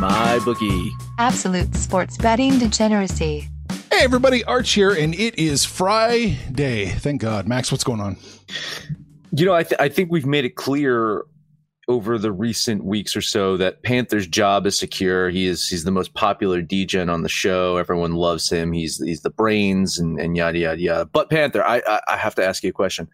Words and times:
my 0.00 0.38
bookie. 0.44 0.90
Absolute 1.18 1.74
sports 1.74 2.16
betting 2.18 2.58
degeneracy. 2.58 3.48
Hey 3.90 4.04
everybody, 4.04 4.44
Arch 4.44 4.72
here, 4.72 4.90
and 4.90 5.14
it 5.14 5.38
is 5.38 5.64
Friday. 5.64 6.86
Thank 6.86 7.22
God, 7.22 7.48
Max. 7.48 7.72
What's 7.72 7.84
going 7.84 8.00
on? 8.00 8.16
You 9.32 9.46
know, 9.46 9.54
I, 9.54 9.62
th- 9.62 9.80
I 9.80 9.88
think 9.88 10.10
we've 10.10 10.26
made 10.26 10.44
it 10.44 10.56
clear 10.56 11.24
over 11.88 12.18
the 12.18 12.32
recent 12.32 12.84
weeks 12.84 13.14
or 13.16 13.20
so 13.22 13.56
that 13.56 13.82
Panther's 13.82 14.26
job 14.26 14.66
is 14.66 14.78
secure. 14.78 15.30
He 15.30 15.46
is 15.46 15.68
he's 15.68 15.84
the 15.84 15.90
most 15.90 16.14
popular 16.14 16.62
DJ 16.62 17.10
on 17.10 17.22
the 17.22 17.28
show. 17.28 17.76
Everyone 17.76 18.14
loves 18.14 18.50
him. 18.50 18.72
He's 18.72 18.98
he's 18.98 19.22
the 19.22 19.30
brains 19.30 19.98
and, 19.98 20.18
and 20.20 20.36
yada 20.36 20.58
yada 20.58 20.80
yada. 20.80 21.04
But 21.06 21.30
Panther, 21.30 21.64
I, 21.64 21.82
I 21.86 22.00
I 22.08 22.16
have 22.16 22.34
to 22.36 22.44
ask 22.44 22.62
you 22.62 22.70
a 22.70 22.72
question. 22.72 23.08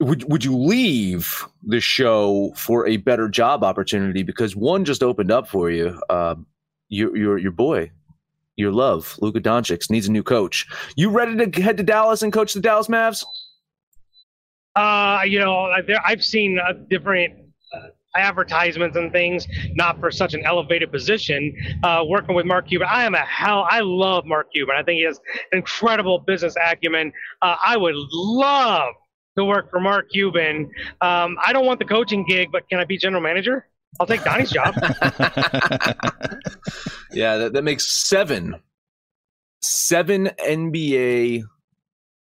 Would 0.00 0.30
would 0.30 0.44
you 0.44 0.56
leave 0.56 1.46
the 1.62 1.80
show 1.80 2.52
for 2.56 2.86
a 2.86 2.96
better 2.96 3.28
job 3.28 3.62
opportunity 3.62 4.22
because 4.22 4.56
one 4.56 4.84
just 4.84 5.02
opened 5.02 5.30
up 5.30 5.46
for 5.46 5.70
you? 5.70 6.00
Uh, 6.08 6.36
your 6.88 7.16
your 7.16 7.38
your 7.38 7.52
boy, 7.52 7.90
your 8.56 8.72
love, 8.72 9.16
Luka 9.20 9.40
Doncic 9.40 9.90
needs 9.90 10.08
a 10.08 10.12
new 10.12 10.22
coach. 10.22 10.66
You 10.96 11.10
ready 11.10 11.36
to 11.36 11.62
head 11.62 11.76
to 11.76 11.82
Dallas 11.82 12.22
and 12.22 12.32
coach 12.32 12.54
the 12.54 12.60
Dallas 12.60 12.88
Mavs? 12.88 13.24
Uh, 14.76 15.22
you 15.26 15.38
know, 15.38 15.70
there, 15.86 16.00
I've 16.04 16.24
seen 16.24 16.58
uh, 16.58 16.72
different 16.88 17.34
uh, 17.74 17.88
advertisements 18.16 18.96
and 18.96 19.12
things, 19.12 19.46
not 19.74 20.00
for 20.00 20.10
such 20.10 20.32
an 20.32 20.44
elevated 20.46 20.90
position. 20.90 21.54
Uh, 21.82 22.04
working 22.06 22.34
with 22.34 22.46
Mark 22.46 22.68
Cuban, 22.68 22.88
I 22.90 23.04
am 23.04 23.14
a 23.14 23.18
hell. 23.18 23.66
I 23.68 23.80
love 23.80 24.24
Mark 24.24 24.52
Cuban. 24.52 24.76
I 24.76 24.82
think 24.82 24.98
he 24.98 25.04
has 25.04 25.20
incredible 25.52 26.20
business 26.20 26.54
acumen. 26.64 27.12
I 27.42 27.76
would 27.76 27.94
love 27.96 28.94
to 29.36 29.44
work 29.44 29.70
for 29.70 29.80
Mark 29.80 30.10
Cuban. 30.10 30.70
Um, 31.00 31.38
I 31.44 31.52
don't 31.52 31.66
want 31.66 31.78
the 31.78 31.84
coaching 31.84 32.24
gig, 32.26 32.50
but 32.52 32.68
can 32.68 32.78
I 32.78 32.84
be 32.84 32.98
general 32.98 33.22
manager? 33.22 33.66
I'll 33.98 34.06
take 34.06 34.22
Donnie's 34.24 34.50
job. 34.50 34.74
yeah, 37.12 37.36
that, 37.36 37.52
that 37.52 37.64
makes 37.64 37.90
seven, 37.90 38.56
seven 39.60 40.30
NBA 40.44 41.42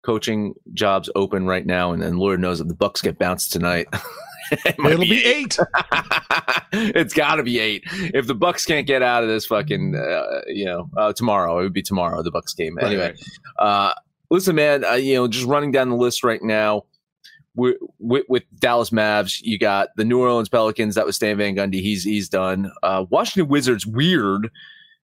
coaching 0.04 0.54
jobs 0.74 1.10
open 1.16 1.46
right 1.46 1.66
now, 1.66 1.94
and 1.94 2.02
then 2.02 2.18
Lord 2.18 2.40
knows 2.40 2.60
that 2.60 2.68
the 2.68 2.76
Bucks 2.76 3.02
get 3.02 3.18
bounced 3.18 3.54
tonight. 3.54 3.88
it 4.52 4.76
will 4.78 5.00
be, 5.00 5.10
be 5.10 5.26
eight. 5.26 5.58
it's 6.74 7.14
got 7.14 7.36
to 7.36 7.44
be 7.44 7.60
eight. 7.60 7.84
If 7.92 8.28
the 8.28 8.36
Bucks 8.36 8.66
can't 8.66 8.86
get 8.86 9.02
out 9.02 9.24
of 9.24 9.30
this 9.30 9.46
fucking, 9.46 9.96
uh, 9.96 10.42
you 10.48 10.66
know, 10.66 10.90
uh, 10.98 11.14
tomorrow 11.14 11.60
it 11.60 11.64
would 11.64 11.74
be 11.74 11.82
tomorrow 11.82 12.22
the 12.22 12.32
Bucks 12.32 12.54
game. 12.54 12.76
Right, 12.76 12.86
anyway, 12.88 13.14
right. 13.60 13.66
Uh, 13.66 13.94
listen, 14.30 14.56
man, 14.56 14.84
uh, 14.84 14.94
you 14.94 15.16
know, 15.16 15.28
just 15.28 15.46
running 15.46 15.72
down 15.72 15.90
the 15.90 15.96
list 15.96 16.24
right 16.24 16.42
now. 16.42 16.84
With, 17.56 17.78
with, 18.00 18.44
Dallas 18.58 18.90
Mavs, 18.90 19.40
you 19.42 19.60
got 19.60 19.90
the 19.96 20.06
New 20.06 20.20
Orleans 20.20 20.50
Pelicans. 20.50 20.96
That 20.96 21.06
was 21.06 21.16
Stan 21.16 21.38
Van 21.38 21.56
Gundy. 21.56 21.82
He's 21.82 22.04
he's 22.04 22.28
done. 22.28 22.72
Uh, 22.82 23.06
Washington 23.10 23.48
Wizards, 23.50 23.86
weird 23.86 24.50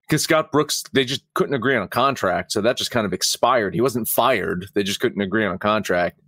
because 0.09 0.23
Scott 0.23 0.51
Brooks, 0.51 0.83
they 0.91 1.05
just 1.05 1.23
couldn't 1.35 1.53
agree 1.53 1.75
on 1.75 1.83
a 1.83 1.87
contract. 1.87 2.51
So 2.51 2.61
that 2.61 2.77
just 2.77 2.89
kind 2.89 3.05
of 3.05 3.13
expired. 3.13 3.75
He 3.75 3.81
wasn't 3.81 4.07
fired. 4.07 4.65
They 4.73 4.81
just 4.81 4.99
couldn't 4.99 5.21
agree 5.21 5.45
on 5.45 5.53
a 5.53 5.59
contract. 5.59 6.19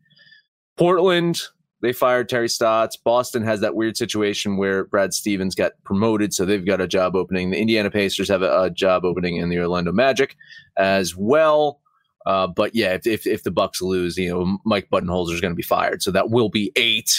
Portland, 0.77 1.41
they 1.81 1.91
fired 1.91 2.29
Terry 2.29 2.47
Stotts. 2.47 2.95
Boston 2.95 3.43
has 3.43 3.59
that 3.61 3.75
weird 3.75 3.97
situation 3.97 4.57
where 4.57 4.85
Brad 4.85 5.15
Stevens 5.15 5.55
got 5.55 5.71
promoted. 5.83 6.31
So 6.31 6.45
they've 6.45 6.65
got 6.65 6.79
a 6.79 6.87
job 6.87 7.15
opening. 7.15 7.49
The 7.49 7.59
Indiana 7.59 7.89
Pacers 7.89 8.29
have 8.29 8.43
a, 8.43 8.63
a 8.63 8.69
job 8.69 9.03
opening 9.03 9.37
in 9.37 9.49
the 9.49 9.59
Orlando 9.59 9.91
Magic 9.91 10.35
as 10.77 11.15
well. 11.17 11.80
Uh, 12.25 12.47
but 12.47 12.75
yeah, 12.75 12.93
if, 12.93 13.07
if, 13.07 13.27
if, 13.27 13.43
the 13.43 13.51
Bucks 13.51 13.81
lose, 13.81 14.17
you 14.17 14.29
know, 14.29 14.59
Mike 14.65 14.89
Budenholzer 14.91 15.33
is 15.33 15.41
going 15.41 15.51
to 15.51 15.55
be 15.55 15.63
fired. 15.63 16.03
So 16.03 16.11
that 16.11 16.29
will 16.29 16.49
be 16.49 16.71
eight 16.75 17.09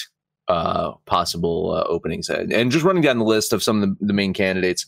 uh, 0.49 0.93
possible 1.07 1.73
uh, 1.73 1.85
openings. 1.89 2.29
And 2.29 2.71
just 2.71 2.85
running 2.85 3.03
down 3.03 3.19
the 3.19 3.25
list 3.25 3.53
of 3.53 3.62
some 3.62 3.83
of 3.83 3.89
the, 3.89 4.07
the 4.07 4.12
main 4.12 4.33
candidates. 4.33 4.87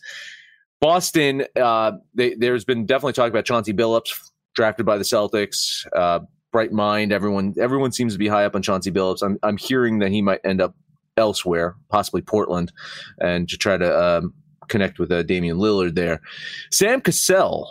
Boston, 0.81 1.45
uh, 1.57 1.93
they, 2.15 2.35
there's 2.35 2.65
been 2.65 2.87
definitely 2.87 3.15
talk 3.15 3.31
about 3.31 3.45
Chauncey 3.45 3.73
Billups, 3.73 4.31
drafted 4.55 4.87
by 4.87 4.99
the 4.99 5.05
Celtics. 5.05 5.87
Uh, 5.95 6.21
bright 6.53 6.73
mind. 6.73 7.13
Everyone, 7.13 7.55
everyone 7.59 7.91
seems 7.91 8.13
to 8.13 8.19
be 8.19 8.29
high 8.29 8.45
up 8.45 8.55
on 8.55 8.63
Chauncey 8.63 8.93
Billups. 8.93 9.23
I'm, 9.23 9.39
I'm 9.43 9.57
hearing 9.57 9.99
that 9.99 10.11
he 10.11 10.23
might 10.23 10.41
end 10.45 10.61
up 10.61 10.77
elsewhere, 11.17 11.75
possibly 11.89 12.23
Portland, 12.23 12.73
and 13.21 13.49
to 13.49 13.57
try 13.57 13.77
to 13.77 14.01
um, 14.01 14.35
connect 14.69 14.99
with 14.99 15.11
uh, 15.11 15.23
Damian 15.23 15.59
Lillard 15.59 15.95
there. 15.95 16.21
Sam 16.71 17.01
Cassell 17.01 17.69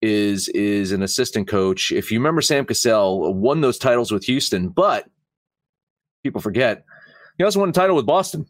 is 0.00 0.48
is 0.48 0.92
an 0.92 1.02
assistant 1.02 1.48
coach. 1.48 1.92
If 1.92 2.10
you 2.10 2.18
remember, 2.18 2.40
Sam 2.40 2.64
Cassell 2.64 3.34
won 3.34 3.60
those 3.60 3.78
titles 3.78 4.12
with 4.12 4.24
Houston, 4.24 4.68
but 4.68 5.08
people 6.22 6.40
forget 6.40 6.84
he 7.38 7.44
also 7.44 7.60
won 7.60 7.68
a 7.68 7.72
title 7.72 7.96
with 7.96 8.06
Boston. 8.06 8.46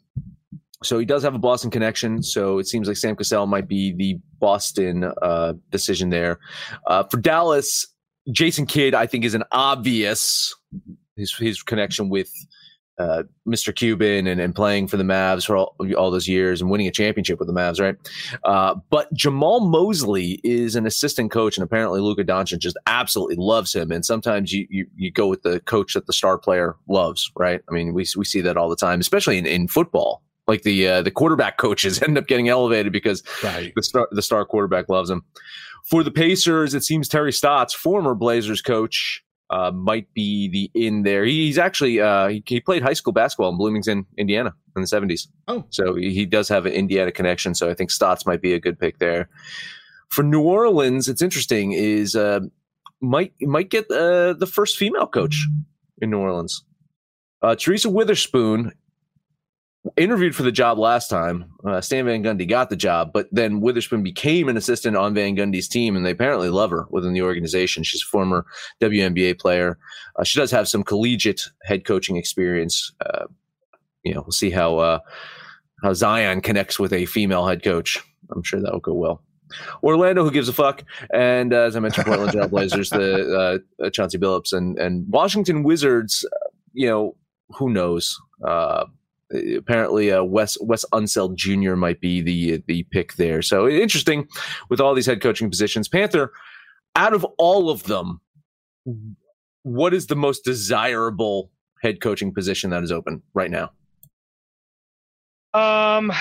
So 0.83 0.99
he 0.99 1.05
does 1.05 1.23
have 1.25 1.35
a 1.35 1.39
Boston 1.39 1.71
connection. 1.71 2.23
So 2.23 2.59
it 2.59 2.67
seems 2.69 2.87
like 2.89 2.97
Sam 2.97 3.17
Cassell 3.17 3.47
might 3.47 3.69
be 3.69 3.93
the 3.93 4.19
Boston 4.39 5.11
uh, 5.23 5.55
decision 5.71 6.11
there. 6.11 6.39
Uh, 6.87 7.03
for 7.03 7.17
Dallas, 7.17 7.87
Jason 8.31 8.65
Kidd, 8.65 8.95
I 8.95 9.07
think, 9.07 9.25
is 9.25 9.35
an 9.35 9.43
obvious 9.53 10.55
his 11.17 11.35
his 11.35 11.63
connection 11.63 12.09
with 12.09 12.31
uh, 12.99 13.23
Mr. 13.47 13.75
Cuban 13.75 14.27
and, 14.27 14.41
and 14.41 14.55
playing 14.55 14.89
for 14.89 14.97
the 14.97 15.05
Mavs 15.05 15.47
for 15.47 15.57
all, 15.57 15.77
all, 15.97 16.11
those 16.11 16.27
years 16.27 16.61
and 16.61 16.71
winning 16.71 16.89
a 16.89 16.91
championship 16.91 17.39
with 17.39 17.47
the 17.47 17.55
Mavs, 17.55 17.81
right? 17.81 17.97
Uh, 18.45 18.75
but 18.91 19.13
Jamahl 19.15 19.71
Mosley 19.71 20.41
is 20.43 20.75
an 20.75 20.87
assistant 20.87 21.31
coach, 21.31 21.57
and 21.57 21.65
apparently 21.65 22.01
Luka 22.01 22.25
Doncic 22.25 22.59
just 22.59 22.77
absolutely 22.87 23.37
loves 23.37 23.75
him. 23.75 23.93
And 23.93 24.05
sometimes 24.05 24.53
you, 24.53 24.67
you, 24.69 24.87
you 24.97 25.11
go 25.11 25.29
with 25.29 25.43
the 25.43 25.61
coach 25.61 25.95
that 25.95 26.07
the 26.07 26.13
star 26.13 26.39
player 26.39 26.77
loves, 26.89 27.31
right? 27.37 27.61
I 27.69 27.73
mean, 27.73 27.95
we 27.95 28.07
we 28.17 28.25
see 28.25 28.41
that 28.41 28.57
all 28.57 28.69
the 28.69 28.77
time, 28.77 29.01
especially 29.01 29.39
in, 29.39 29.47
in 29.47 29.69
football 29.69 30.23
like 30.49 30.63
the 30.63 30.89
uh, 30.89 31.03
the 31.03 31.11
quarterback 31.11 31.57
coaches 31.59 32.03
end 32.03 32.19
up 32.19 32.27
getting 32.27 32.49
elevated 32.49 32.93
because 32.93 33.23
right. 33.45 33.73
the 33.77 33.83
star 33.83 34.09
the 34.11 34.23
star 34.23 34.45
quarterback 34.45 34.89
loves 34.89 35.09
them. 35.09 35.25
For 35.85 36.03
the 36.03 36.11
Pacers, 36.11 36.75
it 36.75 36.85
seems 36.85 37.09
Terry 37.09 37.33
Stotts, 37.33 37.73
former 37.73 38.15
Blazers 38.15 38.61
coach, 38.61 39.23
uh, 39.51 39.71
might 39.71 40.13
be 40.15 40.49
the 40.49 40.71
in 40.75 41.03
there. 41.03 41.25
He's 41.25 41.59
actually 41.59 42.01
uh, 42.01 42.29
he, 42.29 42.43
he, 42.47 42.61
played 42.61 42.83
high 42.83 42.93
school 42.93 43.13
basketball 43.13 43.51
in 43.51 43.57
Bloomington, 43.57 44.07
Indiana, 44.17 44.55
in 44.77 44.83
the 44.83 44.89
seventies. 44.89 45.29
Oh, 45.47 45.65
so 45.71 45.95
he, 45.95 46.27
does 46.27 46.49
have 46.49 46.67
an 46.67 46.73
Indiana 46.73 47.11
connection. 47.11 47.55
So 47.55 47.71
I 47.71 47.75
think 47.75 47.91
Stotts 47.91 48.27
might 48.27 48.43
be 48.43 48.53
a 48.53 48.61
good 48.61 48.79
pick 48.79 48.99
there. 48.99 49.29
For 50.11 50.23
New 50.23 50.43
Orleans, 50.43 51.09
it's 51.09 51.23
interesting 51.23 51.73
is 51.73 52.15
uh, 52.15 52.41
might 53.01 53.33
might 53.41 53.71
get 53.71 53.91
uh, 53.91 54.35
the 54.35 54.47
first 54.47 54.77
female 54.77 55.07
coach 55.07 55.47
in 56.01 56.11
New 56.11 56.19
Orleans. 56.19 56.65
Uh, 57.41 57.55
Teresa 57.55 57.89
Weatherspoon 57.89 58.73
interviewed 59.97 60.35
for 60.35 60.43
the 60.43 60.53
job 60.53 60.79
last 60.79 61.09
time. 61.09 61.53
Uh, 61.65 61.81
Stan 61.81 62.05
Van 62.05 62.23
Gundy 62.23 62.49
got 62.49 62.71
the 62.71 62.77
job, 62.77 63.13
but 63.13 63.29
then 63.33 63.61
Witherspoon 63.61 64.03
became 64.03 64.49
an 64.49 64.57
assistant 64.57 64.97
on 64.97 65.15
Van 65.15 65.37
Gundy's 65.37 65.69
team, 65.69 65.97
and 65.97 66.05
they 66.05 66.11
apparently 66.11 66.49
love 66.49 66.71
her 66.71 66.87
within 66.91 67.13
the 67.13 67.23
organization. 67.23 67.83
She's 67.83 68.03
a 68.03 68.07
former 68.07 68.45
WNBA 68.81 69.39
player. 69.39 69.79
Uh, 70.17 70.25
she 70.25 70.39
does 70.39 70.51
have 70.51 70.69
some 70.69 70.83
collegiate 70.83 71.43
head 71.65 71.85
coaching 71.85 72.17
experience. 72.17 72.93
Uh, 73.05 73.27
you 74.03 74.15
know, 74.15 74.23
we'll 74.23 74.33
see 74.33 74.51
how 74.51 74.79
uh, 74.79 74.99
how 75.83 75.95
Zion 75.95 76.41
connects 76.41 76.79
with 76.79 76.93
a 76.93 77.07
female 77.07 77.47
head 77.47 77.63
coach. 77.63 78.03
I'm 78.31 78.43
sure 78.43 78.61
that 78.61 78.73
will 78.73 78.81
go 78.81 78.95
well. 78.95 79.23
Orlando, 79.83 80.25
who 80.25 80.31
gives 80.31 80.49
a 80.49 80.53
fuck, 80.53 80.85
and 81.15 81.55
uh, 81.55 81.61
as 81.61 81.77
I 81.77 81.81
mentioned, 81.81 82.07
Portland 82.07 82.33
Trailblazers, 82.35 82.91
the 82.91 83.63
uh, 83.83 83.91
Chauncey 83.91 84.19
Billups, 84.19 84.53
and 84.53 84.79
and 84.79 85.07
Washington 85.09 85.63
Wizards. 85.63 86.27
you 86.75 86.87
know, 86.87 87.17
who 87.51 87.71
knows? 87.71 88.21
Apparently 89.31 90.13
uh, 90.13 90.23
Wes 90.23 90.59
Wes 90.61 90.85
Unseld 90.93 91.37
Jr. 91.37 91.75
might 91.77 92.01
be 92.01 92.21
the 92.21 92.63
the 92.67 92.83
pick 92.85 93.15
there. 93.15 93.43
So 93.43 93.69
interesting 93.69 94.29
with 94.69 94.81
all 94.81 94.95
these 94.95 95.07
head 95.07 95.21
coaching 95.21 95.51
positions. 95.51 95.89
Panther, 95.89 96.33
out 96.97 97.15
of 97.15 97.25
all 97.39 97.71
of 97.71 97.85
them, 97.85 98.21
what 99.63 99.95
is 99.95 100.07
the 100.07 100.17
most 100.17 100.45
desirable 100.45 101.51
head 101.83 102.01
coaching 102.01 102.33
position 102.33 102.71
that 102.71 102.83
is 102.83 102.93
open 102.93 103.23
right 103.35 103.51
now? 103.51 103.71
Um, 105.55 106.13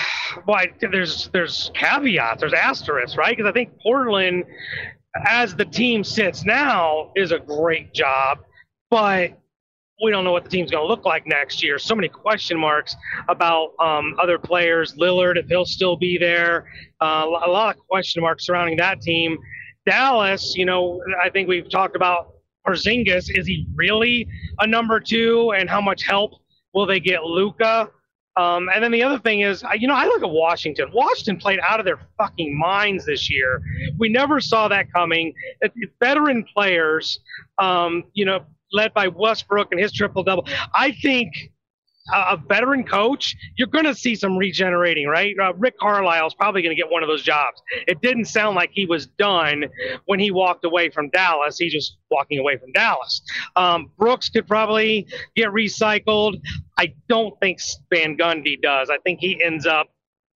well, 0.46 0.64
there's 0.80 1.28
there's 1.32 1.70
caveats, 1.74 2.40
there's 2.40 2.52
asterisks, 2.52 3.16
right? 3.16 3.36
Because 3.36 3.48
I 3.48 3.52
think 3.52 3.78
Portland, 3.80 4.44
as 5.26 5.54
the 5.54 5.64
team 5.64 6.02
sits 6.02 6.44
now, 6.44 7.12
is 7.14 7.30
a 7.32 7.38
great 7.38 7.92
job, 7.92 8.38
but 8.90 9.38
we 10.02 10.10
don't 10.10 10.24
know 10.24 10.32
what 10.32 10.44
the 10.44 10.50
team's 10.50 10.70
going 10.70 10.82
to 10.82 10.88
look 10.88 11.04
like 11.04 11.26
next 11.26 11.62
year. 11.62 11.78
So 11.78 11.94
many 11.94 12.08
question 12.08 12.58
marks 12.58 12.94
about 13.28 13.72
um, 13.80 14.16
other 14.20 14.38
players. 14.38 14.94
Lillard, 14.94 15.36
if 15.36 15.46
he'll 15.48 15.64
still 15.64 15.96
be 15.96 16.18
there. 16.18 16.70
Uh, 17.00 17.26
a 17.44 17.50
lot 17.50 17.76
of 17.76 17.86
question 17.88 18.22
marks 18.22 18.46
surrounding 18.46 18.76
that 18.78 19.00
team. 19.00 19.36
Dallas, 19.86 20.54
you 20.56 20.66
know, 20.66 21.00
I 21.22 21.30
think 21.30 21.48
we've 21.48 21.68
talked 21.70 21.96
about 21.96 22.34
Porzingis. 22.66 23.36
Is 23.36 23.46
he 23.46 23.66
really 23.74 24.28
a 24.60 24.66
number 24.66 25.00
two? 25.00 25.52
And 25.56 25.68
how 25.68 25.80
much 25.80 26.06
help 26.06 26.32
will 26.74 26.86
they 26.86 27.00
get 27.00 27.24
Luka? 27.24 27.90
Um, 28.36 28.68
and 28.72 28.84
then 28.84 28.92
the 28.92 29.02
other 29.02 29.18
thing 29.18 29.40
is, 29.40 29.64
you 29.76 29.88
know, 29.88 29.94
I 29.94 30.04
look 30.04 30.22
at 30.22 30.30
Washington. 30.30 30.90
Washington 30.92 31.38
played 31.38 31.58
out 31.68 31.80
of 31.80 31.86
their 31.86 31.98
fucking 32.18 32.56
minds 32.56 33.04
this 33.04 33.28
year. 33.28 33.60
We 33.98 34.08
never 34.08 34.38
saw 34.38 34.68
that 34.68 34.92
coming. 34.92 35.34
It, 35.60 35.72
veteran 35.98 36.44
players, 36.54 37.18
um, 37.58 38.04
you 38.12 38.24
know, 38.24 38.44
led 38.72 38.92
by 38.94 39.08
Westbrook 39.08 39.68
and 39.72 39.80
his 39.80 39.92
triple 39.92 40.22
double. 40.22 40.46
I 40.74 40.92
think 41.02 41.32
a 42.12 42.36
veteran 42.36 42.84
coach, 42.84 43.36
you're 43.56 43.68
going 43.68 43.84
to 43.84 43.94
see 43.94 44.14
some 44.14 44.36
regenerating, 44.36 45.06
right? 45.08 45.34
Uh, 45.40 45.52
Rick 45.54 45.78
Carlisle 45.78 46.26
is 46.26 46.34
probably 46.34 46.62
going 46.62 46.74
to 46.74 46.80
get 46.80 46.90
one 46.90 47.02
of 47.02 47.08
those 47.08 47.22
jobs. 47.22 47.60
It 47.86 48.00
didn't 48.00 48.26
sound 48.26 48.56
like 48.56 48.70
he 48.72 48.86
was 48.86 49.06
done 49.06 49.66
when 50.06 50.18
he 50.18 50.30
walked 50.30 50.64
away 50.64 50.90
from 50.90 51.10
Dallas. 51.10 51.58
He's 51.58 51.72
just 51.72 51.98
walking 52.10 52.38
away 52.38 52.56
from 52.56 52.72
Dallas. 52.72 53.20
Um, 53.56 53.90
Brooks 53.98 54.28
could 54.28 54.46
probably 54.46 55.06
get 55.36 55.48
recycled. 55.48 56.40
I 56.78 56.94
don't 57.08 57.38
think 57.40 57.60
Van 57.92 58.16
Gundy 58.16 58.60
does. 58.60 58.90
I 58.90 58.98
think 59.04 59.20
he 59.20 59.42
ends 59.42 59.66
up 59.66 59.88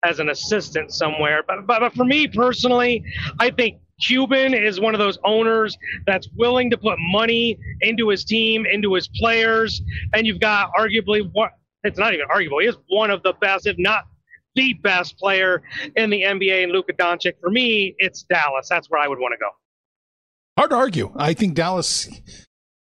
as 0.03 0.19
an 0.19 0.29
assistant 0.29 0.91
somewhere. 0.91 1.43
But, 1.47 1.67
but, 1.67 1.81
but 1.81 1.93
for 1.93 2.05
me 2.05 2.27
personally, 2.27 3.03
I 3.39 3.51
think 3.51 3.79
Cuban 3.99 4.53
is 4.53 4.79
one 4.79 4.93
of 4.93 4.99
those 4.99 5.17
owners 5.23 5.77
that's 6.05 6.27
willing 6.35 6.69
to 6.69 6.77
put 6.77 6.97
money 6.99 7.57
into 7.81 8.09
his 8.09 8.23
team, 8.23 8.65
into 8.65 8.93
his 8.93 9.07
players, 9.07 9.81
and 10.13 10.25
you've 10.25 10.39
got 10.39 10.71
arguably 10.77 11.29
what 11.33 11.51
it's 11.83 11.99
not 11.99 12.13
even 12.13 12.25
arguable. 12.29 12.59
He 12.59 12.67
is 12.67 12.75
one 12.89 13.09
of 13.09 13.23
the 13.23 13.33
best, 13.33 13.67
if 13.67 13.77
not 13.77 14.05
the 14.55 14.73
best 14.73 15.17
player 15.17 15.61
in 15.95 16.09
the 16.09 16.23
NBA. 16.23 16.63
And 16.63 16.71
Luka 16.71 16.93
Doncic, 16.93 17.33
for 17.39 17.49
me, 17.49 17.95
it's 17.99 18.23
Dallas. 18.23 18.67
That's 18.69 18.89
where 18.89 19.01
I 19.01 19.07
would 19.07 19.19
want 19.19 19.33
to 19.33 19.37
go. 19.37 19.49
Hard 20.57 20.71
to 20.71 20.75
argue. 20.75 21.11
I 21.15 21.33
think 21.33 21.55
Dallas 21.55 22.09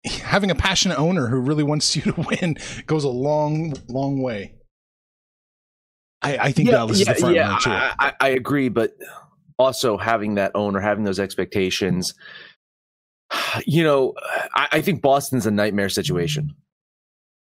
having 0.06 0.52
a 0.52 0.56
passionate 0.56 1.00
owner 1.00 1.28
who 1.28 1.40
really 1.40 1.64
wants 1.64 1.96
you 1.96 2.02
to 2.02 2.22
win 2.30 2.58
goes 2.88 3.04
a 3.04 3.10
long, 3.10 3.74
long 3.88 4.22
way. 4.22 4.56
I, 6.22 6.38
I 6.38 6.52
think 6.52 6.70
yeah, 6.70 6.76
Dallas 6.76 7.00
yeah, 7.00 7.02
is 7.02 7.08
the 7.08 7.16
front 7.16 7.36
yeah, 7.36 7.48
runner 7.48 7.60
too. 7.60 7.70
I, 7.72 7.94
I, 8.00 8.14
I 8.20 8.30
agree, 8.30 8.70
but 8.70 8.96
also 9.60 9.98
having 9.98 10.36
that 10.36 10.52
owner, 10.56 10.80
having 10.80 11.04
those 11.04 11.20
expectations, 11.20 12.14
you 13.66 13.84
know, 13.84 14.14
I, 14.56 14.68
I 14.74 14.82
think 14.82 15.02
Boston's 15.02 15.46
a 15.46 15.52
nightmare 15.52 15.90
situation. 15.90 16.54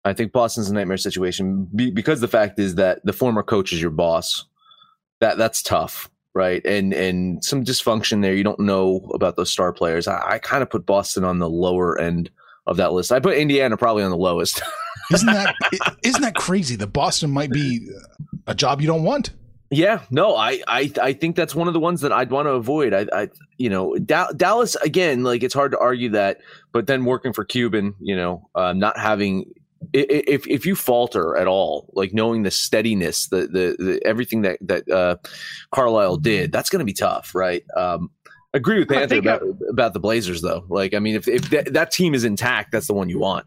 I 0.04 0.12
think 0.12 0.32
Boston's 0.32 0.68
a 0.68 0.74
nightmare 0.74 0.96
situation 0.96 1.68
because 1.94 2.20
the 2.20 2.28
fact 2.28 2.58
is 2.58 2.74
that 2.74 3.04
the 3.04 3.12
former 3.12 3.42
coach 3.42 3.72
is 3.72 3.80
your 3.80 3.90
boss. 3.90 4.44
That 5.20 5.38
that's 5.38 5.62
tough, 5.62 6.10
right? 6.34 6.64
And 6.66 6.92
and 6.92 7.44
some 7.44 7.64
dysfunction 7.64 8.22
there. 8.22 8.34
You 8.34 8.42
don't 8.42 8.58
know 8.58 9.08
about 9.14 9.36
those 9.36 9.50
star 9.50 9.72
players. 9.72 10.08
I, 10.08 10.32
I 10.32 10.38
kind 10.38 10.62
of 10.62 10.70
put 10.70 10.86
Boston 10.86 11.22
on 11.22 11.38
the 11.38 11.48
lower 11.48 12.00
end 12.00 12.30
of 12.66 12.76
that 12.78 12.92
list. 12.92 13.12
I 13.12 13.20
put 13.20 13.36
Indiana 13.36 13.76
probably 13.76 14.02
on 14.02 14.10
the 14.10 14.16
lowest. 14.16 14.60
isn't 15.12 15.26
that 15.26 15.54
isn't 16.02 16.22
that 16.22 16.34
crazy? 16.34 16.74
That 16.74 16.88
Boston 16.88 17.30
might 17.30 17.50
be 17.50 17.86
a 18.48 18.54
job 18.54 18.80
you 18.80 18.88
don't 18.88 19.04
want. 19.04 19.30
Yeah, 19.72 20.02
no, 20.10 20.36
I, 20.36 20.60
I, 20.68 20.92
I 21.00 21.12
think 21.14 21.34
that's 21.34 21.54
one 21.54 21.66
of 21.66 21.72
the 21.72 21.80
ones 21.80 22.02
that 22.02 22.12
I'd 22.12 22.30
want 22.30 22.46
to 22.46 22.52
avoid. 22.52 22.92
I, 22.92 23.06
I, 23.10 23.28
you 23.56 23.70
know, 23.70 23.96
da- 23.96 24.30
Dallas 24.32 24.76
again, 24.76 25.24
like 25.24 25.42
it's 25.42 25.54
hard 25.54 25.72
to 25.72 25.78
argue 25.78 26.10
that, 26.10 26.42
but 26.72 26.86
then 26.86 27.06
working 27.06 27.32
for 27.32 27.42
Cuban, 27.42 27.94
you 27.98 28.14
know, 28.14 28.50
uh, 28.54 28.74
not 28.74 28.98
having 28.98 29.50
if 29.94 30.46
if 30.46 30.66
you 30.66 30.76
falter 30.76 31.36
at 31.36 31.46
all, 31.46 31.90
like 31.94 32.12
knowing 32.12 32.42
the 32.42 32.50
steadiness, 32.50 33.28
the 33.28 33.46
the, 33.48 33.76
the 33.78 34.00
everything 34.04 34.42
that 34.42 34.58
that 34.60 34.88
uh, 34.90 35.16
Carlisle 35.72 36.18
did, 36.18 36.52
that's 36.52 36.70
going 36.70 36.80
to 36.80 36.84
be 36.84 36.92
tough, 36.92 37.34
right? 37.34 37.64
Um, 37.76 38.10
agree 38.54 38.78
with 38.78 38.88
Panther 38.88 39.16
about, 39.16 39.42
I, 39.42 39.70
about 39.70 39.92
the 39.94 40.00
Blazers, 40.00 40.42
though. 40.42 40.64
Like, 40.68 40.94
I 40.94 40.98
mean, 40.98 41.14
if 41.14 41.26
if 41.26 41.50
that, 41.50 41.72
that 41.72 41.90
team 41.90 42.14
is 42.14 42.24
intact, 42.24 42.72
that's 42.72 42.86
the 42.86 42.94
one 42.94 43.08
you 43.08 43.18
want. 43.18 43.46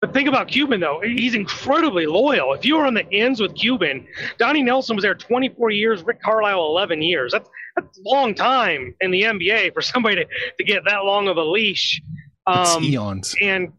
But 0.00 0.14
think 0.14 0.28
about 0.28 0.48
Cuban 0.48 0.80
though; 0.80 1.00
he's 1.02 1.34
incredibly 1.34 2.06
loyal. 2.06 2.54
If 2.54 2.64
you 2.64 2.76
were 2.76 2.86
on 2.86 2.94
the 2.94 3.06
ends 3.12 3.40
with 3.40 3.54
Cuban, 3.54 4.06
Donnie 4.38 4.62
Nelson 4.62 4.96
was 4.96 5.02
there 5.02 5.14
24 5.14 5.70
years, 5.70 6.02
Rick 6.02 6.22
Carlisle 6.22 6.58
11 6.58 7.02
years. 7.02 7.32
That's 7.32 7.48
that's 7.76 7.98
a 7.98 8.02
long 8.04 8.34
time 8.34 8.94
in 9.00 9.10
the 9.10 9.22
NBA 9.22 9.74
for 9.74 9.82
somebody 9.82 10.16
to, 10.16 10.26
to 10.58 10.64
get 10.64 10.84
that 10.86 11.04
long 11.04 11.28
of 11.28 11.36
a 11.36 11.44
leash. 11.44 12.00
Um, 12.46 12.82
eons. 12.82 13.34
And 13.40 13.72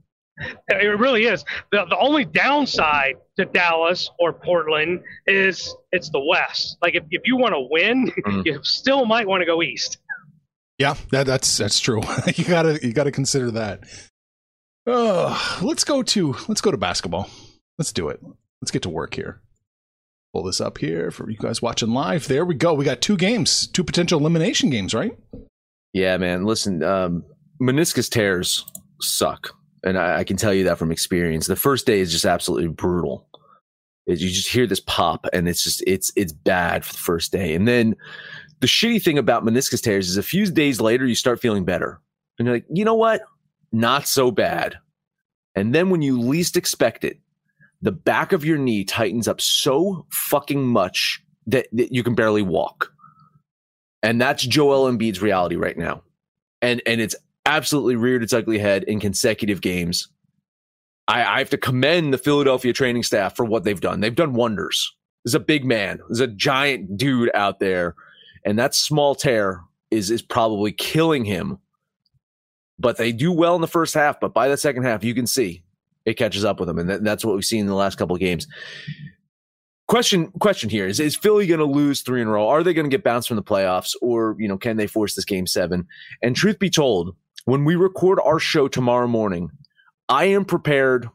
it 0.69 0.99
really 0.99 1.25
is. 1.25 1.43
The, 1.71 1.85
the 1.89 1.97
only 1.97 2.25
downside 2.25 3.15
to 3.37 3.45
Dallas 3.45 4.09
or 4.19 4.33
Portland 4.33 5.01
is 5.27 5.75
it's 5.91 6.09
the 6.09 6.19
West. 6.19 6.77
Like 6.81 6.95
if, 6.95 7.03
if 7.11 7.23
you 7.25 7.37
want 7.37 7.53
to 7.53 7.67
win, 7.69 8.11
mm-hmm. 8.11 8.41
you 8.45 8.59
still 8.63 9.05
might 9.05 9.27
want 9.27 9.41
to 9.41 9.45
go 9.45 9.61
east. 9.61 9.97
Yeah, 10.77 10.95
that, 11.11 11.27
that's 11.27 11.57
that's 11.57 11.79
true. 11.79 12.01
you 12.35 12.43
gotta 12.45 12.79
you 12.81 12.91
gotta 12.91 13.11
consider 13.11 13.51
that. 13.51 13.83
Uh, 14.87 15.59
let's 15.61 15.83
go 15.83 16.01
to 16.01 16.35
let's 16.47 16.61
go 16.61 16.71
to 16.71 16.77
basketball. 16.77 17.29
Let's 17.77 17.93
do 17.93 18.09
it. 18.09 18.19
Let's 18.61 18.71
get 18.71 18.83
to 18.83 18.89
work 18.89 19.13
here. 19.13 19.41
Pull 20.33 20.43
this 20.43 20.61
up 20.61 20.77
here 20.77 21.11
for 21.11 21.29
you 21.29 21.37
guys 21.37 21.61
watching 21.61 21.89
live. 21.89 22.27
There 22.27 22.45
we 22.45 22.55
go. 22.55 22.73
We 22.73 22.85
got 22.85 23.01
two 23.01 23.17
games, 23.17 23.67
two 23.67 23.83
potential 23.83 24.19
elimination 24.19 24.69
games, 24.69 24.93
right? 24.93 25.17
Yeah, 25.93 26.17
man. 26.17 26.45
Listen, 26.45 26.83
um, 26.83 27.25
meniscus 27.61 28.09
tears 28.09 28.65
suck 29.01 29.53
and 29.83 29.97
I, 29.97 30.19
I, 30.19 30.23
can 30.23 30.37
tell 30.37 30.53
you 30.53 30.63
that 30.65 30.77
from 30.77 30.91
experience. 30.91 31.47
The 31.47 31.55
first 31.55 31.85
day 31.85 31.99
is 31.99 32.11
just 32.11 32.25
absolutely 32.25 32.67
brutal. 32.67 33.27
you 34.05 34.15
just 34.15 34.47
hear 34.47 34.67
this 34.67 34.79
pop, 34.79 35.25
and 35.33 35.47
it's 35.47 35.63
just 35.63 35.83
it's 35.87 36.11
it's 36.15 36.31
bad 36.31 36.85
for 36.85 36.93
the 36.93 36.99
first 36.99 37.31
day. 37.31 37.53
And 37.53 37.67
then 37.67 37.95
the 38.59 38.67
shitty 38.67 39.01
thing 39.01 39.17
about 39.17 39.43
meniscus 39.43 39.81
tears 39.81 40.09
is 40.09 40.17
a 40.17 40.23
few 40.23 40.45
days 40.45 40.79
later 40.79 41.05
you 41.05 41.15
start 41.15 41.41
feeling 41.41 41.65
better, 41.65 41.99
and 42.37 42.45
you're 42.45 42.57
like, 42.57 42.65
you 42.71 42.85
know 42.85 42.95
what, 42.95 43.21
not 43.71 44.07
so 44.07 44.31
bad. 44.31 44.77
And 45.55 45.75
then 45.75 45.89
when 45.89 46.01
you 46.01 46.19
least 46.19 46.57
expect 46.57 47.03
it, 47.03 47.19
the 47.81 47.91
back 47.91 48.31
of 48.31 48.45
your 48.45 48.57
knee 48.57 48.83
tightens 48.83 49.27
up 49.27 49.41
so 49.41 50.05
fucking 50.11 50.65
much 50.65 51.23
that, 51.47 51.67
that 51.73 51.91
you 51.91 52.03
can 52.03 52.15
barely 52.15 52.41
walk. 52.41 52.91
And 54.03 54.19
that's 54.19 54.45
Joel 54.45 54.91
Embiid's 54.91 55.21
reality 55.21 55.55
right 55.55 55.77
now. 55.77 56.03
And 56.61 56.81
and 56.85 57.01
it's 57.01 57.15
absolutely 57.45 57.95
reared 57.95 58.23
its 58.23 58.33
ugly 58.33 58.59
head 58.59 58.83
in 58.83 58.99
consecutive 58.99 59.61
games. 59.61 60.07
I, 61.07 61.23
I 61.23 61.39
have 61.39 61.49
to 61.51 61.57
commend 61.57 62.13
the 62.13 62.17
Philadelphia 62.17 62.73
training 62.73 63.03
staff 63.03 63.35
for 63.35 63.45
what 63.45 63.63
they've 63.63 63.81
done. 63.81 63.99
They've 63.99 64.13
done 64.13 64.33
wonders. 64.33 64.95
There's 65.23 65.35
a 65.35 65.39
big 65.39 65.65
man. 65.65 65.99
There's 66.07 66.19
a 66.19 66.27
giant 66.27 66.97
dude 66.97 67.31
out 67.33 67.59
there, 67.59 67.95
and 68.45 68.57
that 68.59 68.75
small 68.75 69.15
tear 69.15 69.61
is 69.89 70.09
is 70.09 70.21
probably 70.21 70.71
killing 70.71 71.25
him. 71.25 71.57
But 72.81 72.97
they 72.97 73.11
do 73.11 73.31
well 73.31 73.55
in 73.55 73.61
the 73.61 73.67
first 73.67 73.93
half. 73.93 74.19
But 74.19 74.33
by 74.33 74.47
the 74.49 74.57
second 74.57 74.83
half, 74.83 75.03
you 75.03 75.13
can 75.13 75.27
see 75.27 75.63
it 76.05 76.15
catches 76.15 76.43
up 76.43 76.59
with 76.59 76.67
them, 76.67 76.79
and 76.79 76.89
that, 76.89 77.03
that's 77.03 77.23
what 77.23 77.35
we've 77.35 77.45
seen 77.45 77.61
in 77.61 77.67
the 77.67 77.75
last 77.75 77.97
couple 77.97 78.15
of 78.15 78.19
games. 78.19 78.47
Question 79.87 80.31
question 80.39 80.69
here 80.69 80.87
is 80.87 80.99
is 80.99 81.15
Philly 81.15 81.47
going 81.47 81.59
to 81.59 81.65
lose 81.65 82.01
three 82.01 82.21
in 82.21 82.27
a 82.27 82.31
row? 82.31 82.47
Are 82.47 82.63
they 82.63 82.73
going 82.73 82.89
to 82.89 82.95
get 82.95 83.03
bounced 83.03 83.27
from 83.27 83.35
the 83.35 83.43
playoffs, 83.43 83.93
or 84.01 84.35
you 84.39 84.47
know 84.47 84.57
can 84.57 84.77
they 84.77 84.87
force 84.87 85.15
this 85.15 85.25
game 85.25 85.45
seven? 85.45 85.85
And 86.21 86.35
truth 86.35 86.59
be 86.59 86.69
told, 86.69 87.15
when 87.45 87.65
we 87.65 87.75
record 87.75 88.19
our 88.23 88.39
show 88.39 88.67
tomorrow 88.67 89.07
morning, 89.07 89.51
I 90.07 90.25
am 90.25 90.45
prepared 90.45 91.09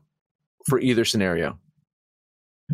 for 0.68 0.78
either 0.78 1.04
scenario. 1.04 1.58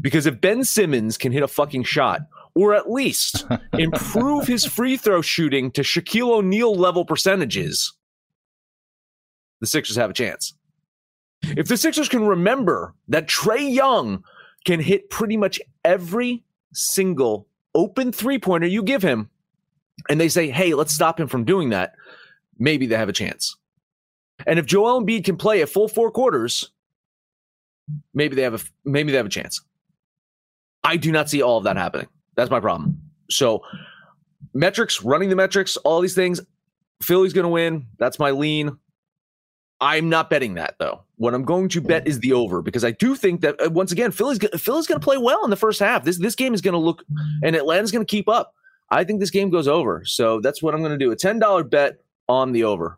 Because 0.00 0.26
if 0.26 0.40
Ben 0.40 0.64
Simmons 0.64 1.18
can 1.18 1.32
hit 1.32 1.42
a 1.42 1.48
fucking 1.48 1.84
shot, 1.84 2.22
or 2.54 2.74
at 2.74 2.90
least 2.90 3.46
improve 3.78 4.46
his 4.46 4.64
free 4.64 4.96
throw 4.96 5.22
shooting 5.22 5.70
to 5.72 5.82
Shaquille 5.82 6.30
O'Neal 6.38 6.74
level 6.74 7.04
percentages, 7.04 7.92
the 9.62 9.66
Sixers 9.68 9.96
have 9.96 10.10
a 10.10 10.12
chance. 10.12 10.54
If 11.42 11.68
the 11.68 11.76
Sixers 11.76 12.08
can 12.08 12.26
remember 12.26 12.94
that 13.08 13.28
Trae 13.28 13.72
Young 13.72 14.24
can 14.64 14.80
hit 14.80 15.08
pretty 15.08 15.36
much 15.36 15.60
every 15.84 16.42
single 16.72 17.46
open 17.72 18.10
three 18.10 18.40
pointer 18.40 18.66
you 18.66 18.82
give 18.82 19.02
him, 19.02 19.30
and 20.10 20.20
they 20.20 20.28
say, 20.28 20.50
hey, 20.50 20.74
let's 20.74 20.92
stop 20.92 21.18
him 21.18 21.28
from 21.28 21.44
doing 21.44 21.70
that, 21.70 21.94
maybe 22.58 22.86
they 22.86 22.96
have 22.96 23.08
a 23.08 23.12
chance. 23.12 23.56
And 24.48 24.58
if 24.58 24.66
Joel 24.66 25.00
Embiid 25.00 25.24
can 25.24 25.36
play 25.36 25.60
a 25.60 25.66
full 25.68 25.86
four 25.86 26.10
quarters, 26.10 26.72
maybe 28.12 28.34
they 28.34 28.42
have 28.42 28.54
a 28.54 28.60
maybe 28.84 29.12
they 29.12 29.16
have 29.16 29.26
a 29.26 29.30
chance. 29.30 29.60
I 30.82 30.96
do 30.96 31.12
not 31.12 31.30
see 31.30 31.40
all 31.40 31.58
of 31.58 31.64
that 31.64 31.76
happening. 31.76 32.08
That's 32.34 32.50
my 32.50 32.58
problem. 32.58 33.00
So, 33.30 33.62
metrics, 34.54 35.04
running 35.04 35.28
the 35.28 35.36
metrics, 35.36 35.76
all 35.76 36.00
these 36.00 36.16
things, 36.16 36.40
Philly's 37.00 37.32
going 37.32 37.44
to 37.44 37.48
win. 37.48 37.86
That's 37.98 38.18
my 38.18 38.32
lean. 38.32 38.76
I'm 39.82 40.08
not 40.08 40.30
betting 40.30 40.54
that 40.54 40.76
though. 40.78 41.02
What 41.16 41.34
I'm 41.34 41.44
going 41.44 41.68
to 41.70 41.80
bet 41.80 42.06
is 42.06 42.20
the 42.20 42.32
over 42.32 42.62
because 42.62 42.84
I 42.84 42.92
do 42.92 43.16
think 43.16 43.40
that 43.40 43.60
uh, 43.60 43.68
once 43.68 43.90
again 43.90 44.12
Philly's 44.12 44.38
Philly's 44.56 44.86
going 44.86 45.00
to 45.00 45.04
play 45.04 45.18
well 45.18 45.42
in 45.42 45.50
the 45.50 45.56
first 45.56 45.80
half. 45.80 46.04
This 46.04 46.18
this 46.18 46.36
game 46.36 46.54
is 46.54 46.60
going 46.60 46.72
to 46.72 46.78
look 46.78 47.02
and 47.42 47.56
Atlanta's 47.56 47.90
going 47.90 48.06
to 48.06 48.10
keep 48.10 48.28
up. 48.28 48.54
I 48.90 49.02
think 49.02 49.18
this 49.18 49.30
game 49.30 49.50
goes 49.50 49.66
over. 49.66 50.04
So 50.04 50.40
that's 50.40 50.62
what 50.62 50.72
I'm 50.72 50.80
going 50.80 50.92
to 50.92 50.98
do. 50.98 51.10
A 51.10 51.16
$10 51.16 51.68
bet 51.68 51.96
on 52.28 52.52
the 52.52 52.62
over. 52.62 52.96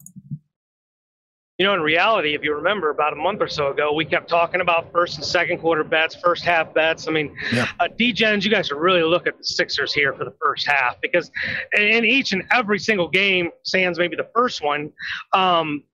You 1.56 1.64
know, 1.64 1.72
in 1.72 1.80
reality, 1.80 2.34
if 2.34 2.42
you 2.42 2.52
remember 2.52 2.90
about 2.90 3.12
a 3.12 3.16
month 3.16 3.40
or 3.40 3.46
so 3.46 3.70
ago, 3.70 3.94
we 3.94 4.04
kept 4.04 4.28
talking 4.28 4.60
about 4.60 4.90
first 4.92 5.16
and 5.16 5.24
second 5.24 5.58
quarter 5.58 5.84
bets, 5.84 6.16
first 6.16 6.44
half 6.44 6.74
bets. 6.74 7.06
I 7.06 7.12
mean, 7.12 7.34
yeah. 7.52 7.68
uh, 7.78 7.86
Degens, 7.98 8.44
you 8.44 8.50
guys 8.50 8.66
should 8.66 8.76
really 8.76 9.04
look 9.04 9.28
at 9.28 9.38
the 9.38 9.44
Sixers 9.44 9.94
here 9.94 10.12
for 10.12 10.24
the 10.24 10.34
first 10.42 10.66
half 10.66 11.00
because 11.00 11.30
in 11.78 12.04
each 12.04 12.32
and 12.32 12.42
every 12.50 12.80
single 12.80 13.08
game, 13.08 13.50
sans 13.62 13.98
maybe 13.98 14.16
the 14.16 14.28
first 14.34 14.64
one, 14.64 14.92
um, 15.32 15.84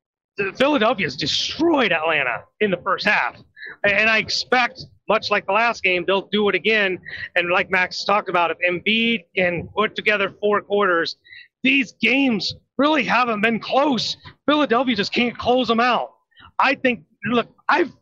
Philadelphia's 0.56 1.16
destroyed 1.16 1.92
Atlanta 1.92 2.44
in 2.60 2.70
the 2.70 2.76
first 2.78 3.06
half. 3.06 3.36
And 3.84 4.08
I 4.08 4.18
expect, 4.18 4.84
much 5.08 5.30
like 5.30 5.46
the 5.46 5.52
last 5.52 5.82
game, 5.82 6.04
they'll 6.06 6.28
do 6.32 6.48
it 6.48 6.54
again. 6.54 6.98
And 7.36 7.50
like 7.50 7.70
Max 7.70 8.04
talked 8.04 8.28
about, 8.28 8.50
if 8.50 8.58
Embiid 8.58 9.24
can 9.36 9.68
put 9.76 9.94
together 9.94 10.34
four 10.40 10.60
quarters, 10.62 11.16
these 11.62 11.92
games 12.00 12.54
really 12.78 13.04
haven't 13.04 13.42
been 13.42 13.60
close. 13.60 14.16
Philadelphia 14.46 14.96
just 14.96 15.12
can't 15.12 15.36
close 15.36 15.68
them 15.68 15.80
out. 15.80 16.12
I 16.58 16.74
think, 16.74 17.04
look, 17.26 17.48
I've 17.68 17.92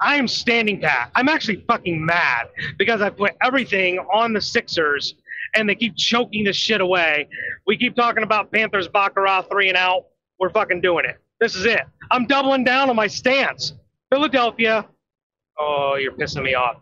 I 0.00 0.16
am 0.16 0.26
standing 0.26 0.80
pat. 0.80 1.12
I'm 1.14 1.28
actually 1.28 1.64
fucking 1.68 2.04
mad 2.04 2.48
because 2.78 3.00
I 3.00 3.10
put 3.10 3.34
everything 3.40 3.98
on 4.12 4.32
the 4.32 4.40
Sixers 4.40 5.14
and 5.54 5.68
they 5.68 5.76
keep 5.76 5.96
choking 5.96 6.44
this 6.44 6.56
shit 6.56 6.80
away. 6.80 7.28
We 7.66 7.76
keep 7.76 7.94
talking 7.94 8.24
about 8.24 8.50
Panthers 8.50 8.88
Baccarat 8.88 9.42
three 9.42 9.68
and 9.68 9.76
out. 9.76 10.06
We're 10.40 10.50
fucking 10.50 10.80
doing 10.80 11.04
it. 11.04 11.18
This 11.40 11.54
is 11.54 11.66
it. 11.66 11.82
I'm 12.10 12.26
doubling 12.26 12.64
down 12.64 12.90
on 12.90 12.96
my 12.96 13.06
stance. 13.06 13.74
Philadelphia. 14.10 14.86
Oh, 15.58 15.96
you're 16.00 16.12
pissing 16.12 16.42
me 16.42 16.54
off. 16.54 16.76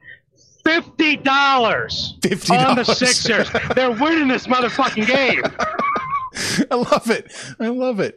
Fifty 0.64 1.16
dollars 1.16 2.14
on 2.50 2.76
the 2.76 2.85
Sixers. 2.85 3.50
They're 3.75 3.90
winning 3.90 4.28
this 4.28 4.47
motherfucking 4.47 5.06
game. 5.06 5.42
I 6.71 6.75
love 6.76 7.11
it. 7.11 7.32
I 7.61 7.68
love 7.68 8.00
it. 8.00 8.16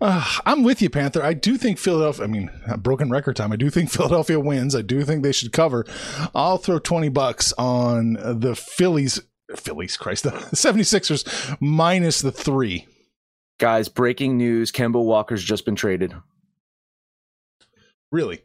Uh, 0.00 0.24
I'm 0.44 0.62
with 0.64 0.82
you, 0.82 0.90
Panther. 0.90 1.22
I 1.22 1.34
do 1.34 1.56
think 1.56 1.78
Philadelphia. 1.78 2.24
I 2.24 2.26
mean, 2.28 2.50
broken 2.78 3.10
record 3.10 3.36
time. 3.36 3.52
I 3.52 3.56
do 3.56 3.70
think 3.70 3.90
Philadelphia 3.92 4.40
wins. 4.40 4.74
I 4.74 4.82
do 4.82 5.04
think 5.04 5.22
they 5.22 5.32
should 5.32 5.52
cover. 5.52 5.84
I'll 6.34 6.58
throw 6.58 6.78
twenty 6.78 7.08
bucks 7.08 7.52
on 7.58 8.14
the 8.14 8.54
Phillies. 8.56 9.20
Phillies, 9.54 9.98
Christ, 9.98 10.22
the 10.24 10.30
76ers 10.30 11.56
minus 11.60 12.22
the 12.22 12.32
three. 12.32 12.86
Guys, 13.62 13.88
breaking 13.88 14.36
news: 14.36 14.72
Kemba 14.72 15.00
Walker's 15.00 15.44
just 15.44 15.64
been 15.64 15.76
traded. 15.76 16.12
Really? 18.10 18.42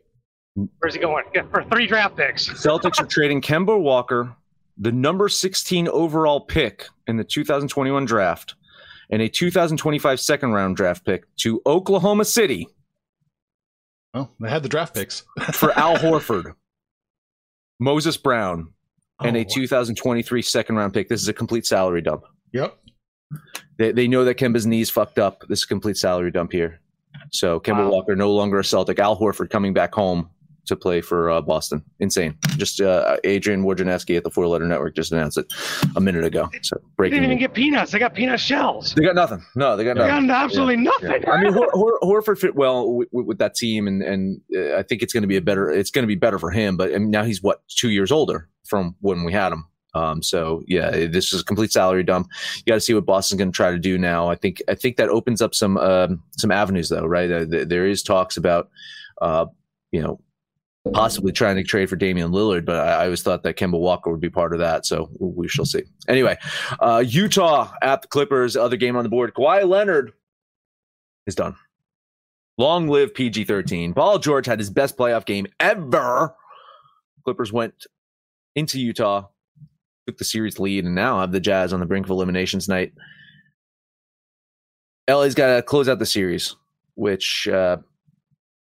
Where's 0.78 0.94
he 0.94 1.00
going? 1.00 1.24
For 1.50 1.64
three 1.72 1.88
draft 1.88 2.16
picks. 2.16 2.48
Celtics 2.64 3.02
are 3.02 3.08
trading 3.08 3.42
Kemba 3.42 3.82
Walker, 3.82 4.36
the 4.78 4.92
number 4.92 5.28
16 5.28 5.88
overall 5.88 6.42
pick 6.42 6.86
in 7.08 7.18
the 7.18 7.24
2021 7.24 8.06
draft, 8.06 8.54
and 9.10 9.24
a 9.24 9.28
2025 9.28 10.20
second 10.20 10.52
round 10.52 10.76
draft 10.76 11.04
pick 11.04 11.26
to 11.38 11.64
Oklahoma 11.66 12.24
City. 12.24 12.68
Well, 14.14 14.32
they 14.40 14.52
had 14.52 14.62
the 14.62 14.70
draft 14.70 14.94
picks 14.94 15.24
for 15.52 15.72
Al 15.80 15.96
Horford, 15.98 16.54
Moses 17.80 18.18
Brown, 18.18 18.72
and 19.20 19.36
oh, 19.36 19.40
a 19.40 19.44
2023 19.44 20.44
second 20.44 20.76
round 20.76 20.94
pick. 20.94 21.10
This 21.10 21.24
is 21.24 21.28
a 21.28 21.34
complete 21.34 21.66
salary 21.66 22.04
dump. 22.04 22.22
Yep. 22.54 22.78
They, 23.78 23.92
they 23.92 24.08
know 24.08 24.26
that 24.26 24.36
Kemba's 24.36 24.66
knees 24.66 24.90
fucked 24.90 25.20
up. 25.20 25.44
This 25.48 25.60
is 25.60 25.66
a 25.66 25.68
complete 25.68 25.98
salary 25.98 26.32
dump 26.32 26.52
here. 26.52 26.80
So 27.32 27.60
Kemba 27.60 27.86
wow. 27.86 27.90
Walker 27.90 28.16
no 28.16 28.32
longer 28.32 28.60
a 28.60 28.64
Celtic. 28.64 29.00
Al 29.00 29.18
Horford 29.18 29.50
coming 29.50 29.74
back 29.74 29.94
home 29.94 30.30
to 30.68 30.76
play 30.76 31.02
for 31.02 31.30
uh, 31.30 31.42
Boston. 31.42 31.84
Insane. 32.00 32.38
Just 32.58 32.82
uh, 32.82 33.18
Adrian 33.24 33.64
Wojnarowski 33.64 34.18
at 34.18 34.24
the 34.24 34.30
Four 34.30 34.48
Letter 34.48 34.66
Network 34.66 34.96
just 34.96 35.12
announced 35.12 35.38
it 35.38 35.46
a 35.96 36.02
minute 36.02 36.24
ago. 36.24 36.50
So 36.62 36.78
breaking. 36.96 37.16
They 37.16 37.20
didn't 37.22 37.32
even 37.32 37.38
get 37.40 37.54
peanuts. 37.54 37.92
They 37.92 38.00
got 38.00 38.14
peanut 38.14 38.40
shells. 38.40 38.94
They 38.94 39.04
got 39.04 39.16
nothing. 39.16 39.44
No, 39.56 39.76
they 39.76 39.84
got 39.84 39.98
nothing. 39.98 40.24
They 40.24 40.28
got 40.28 40.44
absolutely 40.44 40.76
yeah. 40.76 40.82
nothing. 40.82 41.22
Yeah. 41.24 41.32
I 41.32 41.44
mean, 41.44 41.54
Hor- 41.54 41.72
Hor- 41.72 42.00
Horford 42.02 42.38
fit 42.38 42.56
well 42.56 42.94
with, 42.94 43.08
with, 43.12 43.38
that 43.38 43.56
team, 43.56 43.88
and 43.88 44.02
and 44.04 44.42
uh, 44.56 44.78
I 44.78 44.84
think 44.84 45.02
it's 45.02 45.14
going 45.14 45.24
to 45.24 45.28
be 45.28 45.38
a 45.38 45.42
better. 45.42 45.70
It's 45.70 45.90
going 45.90 46.04
to 46.04 46.08
be 46.08 46.16
better 46.16 46.40
for 46.40 46.52
him. 46.52 46.78
But 46.78 46.94
I 46.94 46.98
mean, 46.98 47.12
now 47.12 47.24
he's 47.24 47.42
what 47.42 47.62
two 47.68 47.90
years 47.90 48.12
older 48.12 48.50
from 48.66 48.96
when 49.02 49.24
we 49.24 49.32
had 49.32 49.54
him. 49.54 49.66
Um, 49.98 50.22
so 50.22 50.64
yeah, 50.68 50.92
this 51.08 51.34
is 51.34 51.42
a 51.42 51.46
complete 51.46 51.72
salary 51.72 52.04
dump. 52.04 52.28
You 52.58 52.64
got 52.66 52.76
to 52.76 52.82
see 52.82 52.94
what 52.94 53.06
Boston's 53.06 53.40
going 53.40 53.52
to 53.52 53.56
try 53.56 53.72
to 53.72 53.80
do 53.80 53.98
now. 53.98 54.30
I 54.30 54.36
think 54.36 54.62
I 54.68 54.76
think 54.76 54.98
that 54.98 55.10
opens 55.10 55.42
up 55.42 55.56
some 55.56 55.78
um, 55.78 56.24
some 56.38 56.52
avenues 56.52 56.90
though, 56.90 57.06
right? 57.06 57.28
There 57.28 57.88
is 57.88 58.04
talks 58.04 58.38
about 58.38 58.70
uh, 59.22 59.48
you 59.92 60.02
know 60.02 60.20
possibly 60.94 61.32
trying 61.32 61.58
to 61.58 61.64
trade 61.64 61.90
for 61.90 61.96
Damian 61.96 62.32
Lillard, 62.32 62.66
but 62.66 62.78
I, 62.78 63.02
I, 63.02 63.04
always 63.06 63.22
thought 63.22 63.44
that 63.44 63.58
Kemba 63.58 63.78
Walker 63.78 64.10
would 64.10 64.22
be 64.22 64.30
part 64.30 64.54
of 64.54 64.60
that. 64.60 64.86
So 64.86 65.10
we 65.20 65.48
shall 65.48 65.66
see. 65.66 65.84
Anyway, 66.08 66.38
uh, 66.80 67.04
Utah 67.06 67.74
at 67.82 68.04
the 68.04 68.08
Clippers, 68.08 68.56
other 68.56 68.78
game 68.78 68.96
on 68.96 69.04
the 69.04 69.10
board. 69.10 69.34
Kawhi 69.34 69.68
Leonard 69.68 70.14
is 71.26 71.36
done. 71.36 71.56
Long 72.58 72.88
live 72.88 73.14
PG 73.14 73.44
13. 73.44 73.94
Paul 73.94 74.18
George 74.18 74.46
had 74.46 74.60
his 74.60 74.70
best 74.70 74.98
playoff 74.98 75.26
game 75.26 75.46
ever. 75.60 76.36
Clippers 77.24 77.52
went 77.52 77.86
into 78.56 78.80
Utah, 78.80 79.28
took 80.08 80.18
the 80.18 80.26
series 80.26 80.60
lead, 80.60 80.86
and 80.86 80.96
now 80.96 81.20
have 81.20 81.32
the 81.32 81.40
Jazz 81.40 81.74
on 81.74 81.80
the 81.80 81.86
brink 81.86 82.06
of 82.06 82.10
elimination 82.10 82.60
tonight. 82.60 82.94
LA's 85.10 85.36
got 85.36 85.56
to 85.56 85.62
close 85.62 85.88
out 85.90 86.00
the 86.00 86.06
series, 86.06 86.56
which 86.96 87.48
uh, 87.48 87.78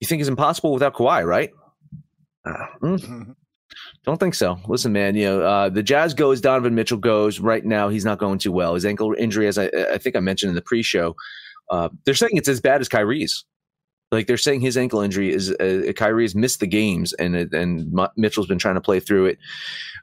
you 0.00 0.08
think 0.08 0.22
is 0.22 0.28
impossible 0.28 0.72
without 0.72 0.94
Kawhi, 0.94 1.26
right? 1.26 1.50
Uh, 2.44 2.66
mm, 2.82 3.34
don't 4.04 4.20
think 4.20 4.34
so. 4.34 4.58
Listen, 4.66 4.92
man, 4.92 5.14
you 5.14 5.24
know 5.24 5.42
uh, 5.42 5.68
the 5.68 5.82
Jazz 5.82 6.14
goes, 6.14 6.40
Donovan 6.40 6.74
Mitchell 6.74 6.98
goes. 6.98 7.40
Right 7.40 7.64
now, 7.64 7.88
he's 7.88 8.04
not 8.04 8.18
going 8.18 8.38
too 8.38 8.52
well. 8.52 8.74
His 8.74 8.86
ankle 8.86 9.14
injury, 9.18 9.46
as 9.46 9.58
I, 9.58 9.70
I 9.92 9.98
think 9.98 10.16
I 10.16 10.20
mentioned 10.20 10.50
in 10.50 10.54
the 10.56 10.62
pre-show, 10.62 11.14
uh, 11.70 11.88
they're 12.04 12.14
saying 12.14 12.36
it's 12.36 12.48
as 12.48 12.60
bad 12.60 12.80
as 12.80 12.88
Kyrie's. 12.88 13.44
Like 14.12 14.28
they're 14.28 14.36
saying 14.36 14.60
his 14.60 14.76
ankle 14.76 15.00
injury 15.00 15.32
is 15.32 15.50
uh, 15.52 15.92
Kyrie's 15.96 16.34
missed 16.34 16.60
the 16.60 16.66
games, 16.66 17.12
and 17.14 17.34
and 17.34 17.98
Mitchell's 18.16 18.46
been 18.46 18.58
trying 18.58 18.76
to 18.76 18.80
play 18.80 19.00
through 19.00 19.26
it. 19.26 19.38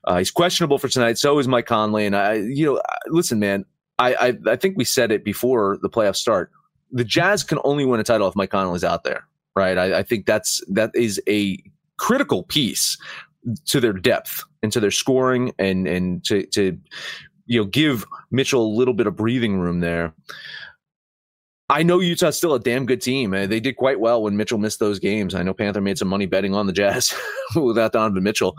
Uh, 0.06 0.18
he's 0.18 0.32
questionable 0.32 0.78
for 0.78 0.90
tonight. 0.90 1.18
So 1.18 1.40
is 1.40 1.48
Mike 1.48 1.66
Conley. 1.66 2.06
And 2.06 2.16
I, 2.16 2.34
you 2.34 2.66
know, 2.66 2.82
listen, 3.08 3.40
man, 3.40 3.66
I, 4.00 4.14
I, 4.16 4.38
I 4.48 4.56
think 4.56 4.78
we 4.78 4.84
said 4.84 5.12
it 5.12 5.24
before 5.24 5.78
the 5.82 5.90
playoffs 5.90 6.18
start. 6.18 6.52
The 6.92 7.04
Jazz 7.04 7.44
can 7.44 7.60
only 7.64 7.86
win 7.86 8.00
a 8.00 8.04
title 8.04 8.28
if 8.28 8.36
Mike 8.36 8.52
Conley's 8.52 8.84
out 8.84 9.04
there, 9.04 9.26
right? 9.56 9.78
I, 9.78 10.00
I 10.00 10.04
think 10.04 10.26
that's 10.26 10.62
that 10.68 10.92
is 10.94 11.22
a 11.28 11.58
critical 11.98 12.44
piece 12.44 12.98
to 13.66 13.80
their 13.80 13.94
depth 13.94 14.44
and 14.62 14.72
to 14.72 14.80
their 14.80 14.92
scoring 14.92 15.54
and 15.58 15.88
and 15.88 16.24
to 16.26 16.46
to 16.48 16.78
you 17.46 17.62
know 17.62 17.66
give 17.66 18.06
Mitchell 18.32 18.66
a 18.66 18.76
little 18.76 18.94
bit 18.94 19.08
of 19.08 19.16
breathing 19.16 19.58
room 19.58 19.80
there. 19.80 20.14
I 21.70 21.82
know 21.84 22.00
Utah's 22.00 22.38
still 22.38 22.54
a 22.54 22.60
damn 22.60 22.86
good 22.86 23.02
team. 23.02 23.34
Uh, 23.34 23.48
they 23.48 23.60
did 23.60 23.78
quite 23.78 24.00
well 24.00 24.22
when 24.22 24.38
Mitchell 24.38 24.58
missed 24.58 24.80
those 24.80 25.00
games. 25.00 25.34
I 25.34 25.44
know 25.44 25.54
Panther 25.54 25.82
made 25.82 25.98
some 25.98 26.10
money 26.10 26.26
betting 26.26 26.54
on 26.54 26.68
the 26.68 26.74
Jazz 26.74 27.14
without 27.56 27.94
Donovan 27.94 28.24
Mitchell 28.24 28.56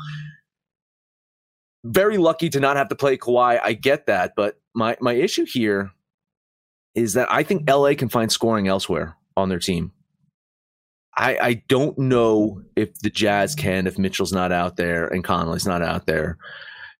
very 1.84 2.16
lucky 2.16 2.48
to 2.48 2.58
not 2.58 2.76
have 2.76 2.88
to 2.88 2.96
play 2.96 3.16
Kawhi. 3.16 3.60
I 3.62 3.74
get 3.74 4.06
that, 4.06 4.32
but 4.34 4.58
my 4.74 4.96
my 5.00 5.12
issue 5.12 5.44
here 5.44 5.92
is 6.94 7.12
that 7.12 7.30
I 7.30 7.42
think 7.42 7.68
LA 7.68 7.94
can 7.94 8.08
find 8.08 8.32
scoring 8.32 8.66
elsewhere 8.66 9.16
on 9.36 9.48
their 9.48 9.58
team. 9.58 9.92
I, 11.16 11.38
I 11.38 11.54
don't 11.68 11.96
know 11.98 12.62
if 12.74 12.98
the 13.00 13.10
Jazz 13.10 13.54
can 13.54 13.86
if 13.86 13.98
Mitchell's 13.98 14.32
not 14.32 14.50
out 14.50 14.76
there 14.76 15.06
and 15.06 15.22
Conley's 15.22 15.66
not 15.66 15.82
out 15.82 16.06
there. 16.06 16.38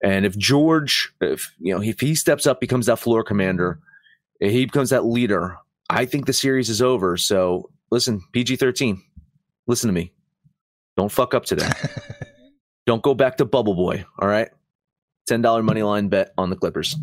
And 0.05 0.25
if 0.25 0.37
George, 0.39 1.13
if 1.21 1.53
you 1.59 1.75
know, 1.75 1.83
if 1.83 2.01
he 2.01 2.15
steps 2.15 2.47
up, 2.47 2.61
becomes 2.61 2.87
that 2.87 2.99
floor 2.99 3.25
commander, 3.25 3.81
he 4.41 4.67
becomes 4.67 4.91
that 4.91 5.07
leader, 5.07 5.57
I 5.91 6.07
think 6.07 6.27
the 6.27 6.33
series 6.33 6.71
is 6.71 6.83
over. 6.83 7.17
So 7.17 7.71
listen, 7.91 8.23
PG 8.33 8.57
thirteen, 8.57 9.03
listen 9.67 9.89
to 9.89 9.95
me. 9.95 10.13
Don't 10.97 11.11
fuck 11.11 11.35
up 11.35 11.45
today. 11.45 11.69
don't 12.87 13.03
go 13.03 13.15
back 13.15 13.37
to 13.39 13.45
Bubble 13.45 13.75
Boy. 13.75 14.05
All 14.19 14.29
right. 14.29 14.49
$10 15.29 15.65
money 15.65 15.83
line 15.83 16.09
bet 16.09 16.33
on 16.37 16.51
the 16.51 16.57
Clippers. 16.57 16.97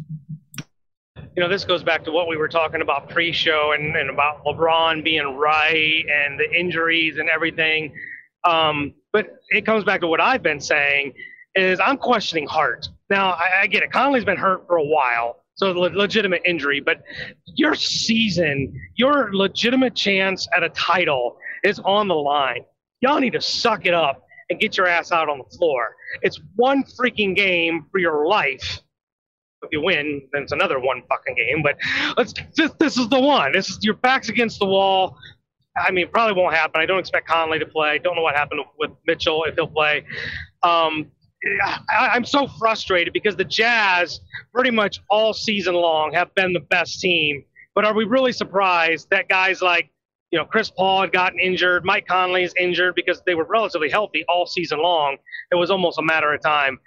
You 1.35 1.41
know, 1.41 1.49
this 1.49 1.63
goes 1.63 1.83
back 1.83 2.03
to 2.05 2.11
what 2.11 2.27
we 2.27 2.37
were 2.37 2.49
talking 2.49 2.81
about 2.81 3.09
pre 3.09 3.31
show 3.31 3.71
and, 3.73 3.95
and 3.95 4.09
about 4.09 4.43
LeBron 4.43 5.03
being 5.03 5.37
right 5.37 6.05
and 6.09 6.39
the 6.39 6.49
injuries 6.53 7.17
and 7.17 7.29
everything. 7.29 7.93
Um, 8.43 8.93
but 9.13 9.37
it 9.49 9.65
comes 9.65 9.83
back 9.83 10.01
to 10.01 10.07
what 10.07 10.19
I've 10.19 10.43
been 10.43 10.59
saying 10.59 11.13
is 11.55 11.79
I'm 11.79 11.97
questioning 11.97 12.47
Hart. 12.47 12.89
Now, 13.09 13.31
I, 13.31 13.61
I 13.61 13.67
get 13.67 13.83
it. 13.83 13.91
Conley's 13.91 14.25
been 14.25 14.37
hurt 14.37 14.67
for 14.67 14.77
a 14.77 14.83
while, 14.83 15.40
so 15.61 15.71
le- 15.71 15.95
legitimate 15.95 16.41
injury. 16.45 16.79
But 16.79 17.03
your 17.45 17.75
season, 17.75 18.73
your 18.95 19.29
legitimate 19.33 19.95
chance 19.95 20.47
at 20.55 20.63
a 20.63 20.69
title 20.69 21.37
is 21.63 21.79
on 21.79 22.07
the 22.07 22.15
line. 22.15 22.65
Y'all 23.01 23.19
need 23.19 23.33
to 23.33 23.41
suck 23.41 23.85
it 23.85 23.93
up 23.93 24.25
and 24.49 24.59
get 24.59 24.75
your 24.75 24.87
ass 24.87 25.11
out 25.11 25.29
on 25.29 25.37
the 25.37 25.57
floor. 25.57 25.95
It's 26.23 26.39
one 26.55 26.83
freaking 26.99 27.35
game 27.35 27.85
for 27.91 27.99
your 27.99 28.27
life. 28.27 28.79
If 29.63 29.69
you 29.71 29.81
win, 29.81 30.27
then 30.33 30.41
it's 30.41 30.51
another 30.51 30.79
one 30.79 31.03
fucking 31.07 31.35
game. 31.35 31.61
But 31.61 31.77
let's 32.17 32.33
this, 32.55 32.71
this 32.79 32.97
is 32.97 33.07
the 33.09 33.19
one. 33.19 33.51
This 33.51 33.69
is 33.69 33.77
your 33.83 33.93
back's 33.93 34.29
against 34.29 34.57
the 34.59 34.65
wall. 34.65 35.15
I 35.77 35.91
mean, 35.91 36.07
probably 36.09 36.41
won't 36.41 36.55
happen. 36.55 36.81
I 36.81 36.85
don't 36.87 36.99
expect 36.99 37.27
Conley 37.27 37.59
to 37.59 37.65
play. 37.65 37.99
Don't 37.99 38.15
know 38.15 38.23
what 38.23 38.35
happened 38.35 38.61
with 38.77 38.91
Mitchell 39.05 39.43
if 39.45 39.55
he'll 39.55 39.67
play. 39.67 40.03
Um, 40.63 41.11
I, 41.63 42.09
I'm 42.13 42.25
so 42.25 42.47
frustrated 42.47 43.13
because 43.13 43.35
the 43.35 43.45
Jazz, 43.45 44.19
pretty 44.53 44.71
much 44.71 45.01
all 45.09 45.33
season 45.33 45.73
long, 45.73 46.13
have 46.13 46.33
been 46.35 46.53
the 46.53 46.59
best 46.59 46.99
team. 46.99 47.43
But 47.73 47.85
are 47.85 47.93
we 47.93 48.03
really 48.03 48.31
surprised 48.31 49.09
that 49.09 49.29
guys 49.29 49.61
like, 49.61 49.89
you 50.31 50.39
know, 50.39 50.45
Chris 50.45 50.69
Paul 50.69 51.01
had 51.01 51.11
gotten 51.11 51.39
injured, 51.39 51.83
Mike 51.83 52.07
Conley 52.07 52.43
is 52.43 52.53
injured 52.59 52.95
because 52.95 53.21
they 53.25 53.35
were 53.35 53.45
relatively 53.45 53.89
healthy 53.89 54.23
all 54.29 54.45
season 54.45 54.81
long. 54.81 55.17
It 55.51 55.55
was 55.55 55.71
almost 55.71 55.97
a 55.99 56.01
matter 56.01 56.33
of 56.33 56.41
time. 56.41 56.79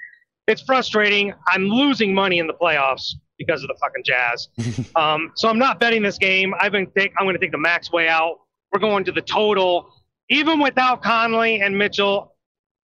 It's 0.46 0.62
frustrating. 0.62 1.32
I'm 1.48 1.64
losing 1.64 2.14
money 2.14 2.38
in 2.38 2.46
the 2.46 2.54
playoffs 2.54 3.14
because 3.38 3.62
of 3.62 3.68
the 3.68 3.76
fucking 3.80 4.04
Jazz. 4.04 4.48
um, 4.96 5.32
so 5.36 5.48
I'm 5.48 5.58
not 5.58 5.80
betting 5.80 6.02
this 6.02 6.18
game. 6.18 6.54
I've 6.60 6.72
been 6.72 6.86
think 6.90 7.12
I'm 7.18 7.26
going 7.26 7.34
to 7.34 7.40
take 7.40 7.52
the 7.52 7.58
max 7.58 7.90
way 7.90 8.08
out. 8.08 8.40
We're 8.72 8.80
going 8.80 9.04
to 9.04 9.12
the 9.12 9.22
total. 9.22 9.90
Even 10.30 10.60
without 10.60 11.02
Conley 11.02 11.60
and 11.60 11.76
Mitchell, 11.76 12.33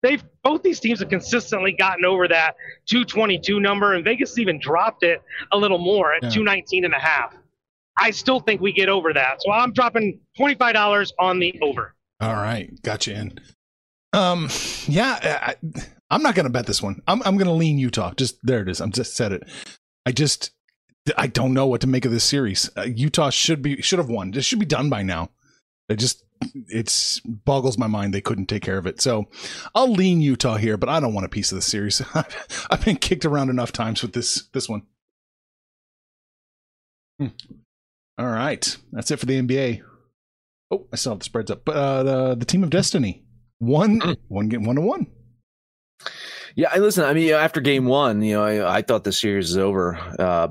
they've 0.02 0.22
both 0.42 0.62
these 0.62 0.80
teams 0.80 1.00
have 1.00 1.08
consistently 1.08 1.72
gotten 1.72 2.04
over 2.04 2.26
that 2.28 2.56
222 2.86 3.60
number, 3.60 3.94
and 3.94 4.04
Vegas 4.04 4.38
even 4.38 4.58
dropped 4.58 5.02
it 5.02 5.22
a 5.52 5.56
little 5.58 5.78
more 5.78 6.12
at 6.14 6.22
Yeah. 6.22 6.30
219 6.30 6.84
and 6.84 6.94
a 6.94 6.98
half. 6.98 7.34
I 7.98 8.10
still 8.12 8.40
think 8.40 8.60
we 8.60 8.72
get 8.72 8.88
over 8.88 9.12
that. 9.12 9.42
So 9.42 9.50
I'm 9.52 9.72
dropping 9.72 10.20
$25 10.38 11.12
on 11.18 11.38
the 11.38 11.58
over. 11.60 11.94
All 12.20 12.34
right, 12.34 12.70
got 12.82 13.06
you 13.06 13.14
in. 13.14 13.38
Um, 14.12 14.48
yeah, 14.86 15.38
I, 15.42 15.54
I'm 16.10 16.22
not 16.22 16.34
gonna 16.34 16.50
bet 16.50 16.66
this 16.66 16.82
one. 16.82 17.00
I'm 17.06 17.22
I'm 17.24 17.36
gonna 17.36 17.52
lean 17.54 17.78
Utah. 17.78 18.12
Just 18.16 18.38
there 18.42 18.60
it 18.62 18.68
is. 18.68 18.80
I'm 18.80 18.90
just 18.92 19.16
said 19.16 19.32
it. 19.32 19.44
I 20.04 20.12
just 20.12 20.50
I 21.16 21.28
don't 21.28 21.54
know 21.54 21.66
what 21.66 21.80
to 21.82 21.86
make 21.86 22.04
of 22.04 22.10
this 22.12 22.24
series. 22.24 22.68
Uh, 22.76 22.82
Utah 22.82 23.30
should 23.30 23.62
be 23.62 23.80
should 23.82 23.98
have 24.00 24.08
won. 24.08 24.32
This 24.32 24.44
should 24.44 24.58
be 24.58 24.66
done 24.66 24.90
by 24.90 25.02
now. 25.02 25.30
It 25.88 25.96
just 25.96 26.24
it's 26.68 27.20
boggles 27.20 27.78
my 27.78 27.86
mind 27.86 28.14
they 28.14 28.20
couldn't 28.20 28.46
take 28.46 28.62
care 28.62 28.78
of 28.78 28.86
it. 28.86 29.00
So 29.00 29.28
I'll 29.74 29.92
lean 29.92 30.20
Utah 30.20 30.56
here, 30.56 30.76
but 30.76 30.88
I 30.88 31.00
don't 31.00 31.14
want 31.14 31.26
a 31.26 31.30
piece 31.30 31.52
of 31.52 31.56
the 31.56 31.62
series. 31.62 32.02
I've 32.70 32.84
been 32.84 32.96
kicked 32.96 33.24
around 33.24 33.50
enough 33.50 33.72
times 33.72 34.02
with 34.02 34.12
this 34.12 34.48
this 34.52 34.68
one. 34.68 34.82
Hmm. 37.18 37.28
All 38.18 38.28
right, 38.28 38.76
that's 38.92 39.10
it 39.10 39.18
for 39.18 39.26
the 39.26 39.40
NBA. 39.40 39.82
Oh, 40.70 40.86
I 40.92 40.96
still 40.96 41.12
have 41.12 41.20
the 41.20 41.24
spreads 41.24 41.50
up. 41.50 41.64
But 41.64 41.76
uh, 41.76 42.02
the 42.02 42.34
the 42.34 42.44
team 42.44 42.62
of 42.62 42.70
destiny 42.70 43.24
one 43.58 44.16
one 44.28 44.48
game 44.48 44.64
one 44.64 44.76
to 44.76 44.82
one. 44.82 45.06
Yeah, 46.56 46.70
I 46.72 46.78
listen. 46.78 47.04
I 47.04 47.12
mean, 47.12 47.32
after 47.32 47.60
game 47.60 47.86
one, 47.86 48.22
you 48.22 48.34
know, 48.34 48.44
I, 48.44 48.78
I 48.78 48.82
thought 48.82 49.04
the 49.04 49.12
series 49.12 49.50
is 49.50 49.58
over. 49.58 49.96
Uh, 50.18 50.48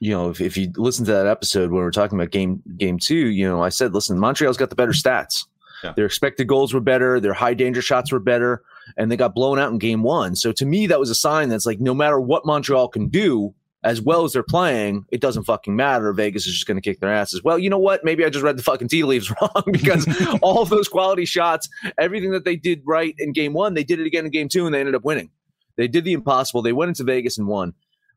you 0.00 0.12
know, 0.12 0.30
if, 0.30 0.40
if 0.40 0.56
you 0.56 0.70
listen 0.76 1.04
to 1.06 1.12
that 1.12 1.26
episode 1.26 1.70
when 1.70 1.80
we 1.80 1.86
are 1.86 1.90
talking 1.90 2.18
about 2.18 2.30
game 2.30 2.62
game 2.76 2.98
two, 2.98 3.28
you 3.28 3.48
know, 3.48 3.62
I 3.62 3.68
said, 3.68 3.94
listen, 3.94 4.18
Montreal's 4.18 4.56
got 4.56 4.70
the 4.70 4.76
better 4.76 4.92
stats. 4.92 5.44
Yeah. 5.82 5.92
Their 5.92 6.06
expected 6.06 6.48
goals 6.48 6.74
were 6.74 6.80
better. 6.80 7.20
Their 7.20 7.34
high 7.34 7.54
danger 7.54 7.82
shots 7.82 8.10
were 8.10 8.18
better, 8.18 8.62
and 8.96 9.10
they 9.10 9.16
got 9.16 9.34
blown 9.34 9.58
out 9.58 9.70
in 9.70 9.78
game 9.78 10.02
one. 10.02 10.34
So 10.34 10.52
to 10.52 10.66
me, 10.66 10.86
that 10.88 10.98
was 10.98 11.10
a 11.10 11.14
sign 11.14 11.48
that's 11.48 11.66
like, 11.66 11.80
no 11.80 11.94
matter 11.94 12.20
what 12.20 12.46
Montreal 12.46 12.88
can 12.88 13.08
do, 13.08 13.54
as 13.84 14.00
well 14.00 14.24
as 14.24 14.32
they're 14.32 14.42
playing, 14.42 15.04
it 15.12 15.20
doesn't 15.20 15.44
fucking 15.44 15.76
matter. 15.76 16.12
Vegas 16.12 16.46
is 16.46 16.54
just 16.54 16.66
going 16.66 16.76
to 16.76 16.82
kick 16.82 16.98
their 16.98 17.12
asses. 17.12 17.44
Well, 17.44 17.58
you 17.58 17.70
know 17.70 17.78
what? 17.78 18.04
Maybe 18.04 18.24
I 18.24 18.28
just 18.28 18.42
read 18.42 18.58
the 18.58 18.62
fucking 18.62 18.88
tea 18.88 19.04
leaves 19.04 19.32
wrong 19.40 19.62
because 19.72 20.06
all 20.42 20.62
of 20.62 20.68
those 20.68 20.88
quality 20.88 21.24
shots, 21.24 21.68
everything 21.96 22.32
that 22.32 22.44
they 22.44 22.56
did 22.56 22.82
right 22.84 23.14
in 23.18 23.32
game 23.32 23.52
one, 23.52 23.74
they 23.74 23.84
did 23.84 24.00
it 24.00 24.06
again 24.06 24.24
in 24.24 24.30
game 24.30 24.48
two, 24.48 24.66
and 24.66 24.74
they 24.74 24.80
ended 24.80 24.94
up 24.94 25.04
winning. 25.04 25.30
They 25.76 25.86
did 25.86 26.04
the 26.04 26.12
impossible. 26.12 26.62
They 26.62 26.72
went 26.72 26.88
into 26.88 27.04
Vegas 27.04 27.38
and 27.38 27.46
won. 27.46 27.74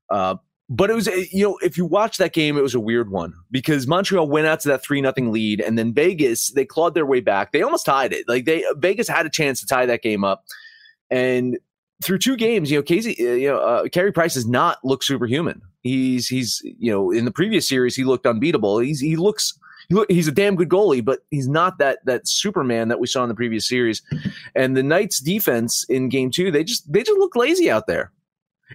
Uh, 0.10 0.36
but 0.74 0.90
it 0.90 0.94
was, 0.94 1.08
uh, 1.08 1.12
you 1.32 1.44
know, 1.44 1.58
if 1.62 1.78
you 1.78 1.86
watch 1.86 2.18
that 2.18 2.32
game, 2.32 2.58
it 2.58 2.62
was 2.62 2.74
a 2.74 2.80
weird 2.80 3.12
one 3.12 3.34
because 3.52 3.88
Montreal 3.88 4.28
went 4.28 4.48
out 4.48 4.62
to 4.62 4.70
that 4.70 4.82
three 4.82 5.02
nothing 5.02 5.32
lead, 5.32 5.60
and 5.60 5.78
then 5.78 5.94
Vegas 5.94 6.48
they 6.52 6.66
clawed 6.66 6.94
their 6.94 7.06
way 7.06 7.20
back. 7.20 7.52
They 7.52 7.62
almost 7.62 7.86
tied 7.86 8.14
it. 8.14 8.28
Like 8.30 8.46
they 8.46 8.64
Vegas 8.78 9.08
had 9.10 9.26
a 9.26 9.30
chance 9.30 9.60
to 9.60 9.68
tie 9.68 9.86
that 9.86 10.02
game 10.02 10.24
up, 10.24 10.46
and 11.10 11.58
through 12.02 12.20
two 12.20 12.38
games, 12.38 12.72
you 12.72 12.78
know, 12.78 12.84
Casey, 12.84 13.16
uh, 13.20 13.34
you 13.34 13.50
know, 13.50 13.58
uh, 13.60 13.88
Carey 13.90 14.12
Price 14.14 14.34
does 14.34 14.48
not 14.48 14.78
look 14.84 15.04
superhuman. 15.04 15.62
He's 15.82 16.28
he's 16.28 16.62
you 16.64 16.92
know 16.92 17.12
in 17.12 17.26
the 17.26 17.32
previous 17.32 17.68
series 17.68 17.96
he 17.96 18.04
looked 18.06 18.26
unbeatable. 18.26 18.80
He's 18.80 19.02
he 19.02 19.18
looks. 19.18 19.54
he 19.90 19.96
look- 19.96 20.10
He's 20.10 20.28
a 20.28 20.32
damn 20.32 20.56
good 20.56 20.70
goalie, 20.70 21.04
but 21.04 21.20
he's 21.32 21.50
not 21.50 21.80
that 21.80 22.00
that 22.06 22.28
Superman 22.28 22.88
that 22.88 23.00
we 23.02 23.08
saw 23.08 23.24
in 23.24 23.30
the 23.30 23.36
previous 23.36 23.68
series. 23.68 24.02
And 24.56 24.78
the 24.78 24.84
Knights' 24.84 25.20
defense 25.20 25.84
in 25.90 26.08
Game 26.08 26.32
Two, 26.32 26.50
they 26.50 26.64
just 26.64 26.90
they 26.92 27.04
just 27.04 27.20
look 27.20 27.36
lazy 27.36 27.70
out 27.70 27.88
there. 27.88 28.12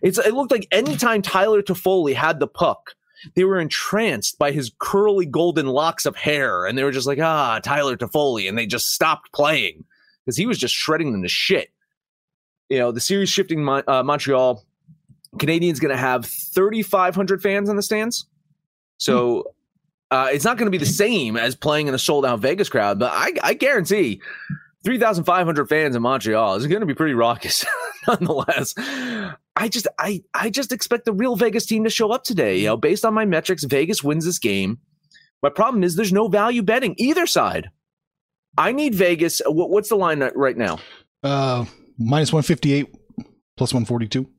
It's 0.02 0.18
it 0.18 0.34
looked 0.34 0.50
like 0.52 0.66
anytime 0.70 1.22
Tyler 1.22 1.62
Toffoli 1.62 2.14
had 2.14 2.40
the 2.40 2.46
puck, 2.46 2.94
they 3.34 3.44
were 3.44 3.58
entranced 3.58 4.38
by 4.38 4.52
his 4.52 4.72
curly 4.78 5.26
golden 5.26 5.66
locks 5.66 6.06
of 6.06 6.16
hair, 6.16 6.66
and 6.66 6.76
they 6.76 6.84
were 6.84 6.92
just 6.92 7.06
like, 7.06 7.18
ah, 7.18 7.60
Tyler 7.62 7.96
Toffoli, 7.96 8.48
and 8.48 8.56
they 8.56 8.66
just 8.66 8.92
stopped 8.92 9.32
playing 9.32 9.84
because 10.24 10.36
he 10.36 10.46
was 10.46 10.58
just 10.58 10.74
shredding 10.74 11.12
them 11.12 11.22
to 11.22 11.28
shit. 11.28 11.70
You 12.68 12.78
know, 12.78 12.92
the 12.92 13.00
series 13.00 13.28
shifting 13.28 13.64
Mon- 13.64 13.84
uh, 13.86 14.02
Montreal, 14.02 14.64
Canadiens 15.36 15.80
going 15.80 15.94
to 15.94 15.96
have 15.96 16.26
3,500 16.26 17.42
fans 17.42 17.68
in 17.68 17.76
the 17.76 17.82
stands, 17.82 18.26
so. 18.98 19.52
Uh, 20.08 20.28
it's 20.32 20.44
not 20.44 20.56
going 20.56 20.66
to 20.66 20.70
be 20.70 20.78
the 20.78 20.86
same 20.86 21.36
as 21.36 21.56
playing 21.56 21.88
in 21.88 21.94
a 21.94 21.98
sold 21.98 22.24
out 22.24 22.38
Vegas 22.38 22.68
crowd, 22.68 22.96
but 22.96 23.10
I, 23.12 23.32
I 23.42 23.54
guarantee 23.54 24.22
3,500 24.84 25.68
fans 25.68 25.96
in 25.96 26.02
Montreal 26.02 26.54
is 26.54 26.68
going 26.68 26.78
to 26.78 26.86
be 26.86 26.94
pretty 26.94 27.14
raucous 27.14 27.64
nonetheless. 28.06 28.72
I 29.66 29.68
just 29.68 29.88
I 29.98 30.22
I 30.32 30.48
just 30.48 30.70
expect 30.70 31.06
the 31.06 31.12
real 31.12 31.34
Vegas 31.34 31.66
team 31.66 31.82
to 31.82 31.90
show 31.90 32.12
up 32.12 32.22
today. 32.22 32.58
You 32.58 32.66
know, 32.66 32.76
based 32.76 33.04
on 33.04 33.12
my 33.14 33.24
metrics, 33.24 33.64
Vegas 33.64 34.04
wins 34.04 34.24
this 34.24 34.38
game. 34.38 34.78
My 35.42 35.50
problem 35.50 35.82
is 35.82 35.96
there's 35.96 36.12
no 36.12 36.28
value 36.28 36.62
betting 36.62 36.94
either 36.98 37.26
side. 37.26 37.70
I 38.56 38.70
need 38.70 38.94
Vegas. 38.94 39.42
What, 39.44 39.70
what's 39.70 39.88
the 39.88 39.96
line 39.96 40.20
right 40.36 40.56
now? 40.56 40.78
Uh, 41.24 41.64
minus 41.98 42.32
one 42.32 42.44
fifty 42.44 42.74
eight, 42.74 42.94
plus 43.56 43.74
one 43.74 43.84
forty 43.84 44.06
two. 44.06 44.30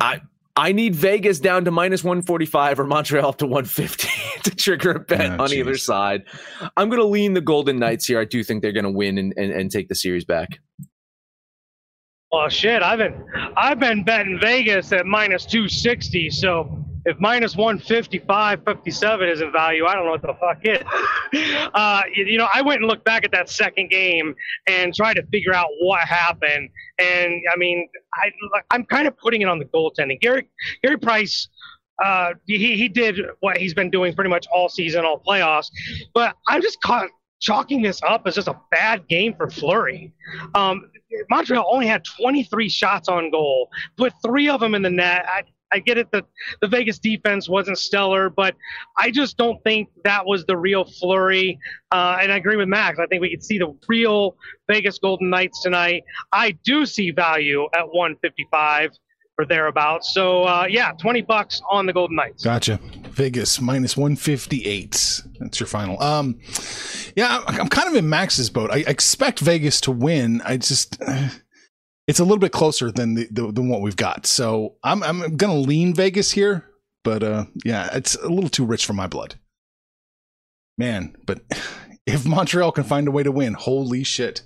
I 0.00 0.20
I 0.54 0.70
need 0.70 0.94
Vegas 0.94 1.40
down 1.40 1.64
to 1.64 1.72
minus 1.72 2.04
145 2.04 2.78
or 2.78 2.84
Montreal 2.84 3.28
up 3.28 3.38
to 3.38 3.46
150 3.46 4.08
to 4.44 4.54
trigger 4.54 4.92
a 4.92 5.00
bet 5.00 5.32
Ah, 5.32 5.42
on 5.42 5.52
either 5.52 5.76
side. 5.76 6.22
I'm 6.76 6.88
going 6.90 7.02
to 7.02 7.08
lean 7.08 7.34
the 7.34 7.40
Golden 7.40 7.80
Knights 7.80 8.06
here. 8.06 8.20
I 8.20 8.24
do 8.24 8.44
think 8.44 8.62
they're 8.62 8.70
going 8.70 8.84
to 8.84 8.90
win 8.90 9.18
and, 9.18 9.34
and, 9.36 9.50
and 9.50 9.68
take 9.68 9.88
the 9.88 9.96
series 9.96 10.24
back. 10.24 10.60
Well, 12.34 12.48
shit, 12.48 12.82
I've 12.82 12.98
been 12.98 13.24
I've 13.56 13.78
been 13.78 14.02
betting 14.02 14.40
Vegas 14.40 14.90
at 14.90 15.06
minus 15.06 15.46
260. 15.46 16.30
So 16.30 16.84
if 17.04 17.16
minus 17.20 17.54
155, 17.54 18.64
57 18.64 19.28
isn't 19.28 19.52
value, 19.52 19.86
I 19.86 19.94
don't 19.94 20.06
know 20.06 20.10
what 20.10 20.22
the 20.22 20.34
fuck 20.40 20.58
is. 20.64 20.82
uh, 21.74 22.02
you, 22.12 22.24
you 22.24 22.38
know, 22.38 22.48
I 22.52 22.60
went 22.62 22.80
and 22.80 22.88
looked 22.88 23.04
back 23.04 23.24
at 23.24 23.30
that 23.30 23.48
second 23.48 23.88
game 23.88 24.34
and 24.66 24.92
tried 24.92 25.14
to 25.14 25.22
figure 25.26 25.54
out 25.54 25.68
what 25.80 26.00
happened. 26.00 26.70
And 26.98 27.40
I 27.52 27.56
mean, 27.56 27.88
I 28.14 28.32
I'm 28.72 28.84
kind 28.84 29.06
of 29.06 29.16
putting 29.16 29.42
it 29.42 29.48
on 29.48 29.60
the 29.60 29.66
goaltending. 29.66 30.20
Gary 30.20 30.48
Gary 30.82 30.98
Price. 30.98 31.48
Uh, 32.04 32.32
he 32.46 32.76
he 32.76 32.88
did 32.88 33.20
what 33.38 33.58
he's 33.58 33.74
been 33.74 33.90
doing 33.90 34.12
pretty 34.12 34.30
much 34.30 34.48
all 34.52 34.68
season, 34.68 35.04
all 35.04 35.22
playoffs. 35.24 35.70
But 36.12 36.34
I'm 36.48 36.60
just 36.62 36.80
caught 36.80 37.10
chalking 37.44 37.82
this 37.82 38.00
up 38.02 38.22
as 38.26 38.34
just 38.34 38.48
a 38.48 38.58
bad 38.70 39.06
game 39.06 39.34
for 39.34 39.50
Fleury. 39.50 40.12
Um, 40.54 40.90
Montreal 41.30 41.68
only 41.70 41.86
had 41.86 42.02
23 42.02 42.68
shots 42.70 43.08
on 43.08 43.30
goal, 43.30 43.68
put 43.96 44.14
three 44.24 44.48
of 44.48 44.60
them 44.60 44.74
in 44.74 44.80
the 44.80 44.90
net. 44.90 45.26
I, 45.28 45.42
I 45.70 45.80
get 45.80 45.98
it 45.98 46.10
that 46.12 46.24
the 46.62 46.68
Vegas 46.68 46.98
defense 46.98 47.46
wasn't 47.46 47.78
stellar, 47.78 48.30
but 48.30 48.56
I 48.96 49.10
just 49.10 49.36
don't 49.36 49.62
think 49.62 49.90
that 50.04 50.24
was 50.24 50.46
the 50.46 50.56
real 50.56 50.84
Fleury. 50.84 51.58
Uh, 51.92 52.18
and 52.22 52.32
I 52.32 52.36
agree 52.36 52.56
with 52.56 52.68
Max. 52.68 52.98
I 52.98 53.06
think 53.06 53.20
we 53.20 53.30
could 53.30 53.44
see 53.44 53.58
the 53.58 53.76
real 53.88 54.36
Vegas 54.66 54.98
Golden 54.98 55.28
Knights 55.28 55.62
tonight. 55.62 56.04
I 56.32 56.52
do 56.64 56.86
see 56.86 57.10
value 57.10 57.68
at 57.74 57.86
155 57.86 58.90
or 59.38 59.44
thereabouts. 59.44 60.12
So 60.14 60.44
uh, 60.44 60.66
yeah, 60.68 60.92
20 60.92 61.22
bucks 61.22 61.60
on 61.70 61.86
the 61.86 61.92
Golden 61.92 62.16
Knights. 62.16 62.44
Gotcha. 62.44 62.78
Vegas 63.14 63.60
minus 63.60 63.96
one 63.96 64.16
fifty 64.16 64.64
eight. 64.64 65.22
That's 65.38 65.60
your 65.60 65.68
final. 65.68 66.02
Um, 66.02 66.40
yeah, 67.16 67.42
I'm 67.46 67.60
I'm 67.60 67.68
kind 67.68 67.88
of 67.88 67.94
in 67.94 68.08
Max's 68.08 68.50
boat. 68.50 68.70
I 68.72 68.78
expect 68.78 69.38
Vegas 69.40 69.80
to 69.82 69.92
win. 69.92 70.42
I 70.44 70.56
just. 70.56 71.00
It's 72.06 72.20
a 72.20 72.22
little 72.22 72.36
bit 72.36 72.52
closer 72.52 72.92
than 72.92 73.14
the, 73.14 73.26
the 73.30 73.50
than 73.50 73.70
what 73.70 73.80
we've 73.80 73.96
got, 73.96 74.26
so 74.26 74.74
I'm 74.84 75.02
I'm 75.02 75.38
gonna 75.38 75.54
lean 75.54 75.94
Vegas 75.94 76.32
here, 76.32 76.68
but 77.02 77.22
uh, 77.22 77.46
yeah, 77.64 77.88
it's 77.94 78.14
a 78.16 78.28
little 78.28 78.50
too 78.50 78.66
rich 78.66 78.84
for 78.84 78.92
my 78.92 79.06
blood, 79.06 79.36
man. 80.76 81.16
But 81.24 81.40
if 82.06 82.26
Montreal 82.26 82.72
can 82.72 82.84
find 82.84 83.08
a 83.08 83.10
way 83.10 83.22
to 83.22 83.32
win, 83.32 83.54
holy 83.54 84.04
shit, 84.04 84.42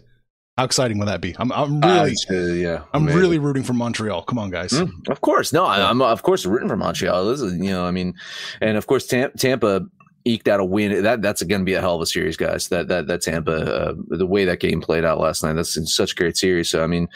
how 0.59 0.65
exciting 0.65 0.99
would 0.99 1.09
that 1.09 1.21
be? 1.23 1.35
I'm 1.39 1.51
I'm 1.53 1.81
really 1.81 2.15
Uh, 2.31 2.35
yeah, 2.53 2.83
I'm 2.93 3.05
amazing. 3.05 3.21
really 3.21 3.39
rooting 3.39 3.63
for 3.63 3.73
Montreal. 3.73 4.23
Come 4.25 4.39
on, 4.39 4.51
guys. 4.51 4.73
Mm, 4.73 5.09
of 5.09 5.21
course, 5.23 5.53
no, 5.53 5.65
I, 5.65 5.89
I'm 5.89 6.03
of 6.03 6.23
course 6.23 6.45
rooting 6.45 6.69
for 6.69 6.77
Montreal. 6.77 7.25
This 7.27 7.41
is, 7.41 7.55
you 7.57 7.71
know, 7.71 7.87
I 7.87 7.91
mean, 7.93 8.13
and 8.61 8.77
of 8.77 8.87
course 8.87 9.07
Tam- 9.07 9.33
Tampa. 9.39 9.87
eked 10.25 10.49
out 10.49 10.61
a 10.61 10.65
win. 10.65 11.03
That 11.05 11.23
that's 11.23 11.43
going 11.45 11.63
to 11.63 11.65
be 11.65 11.73
a 11.75 11.81
hell 11.81 11.95
of 11.95 12.03
a 12.03 12.07
series, 12.07 12.37
guys. 12.37 12.69
That 12.69 12.89
that 12.89 13.07
that 13.07 13.23
Tampa, 13.23 13.53
uh, 13.53 13.95
the 14.09 14.27
way 14.27 14.45
that 14.45 14.61
game 14.61 14.81
played 14.83 15.05
out 15.05 15.21
last 15.21 15.43
night, 15.43 15.55
that's 15.55 15.77
in 15.79 15.87
such 15.87 16.13
a 16.13 16.15
great 16.17 16.37
series. 16.37 16.69
So 16.69 16.83
I 16.85 16.87
mean, 16.87 17.09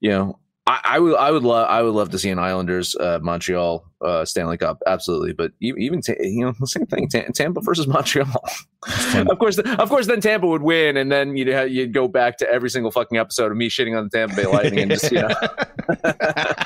you 0.00 0.10
know, 0.10 0.38
I, 0.68 0.80
I 0.84 0.98
would 0.98 1.16
I 1.16 1.30
would 1.30 1.44
love 1.44 1.66
I 1.66 1.80
would 1.82 1.94
love 1.94 2.10
to 2.10 2.18
see 2.18 2.28
an 2.28 2.38
Islanders 2.38 2.94
uh, 2.96 3.18
Montreal 3.22 3.90
uh, 4.04 4.26
Stanley 4.26 4.58
Cup 4.58 4.82
absolutely, 4.86 5.32
but 5.32 5.52
even 5.60 6.02
you 6.20 6.44
know 6.44 6.52
the 6.60 6.66
same 6.66 6.84
thing 6.84 7.08
Tampa 7.08 7.62
versus 7.62 7.86
Montreal. 7.86 8.44
of 9.14 9.38
course, 9.38 9.56
of 9.58 9.88
course, 9.88 10.06
then 10.06 10.20
Tampa 10.20 10.46
would 10.46 10.60
win, 10.60 10.98
and 10.98 11.10
then 11.10 11.38
you'd 11.38 11.48
have, 11.48 11.70
you'd 11.70 11.94
go 11.94 12.06
back 12.06 12.36
to 12.38 12.52
every 12.52 12.68
single 12.68 12.90
fucking 12.90 13.16
episode 13.16 13.50
of 13.50 13.56
me 13.56 13.70
shitting 13.70 13.96
on 13.96 14.04
the 14.04 14.10
Tampa 14.10 14.36
Bay 14.36 14.46
Lightning 14.46 14.80
and 14.80 14.90
just 14.90 15.10
you 15.10 15.22
know. 15.22 15.28
that 15.98 16.60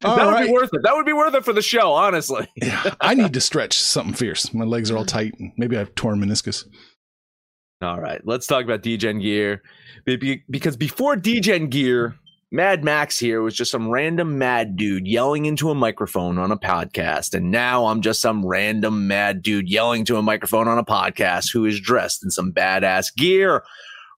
would 0.00 0.16
right. 0.16 0.46
be 0.46 0.52
worth 0.52 0.70
it. 0.72 0.80
That 0.84 0.94
would 0.94 1.04
be 1.06 1.12
worth 1.12 1.34
it 1.34 1.44
for 1.44 1.52
the 1.52 1.62
show, 1.62 1.92
honestly. 1.92 2.48
yeah, 2.56 2.94
I 3.02 3.12
need 3.14 3.34
to 3.34 3.42
stretch 3.42 3.78
something 3.78 4.14
fierce. 4.14 4.54
My 4.54 4.64
legs 4.64 4.90
are 4.90 4.96
all 4.96 5.04
tight, 5.04 5.34
and 5.38 5.52
maybe 5.58 5.76
I've 5.76 5.94
torn 5.96 6.18
meniscus. 6.18 6.64
All 7.82 8.00
right, 8.00 8.22
let's 8.24 8.46
talk 8.46 8.64
about 8.64 8.82
Degen 8.82 9.20
gear 9.20 9.62
because 10.48 10.78
before 10.78 11.16
Degen 11.16 11.68
gear 11.68 12.16
Mad 12.54 12.84
Max 12.84 13.18
here 13.18 13.42
was 13.42 13.56
just 13.56 13.72
some 13.72 13.90
random 13.90 14.38
mad 14.38 14.76
dude 14.76 15.08
yelling 15.08 15.46
into 15.46 15.70
a 15.70 15.74
microphone 15.74 16.38
on 16.38 16.52
a 16.52 16.56
podcast. 16.56 17.34
And 17.34 17.50
now 17.50 17.86
I'm 17.86 18.00
just 18.00 18.20
some 18.20 18.46
random 18.46 19.08
mad 19.08 19.42
dude 19.42 19.68
yelling 19.68 20.04
to 20.04 20.18
a 20.18 20.22
microphone 20.22 20.68
on 20.68 20.78
a 20.78 20.84
podcast 20.84 21.52
who 21.52 21.64
is 21.64 21.80
dressed 21.80 22.22
in 22.22 22.30
some 22.30 22.52
badass 22.52 23.12
gear. 23.16 23.64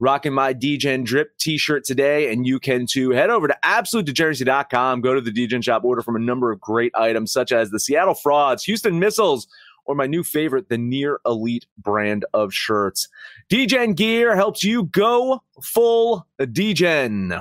Rocking 0.00 0.34
my 0.34 0.52
Degen 0.52 1.02
drip 1.02 1.38
t 1.38 1.56
shirt 1.56 1.84
today. 1.84 2.30
And 2.30 2.46
you 2.46 2.60
can 2.60 2.84
too. 2.86 3.12
Head 3.12 3.30
over 3.30 3.48
to 3.48 3.56
absolutedegeneracy.com, 3.64 5.00
go 5.00 5.14
to 5.14 5.22
the 5.22 5.32
Degen 5.32 5.62
shop, 5.62 5.82
order 5.82 6.02
from 6.02 6.16
a 6.16 6.18
number 6.18 6.52
of 6.52 6.60
great 6.60 6.92
items 6.94 7.32
such 7.32 7.52
as 7.52 7.70
the 7.70 7.80
Seattle 7.80 8.12
Frauds, 8.12 8.64
Houston 8.64 8.98
Missiles, 8.98 9.48
or 9.86 9.94
my 9.94 10.06
new 10.06 10.22
favorite, 10.22 10.68
the 10.68 10.76
Near 10.76 11.20
Elite 11.24 11.64
brand 11.78 12.26
of 12.34 12.52
shirts. 12.52 13.08
Degen 13.48 13.94
gear 13.94 14.36
helps 14.36 14.62
you 14.62 14.82
go 14.82 15.42
full 15.62 16.26
Degen. 16.52 17.40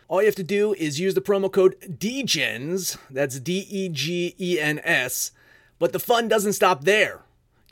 All 0.11 0.21
you 0.21 0.25
have 0.25 0.35
to 0.35 0.43
do 0.43 0.73
is 0.73 0.99
use 0.99 1.13
the 1.13 1.21
promo 1.21 1.49
code 1.49 1.97
DEGENS, 1.97 2.97
that's 3.09 3.39
D 3.39 3.65
E 3.69 3.87
G 3.87 4.35
E 4.37 4.59
N 4.59 4.81
S. 4.83 5.31
But 5.79 5.93
the 5.93 5.99
fun 5.99 6.27
doesn't 6.27 6.51
stop 6.51 6.83
there. 6.83 7.21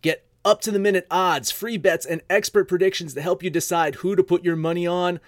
Get 0.02 0.26
up 0.46 0.62
to 0.62 0.72
the 0.72 0.80
minute 0.80 1.06
odds, 1.12 1.52
free 1.52 1.76
bets, 1.76 2.06
and 2.06 2.22
expert 2.30 2.70
predictions 2.70 3.14
to 3.14 3.22
help 3.22 3.44
you 3.44 3.50
decide 3.50 3.96
who 3.96 4.16
to 4.16 4.24
put 4.24 4.46
your 4.46 4.56
money 4.56 4.88
on. 4.88 5.20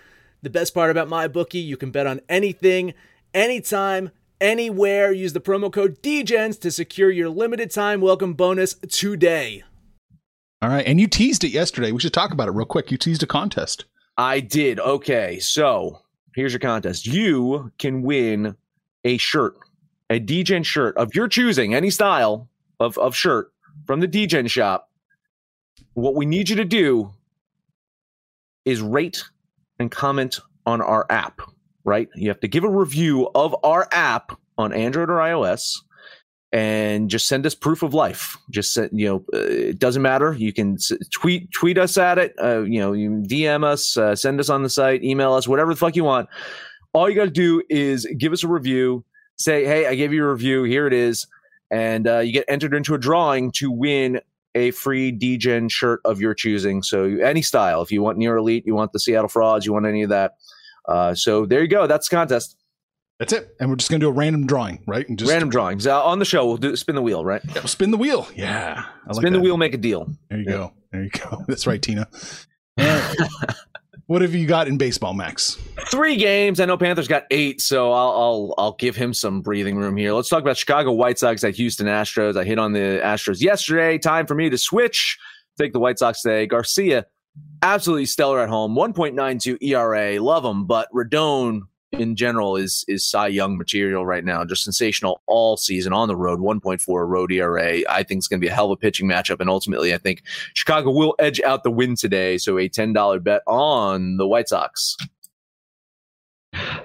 The 0.42 0.50
best 0.50 0.74
part 0.74 0.90
about 0.90 1.10
my 1.10 1.28
bookie, 1.28 1.60
you 1.60 1.76
can 1.76 1.92
bet 1.92 2.08
on 2.08 2.22
anything, 2.30 2.94
anytime, 3.34 4.12
anywhere. 4.40 5.12
Use 5.12 5.34
the 5.34 5.42
promo 5.42 5.70
code 5.70 6.02
DEGENS 6.02 6.60
to 6.60 6.72
secure 6.72 7.12
your 7.12 7.28
limited 7.28 7.72
time 7.72 8.00
welcome 8.00 8.36
bonus 8.36 8.76
today. 8.88 9.66
All 10.62 10.70
right. 10.70 10.86
And 10.86 11.02
you 11.02 11.08
teased 11.08 11.44
it 11.44 11.50
yesterday. 11.50 11.92
We 11.92 12.00
should 12.00 12.14
talk 12.14 12.32
about 12.32 12.48
it 12.48 12.52
real 12.52 12.66
quick. 12.66 12.90
You 12.90 12.98
teased 12.98 13.22
a 13.22 13.28
contest. 13.28 13.84
I 14.18 14.40
did. 14.40 14.80
Okay. 14.80 15.40
So 15.40 16.04
here's 16.36 16.54
your 16.54 16.60
contest. 16.60 17.06
You 17.06 17.72
can 17.78 18.02
win 18.02 18.56
a 19.04 19.18
shirt, 19.18 19.56
a 20.10 20.20
Degen 20.20 20.64
shirt 20.64 20.96
of 20.98 21.14
your 21.16 21.28
choosing, 21.28 21.74
any 21.74 21.90
style 21.90 22.50
of, 22.80 22.98
of 22.98 23.16
shirt 23.16 23.52
from 23.86 24.00
the 24.00 24.08
Degen 24.08 24.48
shop. 24.48 24.90
What 25.94 26.16
we 26.16 26.26
need 26.26 26.50
you 26.50 26.56
to 26.58 26.66
do 26.66 27.12
is 28.66 28.82
rate 28.82 29.24
and 29.80 29.92
comment 29.92 30.40
on 30.66 30.82
our 30.82 31.06
app, 31.10 31.42
right? 31.84 32.08
You 32.16 32.30
have 32.30 32.40
to 32.42 32.48
give 32.48 32.64
a 32.64 32.70
review 32.70 33.30
of 33.36 33.56
our 33.64 33.88
app 33.92 34.32
on 34.58 34.74
Android 34.74 35.10
or 35.10 35.16
iOS 35.16 35.80
and 36.54 37.10
just 37.10 37.28
send 37.28 37.46
us 37.46 37.56
proof 37.56 37.82
of 37.82 37.94
life. 37.94 38.38
Just 38.50 38.76
you 38.92 39.08
know, 39.08 39.26
uh, 39.34 39.40
it 39.40 39.80
doesn't 39.80 40.02
matter. 40.02 40.34
You 40.34 40.52
can 40.52 40.78
tweet 41.12 41.52
tweet 41.52 41.78
us 41.78 41.98
at 41.98 42.18
it. 42.18 42.34
Uh, 42.42 42.62
you 42.62 42.80
know, 42.80 42.94
you 42.94 43.10
DM 43.26 43.64
us, 43.64 43.98
uh, 43.98 44.16
send 44.16 44.40
us 44.40 44.50
on 44.50 44.64
the 44.64 44.70
site, 44.70 45.04
email 45.04 45.34
us, 45.34 45.48
whatever 45.48 45.74
the 45.74 45.80
fuck 45.80 45.96
you 45.96 46.04
want. 46.04 46.30
All 46.94 47.10
you 47.10 47.16
got 47.16 47.26
to 47.26 47.32
do 47.32 47.64
is 47.70 48.06
give 48.18 48.34
us 48.34 48.44
a 48.44 48.48
review. 48.48 49.06
Say, 49.38 49.66
hey, 49.66 49.88
I 49.88 49.96
gave 49.96 50.14
you 50.14 50.26
a 50.26 50.32
review. 50.32 50.64
Here 50.64 50.88
it 50.88 50.94
is, 50.94 51.26
and 51.72 52.08
uh, 52.08 52.20
you 52.20 52.34
get 52.34 52.46
entered 52.48 52.74
into 52.74 52.94
a 52.94 52.98
drawing 52.98 53.52
to 53.54 53.72
win 53.72 54.20
a 54.54 54.72
free 54.72 55.12
Degen 55.12 55.70
shirt 55.70 56.02
of 56.04 56.20
your 56.20 56.34
choosing. 56.34 56.84
So 56.84 57.06
any 57.06 57.42
style. 57.42 57.82
If 57.82 57.92
you 57.92 58.02
want 58.02 58.18
Near 58.18 58.38
Elite, 58.38 58.66
you 58.66 58.76
want 58.76 58.92
the 58.92 59.00
Seattle 59.00 59.30
Frauds, 59.30 59.66
you 59.66 59.72
want 59.72 59.86
any 59.86 60.04
of 60.04 60.10
that. 60.10 60.34
Uh, 60.88 61.16
so 61.16 61.46
there 61.46 61.62
you 61.62 61.70
go. 61.70 61.88
That's 61.88 62.10
the 62.10 62.16
contest. 62.16 62.58
That's 63.22 63.34
it. 63.34 63.56
And 63.60 63.70
we're 63.70 63.76
just 63.76 63.92
going 63.92 64.00
to 64.00 64.06
do 64.06 64.10
a 64.10 64.14
random 64.14 64.48
drawing, 64.48 64.82
right? 64.88 65.08
And 65.08 65.16
just 65.16 65.30
random 65.30 65.52
drawings 65.52 65.86
uh, 65.86 66.04
on 66.04 66.18
the 66.18 66.26
show. 66.26 66.44
We'll 66.48 66.58
do 66.58 66.76
spin 66.76 66.96
the 66.96 67.04
wheel, 67.04 67.24
right? 67.24 67.40
Yeah, 67.54 67.66
spin 67.66 67.92
the 67.92 67.98
wheel. 67.98 68.28
Yeah. 68.36 68.84
I 69.08 69.14
spin 69.14 69.26
like 69.26 69.34
the 69.34 69.40
wheel, 69.42 69.58
make 69.58 69.76
a 69.76 69.78
deal. 69.78 70.10
There 70.32 70.40
you 70.40 70.46
yeah. 70.46 70.52
go. 70.52 70.74
There 70.92 71.04
you 71.04 71.12
go. 71.12 71.44
That's 71.48 71.68
right, 71.68 71.80
Tina. 71.80 72.08
what 74.08 74.24
have 74.24 74.34
you 74.34 74.48
got 74.48 74.68
in 74.68 74.80
baseball, 74.80 75.14
Max? 75.14 75.60
Three 75.92 76.16
games. 76.16 76.60
I 76.60 76.66
know 76.66 76.78
Panthers 76.78 77.08
got 77.08 77.26
eight, 77.30 77.62
so 77.62 77.94
I'll, 77.94 78.10
I'll 78.10 78.56
I'll 78.58 78.76
give 78.80 78.96
him 78.96 79.14
some 79.14 79.42
breathing 79.42 79.78
room 79.78 79.98
here. 79.98 80.14
Let's 80.14 80.28
talk 80.28 80.42
about 80.42 80.58
Chicago 80.58 80.92
White 80.92 81.20
Sox 81.20 81.44
at 81.44 81.54
Houston 81.54 81.86
Astros. 81.86 82.36
I 82.36 82.44
hit 82.44 82.58
on 82.58 82.74
the 82.74 83.02
Astros 83.04 83.40
yesterday. 83.40 84.00
Time 84.00 84.26
for 84.26 84.34
me 84.34 84.50
to 84.50 84.58
switch. 84.58 85.20
Take 85.60 85.74
the 85.74 85.80
White 85.80 86.00
Sox 86.00 86.24
today. 86.24 86.48
Garcia, 86.48 87.06
absolutely 87.62 88.08
stellar 88.08 88.40
at 88.40 88.50
home. 88.50 88.74
1.92 88.74 89.62
ERA. 89.62 90.20
Love 90.20 90.44
him, 90.44 90.66
but 90.66 90.88
Rodon 90.92 91.68
in 91.92 92.16
general 92.16 92.56
is 92.56 92.86
is 92.88 93.08
Cy 93.08 93.28
Young 93.28 93.58
material 93.58 94.06
right 94.06 94.24
now. 94.24 94.44
Just 94.46 94.64
sensational 94.64 95.22
all 95.28 95.58
season 95.58 95.94
on 95.94 96.08
the 96.08 96.16
road. 96.16 96.40
1.4 96.40 97.08
road 97.08 97.32
ERA. 97.32 97.82
I 97.90 98.04
think 98.04 98.20
it's 98.20 98.28
going 98.28 98.40
to 98.40 98.46
be 98.46 98.50
a 98.50 98.54
hell 98.54 98.66
of 98.66 98.72
a 98.72 98.78
pitching 98.78 99.08
matchup, 99.08 99.40
and 99.40 99.50
ultimately, 99.50 99.94
I 99.94 99.98
think 99.98 100.24
Chicago 100.54 100.92
will 100.92 101.16
edge 101.20 101.42
out 101.42 101.64
the 101.64 101.72
win 101.72 101.96
today. 101.96 102.38
So 102.38 102.58
a 102.58 102.68
ten 102.68 102.94
dollar 102.94 103.20
bet 103.20 103.42
on 103.48 104.18
the 104.18 104.28
White 104.28 104.50
Sox. 104.50 104.98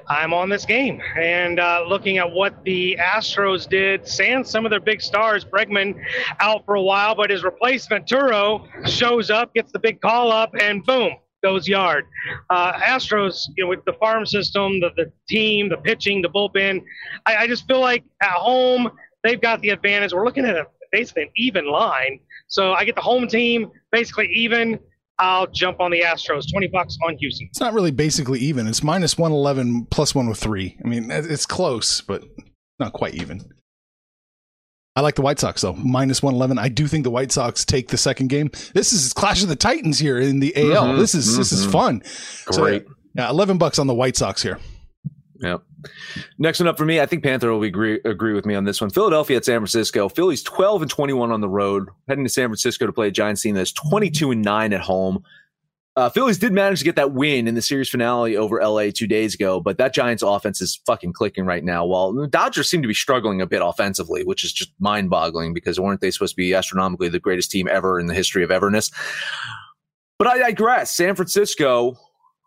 I'm 0.09 0.33
on 0.33 0.49
this 0.49 0.65
game 0.65 1.01
and 1.19 1.59
uh, 1.59 1.85
looking 1.89 2.19
at 2.19 2.31
what 2.31 2.63
the 2.65 2.97
Astros 3.01 3.69
did, 3.69 4.07
sans 4.07 4.49
some 4.49 4.65
of 4.65 4.71
their 4.71 4.81
big 4.81 5.03
stars. 5.03 5.45
Bregman 5.45 6.01
out 6.39 6.65
for 6.65 6.77
a 6.77 6.83
while, 6.83 7.17
but 7.17 7.31
his 7.31 7.43
replacement 7.43 8.07
Toro 8.07 8.69
shows 8.85 9.31
up, 9.31 9.53
gets 9.55 9.73
the 9.73 9.81
big 9.81 10.01
call 10.01 10.31
up, 10.31 10.55
and 10.61 10.85
boom, 10.85 11.17
goes 11.43 11.69
yard. 11.69 12.07
Uh, 12.51 12.73
Astros, 12.75 13.45
you 13.57 13.65
know, 13.65 13.69
with 13.69 13.85
the 13.85 13.93
farm 13.95 14.27
system, 14.27 14.81
the, 14.81 14.91
the 14.97 15.13
team, 15.29 15.69
the 15.69 15.77
pitching, 15.77 16.23
the 16.23 16.29
bullpen, 16.29 16.83
I, 17.27 17.37
I 17.37 17.47
just 17.47 17.67
feel 17.67 17.81
like 17.81 18.05
at 18.23 18.31
home 18.31 18.91
they've 19.23 19.41
got 19.41 19.61
the 19.61 19.71
advantage. 19.71 20.13
We're 20.13 20.25
looking 20.25 20.45
at 20.45 20.57
a 20.57 20.67
basically 20.93 21.25
an 21.25 21.31
even 21.37 21.67
line. 21.67 22.21
So 22.49 22.73
I 22.73 22.85
get 22.85 22.95
the 22.95 23.01
home 23.03 23.27
team 23.29 23.71
basically 23.93 24.29
even. 24.33 24.79
I'll 25.19 25.47
jump 25.47 25.81
on 25.81 25.91
the 25.91 26.01
Astros. 26.01 26.51
Twenty 26.51 26.67
bucks 26.67 26.99
on 27.07 27.17
Houston. 27.17 27.49
It's 27.51 27.61
not 27.61 27.73
really 27.73 27.91
basically 27.91 28.39
even. 28.41 28.67
It's 28.67 28.83
minus 28.83 29.17
one 29.17 29.33
eleven 29.33 29.87
plus 29.87 30.15
one 30.15 30.29
with 30.29 30.39
three. 30.39 30.77
I 30.85 30.89
mean, 30.89 31.11
it's 31.11 31.47
close, 31.47 32.03
but 32.03 32.23
not 32.79 32.93
quite 32.93 33.15
even. 33.15 33.43
I 34.97 35.03
like 35.03 35.15
the 35.15 35.23
White 35.23 35.39
Sox 35.39 35.61
though. 35.61 35.75
Minus 35.75 36.23
111. 36.23 36.59
I 36.59 36.69
do 36.69 36.87
think 36.87 37.05
the 37.05 37.11
White 37.11 37.31
Sox 37.31 37.65
take 37.65 37.89
the 37.89 37.99
second 37.99 38.29
game. 38.29 38.51
This 38.73 38.95
is 38.95 39.13
Clash 39.13 39.43
of 39.43 39.49
the 39.51 39.57
Titans 39.57 39.99
here 39.99 40.19
in 40.19 40.41
the 40.41 40.57
AL. 40.57 40.87
Mm-hmm, 40.87 40.99
this 40.99 41.15
is 41.15 41.29
mm-hmm. 41.29 41.39
this 41.39 41.53
is 41.53 41.63
mm-hmm. 41.63 41.73
fun. 41.73 41.99
Great. 42.47 42.87
So, 42.87 42.95
yeah, 43.15 43.31
11 43.31 43.59
bucks 43.59 43.79
on 43.79 43.87
the 43.87 43.95
White 43.95 44.17
Sox 44.17 44.43
here. 44.43 44.59
Yep. 45.41 45.63
Next 46.39 46.61
one 46.61 46.67
up 46.67 46.79
for 46.79 46.87
me, 46.87 47.01
I 47.01 47.07
think 47.07 47.23
Panther 47.23 47.53
will 47.53 47.63
agree 47.63 48.01
agree 48.05 48.33
with 48.33 48.47
me 48.47 48.55
on 48.55 48.65
this 48.65 48.81
one. 48.81 48.91
Philadelphia 48.91 49.37
at 49.37 49.45
San 49.45 49.59
Francisco. 49.59 50.09
Philly's 50.09 50.43
12 50.43 50.83
and 50.83 50.91
21 50.91 51.31
on 51.31 51.41
the 51.41 51.49
road, 51.49 51.89
heading 52.09 52.25
to 52.25 52.31
San 52.31 52.49
Francisco 52.49 52.87
to 52.87 52.93
play 52.93 53.09
a 53.09 53.11
Giants 53.11 53.43
team 53.43 53.55
that's 53.55 53.73
22 53.73 54.31
and 54.31 54.43
9 54.43 54.73
at 54.73 54.81
home. 54.81 55.23
Uh, 55.97 56.11
Phillies 56.11 56.37
did 56.37 56.53
manage 56.53 56.81
to 56.81 56.85
get 56.85 56.97
that 56.97 57.13
win 57.13 57.49
in 57.49 57.55
the 57.55 57.63
series 57.63 57.89
finale 57.89 58.37
over 58.37 58.61
LA 58.63 58.91
two 58.95 59.07
days 59.07 59.35
ago, 59.35 59.61
but 59.61 59.79
that 59.79 59.95
Giants 59.95 60.23
offense 60.23 60.61
is 60.61 60.79
fucking 60.85 61.15
clicking 61.15 61.47
right 61.47 61.65
now. 61.65 61.87
While 61.87 62.13
the 62.13 62.27
Dodgers 62.27 62.69
seem 62.69 62.83
to 62.83 62.89
be 62.89 62.93
struggling 62.93 63.41
a 63.41 63.47
bit 63.47 63.63
offensively, 63.65 64.23
which 64.23 64.45
is 64.45 64.53
just 64.53 64.73
mind 64.79 65.09
boggling 65.09 65.55
because 65.55 65.81
weren't 65.81 66.03
they 66.03 66.11
supposed 66.11 66.35
to 66.35 66.37
be 66.37 66.53
astronomically 66.53 67.09
the 67.09 67.19
greatest 67.19 67.51
team 67.51 67.67
ever 67.67 67.99
in 67.99 68.09
the 68.09 68.15
history 68.15 68.45
of 68.45 68.51
everness? 68.51 68.91
But 70.19 70.29
I 70.29 70.37
digress. 70.37 70.95
San 70.95 71.15
Francisco, 71.15 71.97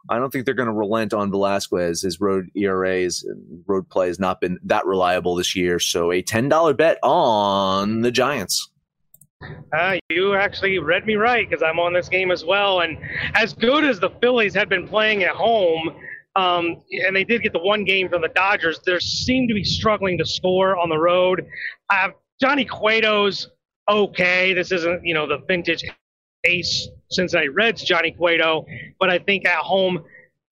I 0.09 0.19
don't 0.19 0.31
think 0.31 0.45
they're 0.45 0.53
going 0.53 0.67
to 0.67 0.73
relent 0.73 1.11
on 1.11 1.31
Velasquez. 1.31 2.03
His 2.03 2.21
road 2.21 2.49
ERAs 2.55 3.25
road 3.65 3.89
play 3.89 4.07
has 4.07 4.19
not 4.19 4.41
been 4.41 4.59
that 4.63 4.85
reliable 4.85 5.33
this 5.33 5.55
year. 5.55 5.79
So 5.79 6.11
a 6.11 6.21
$10 6.21 6.77
bet 6.77 6.99
on 7.01 8.01
the 8.01 8.11
Giants. 8.11 8.69
Uh, 9.71 9.97
you 10.09 10.35
actually 10.35 10.79
read 10.79 11.05
me 11.05 11.15
right 11.15 11.49
because 11.49 11.63
I'm 11.63 11.79
on 11.79 11.93
this 11.93 12.09
game 12.09 12.31
as 12.31 12.43
well. 12.43 12.81
And 12.81 12.97
as 13.35 13.53
good 13.53 13.85
as 13.85 13.99
the 13.99 14.09
Phillies 14.21 14.53
had 14.53 14.67
been 14.69 14.87
playing 14.87 15.23
at 15.23 15.35
home, 15.35 15.95
um, 16.35 16.81
and 16.91 17.15
they 17.15 17.23
did 17.23 17.41
get 17.41 17.53
the 17.53 17.59
one 17.59 17.83
game 17.83 18.09
from 18.09 18.21
the 18.21 18.29
Dodgers, 18.29 18.79
they 18.85 18.99
seem 18.99 19.47
to 19.47 19.53
be 19.53 19.63
struggling 19.63 20.17
to 20.17 20.25
score 20.25 20.77
on 20.77 20.89
the 20.89 20.97
road. 20.97 21.45
Johnny 22.41 22.65
Cueto's 22.65 23.49
okay. 23.89 24.53
This 24.53 24.71
isn't, 24.71 25.05
you 25.05 25.13
know, 25.13 25.27
the 25.27 25.39
vintage 25.47 25.83
ace 26.45 26.87
Cincinnati 27.09 27.49
Reds 27.49 27.83
Johnny 27.83 28.11
Cueto, 28.11 28.65
but 28.99 29.09
I 29.09 29.19
think 29.19 29.45
at 29.45 29.59
home 29.59 30.03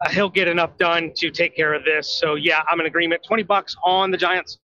uh, 0.06 0.10
he'll 0.10 0.30
get 0.30 0.48
enough 0.48 0.78
done 0.78 1.12
to 1.16 1.32
take 1.32 1.56
care 1.56 1.74
of 1.74 1.86
this. 1.86 2.20
So 2.20 2.36
yeah, 2.36 2.64
I'm 2.70 2.80
in 2.80 2.86
agreement. 2.86 3.24
20 3.26 3.44
bucks 3.44 3.76
on 3.84 4.12
the 4.12 4.18
Giants. 4.18 4.58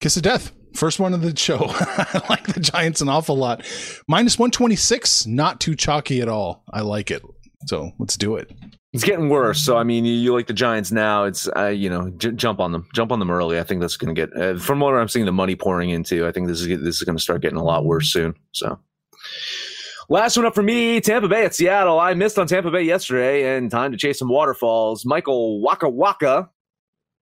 Kiss 0.00 0.16
of 0.16 0.22
death. 0.22 0.52
First 0.74 1.00
one 1.00 1.14
of 1.14 1.22
the 1.22 1.36
show. 1.36 1.58
I 1.68 2.22
like 2.28 2.46
the 2.46 2.60
Giants 2.60 3.00
an 3.00 3.08
awful 3.08 3.36
lot. 3.36 3.64
Minus 4.08 4.38
126, 4.38 5.26
not 5.26 5.60
too 5.60 5.74
chalky 5.74 6.20
at 6.20 6.28
all. 6.28 6.64
I 6.72 6.82
like 6.82 7.10
it. 7.10 7.22
So 7.66 7.90
let's 7.98 8.16
do 8.16 8.36
it. 8.36 8.50
It's 8.92 9.04
getting 9.04 9.28
worse. 9.28 9.62
So 9.62 9.76
I 9.76 9.84
mean, 9.84 10.04
you, 10.04 10.14
you 10.14 10.34
like 10.34 10.46
the 10.46 10.52
Giants 10.52 10.90
now. 10.90 11.24
It's 11.24 11.48
uh, 11.56 11.66
you 11.66 11.88
know, 11.88 12.10
j- 12.10 12.32
jump 12.32 12.58
on 12.58 12.72
them, 12.72 12.88
jump 12.94 13.12
on 13.12 13.18
them 13.18 13.30
early. 13.30 13.58
I 13.58 13.62
think 13.62 13.80
that's 13.80 13.96
going 13.96 14.14
to 14.14 14.26
get 14.26 14.36
uh, 14.36 14.58
from 14.58 14.80
what 14.80 14.94
I'm 14.94 15.08
seeing 15.08 15.26
the 15.26 15.32
money 15.32 15.54
pouring 15.54 15.90
into. 15.90 16.26
I 16.26 16.32
think 16.32 16.48
this 16.48 16.60
is 16.60 16.66
this 16.66 16.96
is 16.96 17.02
going 17.02 17.16
to 17.16 17.22
start 17.22 17.42
getting 17.42 17.58
a 17.58 17.64
lot 17.64 17.84
worse 17.84 18.12
soon. 18.12 18.34
So. 18.52 18.78
Last 20.08 20.36
one 20.36 20.44
up 20.44 20.56
for 20.56 20.62
me, 20.62 21.00
Tampa 21.00 21.28
Bay 21.28 21.44
at 21.44 21.54
Seattle. 21.54 22.00
I 22.00 22.14
missed 22.14 22.36
on 22.36 22.48
Tampa 22.48 22.72
Bay 22.72 22.82
yesterday, 22.82 23.56
and 23.56 23.70
time 23.70 23.92
to 23.92 23.96
chase 23.96 24.18
some 24.18 24.28
waterfalls. 24.28 25.06
Michael 25.06 25.60
Waka 25.60 25.88
Waka 25.88 26.50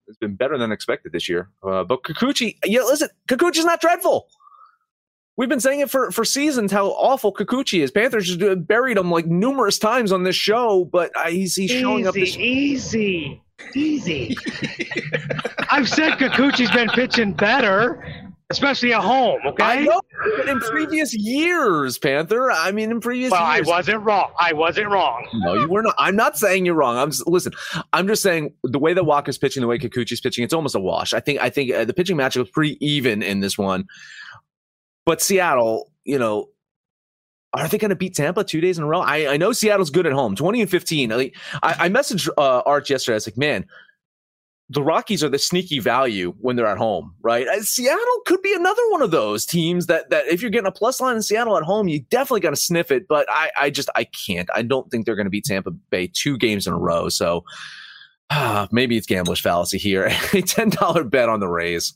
has 0.08 0.18
been 0.18 0.36
better 0.36 0.58
than 0.58 0.72
expected 0.72 1.12
this 1.12 1.28
year. 1.30 1.50
Uh, 1.64 1.84
but 1.84 2.04
Kikuchi, 2.04 2.58
yeah, 2.66 2.82
listen, 2.82 3.10
Kikuchi's 3.28 3.66
not 3.66 3.82
dreadful. 3.82 4.28
We've 5.38 5.50
been 5.50 5.60
saying 5.60 5.82
it 5.82 5.90
for, 5.90 6.12
for 6.12 6.24
seasons 6.24 6.72
how 6.72 6.88
awful 6.92 7.34
Kikuchi 7.34 7.84
is. 7.84 7.92
Panthers 7.92 8.38
just 8.38 8.68
buried 8.68 8.98
him 8.98 9.12
like 9.12 9.26
numerous 9.26 9.78
times 9.78 10.12
on 10.12 10.24
this 10.24 10.36
show, 10.36 10.86
but 10.86 11.12
uh, 11.16 11.26
he's, 11.28 11.56
he's 11.56 11.72
showing 11.72 12.02
easy, 12.02 12.08
up. 12.08 12.14
This- 12.16 12.38
easy, 12.38 13.44
easy. 13.76 14.38
I've 15.72 15.90
said 15.90 16.14
Kikuchi's 16.14 16.72
been 16.72 16.88
pitching 16.90 17.34
better, 17.34 18.25
especially 18.50 18.94
at 18.94 19.02
home. 19.02 19.40
Okay. 19.46 19.64
I 19.64 19.84
know 19.84 20.02
in 20.48 20.60
previous 20.60 21.14
years, 21.14 21.98
Panther. 21.98 22.52
I 22.52 22.72
mean, 22.72 22.92
in 22.92 23.00
previous 23.00 23.32
well, 23.32 23.56
years. 23.56 23.68
I 23.68 23.72
wasn't 23.72 24.04
wrong. 24.04 24.32
I 24.40 24.54
wasn't 24.54 24.90
wrong. 24.90 25.28
No, 25.34 25.54
you 25.56 25.68
were 25.68 25.82
not. 25.82 25.96
I'm 25.98 26.16
not 26.16 26.38
saying 26.38 26.66
you're 26.66 26.76
wrong. 26.76 26.98
I'm 26.98 27.12
just, 27.12 27.28
listen. 27.28 27.54
I'm 27.94 28.08
just 28.08 28.22
saying 28.22 28.54
the 28.64 28.80
way 28.80 28.94
that 28.94 29.04
Walker's 29.04 29.38
pitching, 29.38 29.62
the 29.62 29.68
way 29.68 29.78
Kikuchi's 29.78 30.22
pitching, 30.22 30.44
it's 30.44 30.54
almost 30.54 30.76
a 30.76 30.80
wash. 30.80 31.14
I 31.14 31.20
think. 31.20 31.40
I 31.42 31.50
think 31.50 31.74
uh, 31.74 31.86
the 31.86 31.94
pitching 31.94 32.18
matchup 32.18 32.40
was 32.40 32.50
pretty 32.50 32.78
even 32.86 33.24
in 33.24 33.40
this 33.40 33.58
one. 33.58 33.86
But 35.06 35.22
Seattle, 35.22 35.92
you 36.04 36.18
know, 36.18 36.50
are 37.54 37.68
they 37.68 37.78
going 37.78 37.90
to 37.90 37.96
beat 37.96 38.16
Tampa 38.16 38.44
two 38.44 38.60
days 38.60 38.78
in 38.78 38.84
a 38.84 38.88
row? 38.88 39.00
I, 39.00 39.34
I 39.34 39.38
know 39.38 39.54
Seattle's 39.54 39.90
good 39.90 40.06
at 40.06 40.14
home, 40.14 40.36
20 40.36 40.62
and 40.62 40.70
15. 40.70 41.12
I, 41.12 41.32
I 41.62 41.90
messaged 41.90 42.28
uh, 42.38 42.62
Arch 42.66 42.90
yesterday. 42.90 43.14
I 43.14 43.18
was 43.18 43.28
like, 43.28 43.38
man, 43.38 43.66
the 44.70 44.82
Rockies 44.82 45.24
are 45.24 45.30
the 45.30 45.38
sneaky 45.38 45.80
value 45.80 46.34
when 46.40 46.56
they're 46.56 46.66
at 46.66 46.80
home, 46.80 47.14
right? 47.22 47.48
Seattle 47.62 48.22
could 48.26 48.42
be 48.42 48.54
another 48.54 48.82
one 48.90 49.04
of 49.04 49.12
those 49.12 49.46
teams 49.46 49.86
that 49.86 50.10
that 50.10 50.26
if 50.28 50.42
you're 50.42 50.50
getting 50.50 50.68
a 50.68 50.72
plus 50.72 51.00
line 51.00 51.16
in 51.16 51.22
Seattle 51.22 51.58
at 51.58 51.64
home, 51.64 51.88
you 51.88 52.00
definitely 52.10 52.40
got 52.40 52.50
to 52.50 52.56
sniff 52.56 52.90
it. 52.90 53.08
But 53.08 53.28
I, 53.30 53.52
I 53.60 53.70
just 53.70 53.90
I 53.96 54.06
can't. 54.06 54.50
I 54.56 54.64
don't 54.64 54.90
think 54.90 55.06
they're 55.06 55.16
going 55.16 55.28
to 55.28 55.32
beat 55.32 55.46
Tampa 55.46 55.72
Bay 55.72 56.10
two 56.12 56.38
games 56.38 56.66
in 56.66 56.74
a 56.74 56.78
row. 56.78 57.10
So 57.10 57.44
uh, 58.32 58.68
maybe 58.72 58.98
it's 58.98 59.06
gambler's 59.06 59.40
fallacy 59.40 59.78
here. 59.78 60.06
a 60.34 60.42
ten 60.42 60.70
dollar 60.70 61.04
bet 61.04 61.30
on 61.30 61.40
the 61.40 61.48
Rays. 61.48 61.94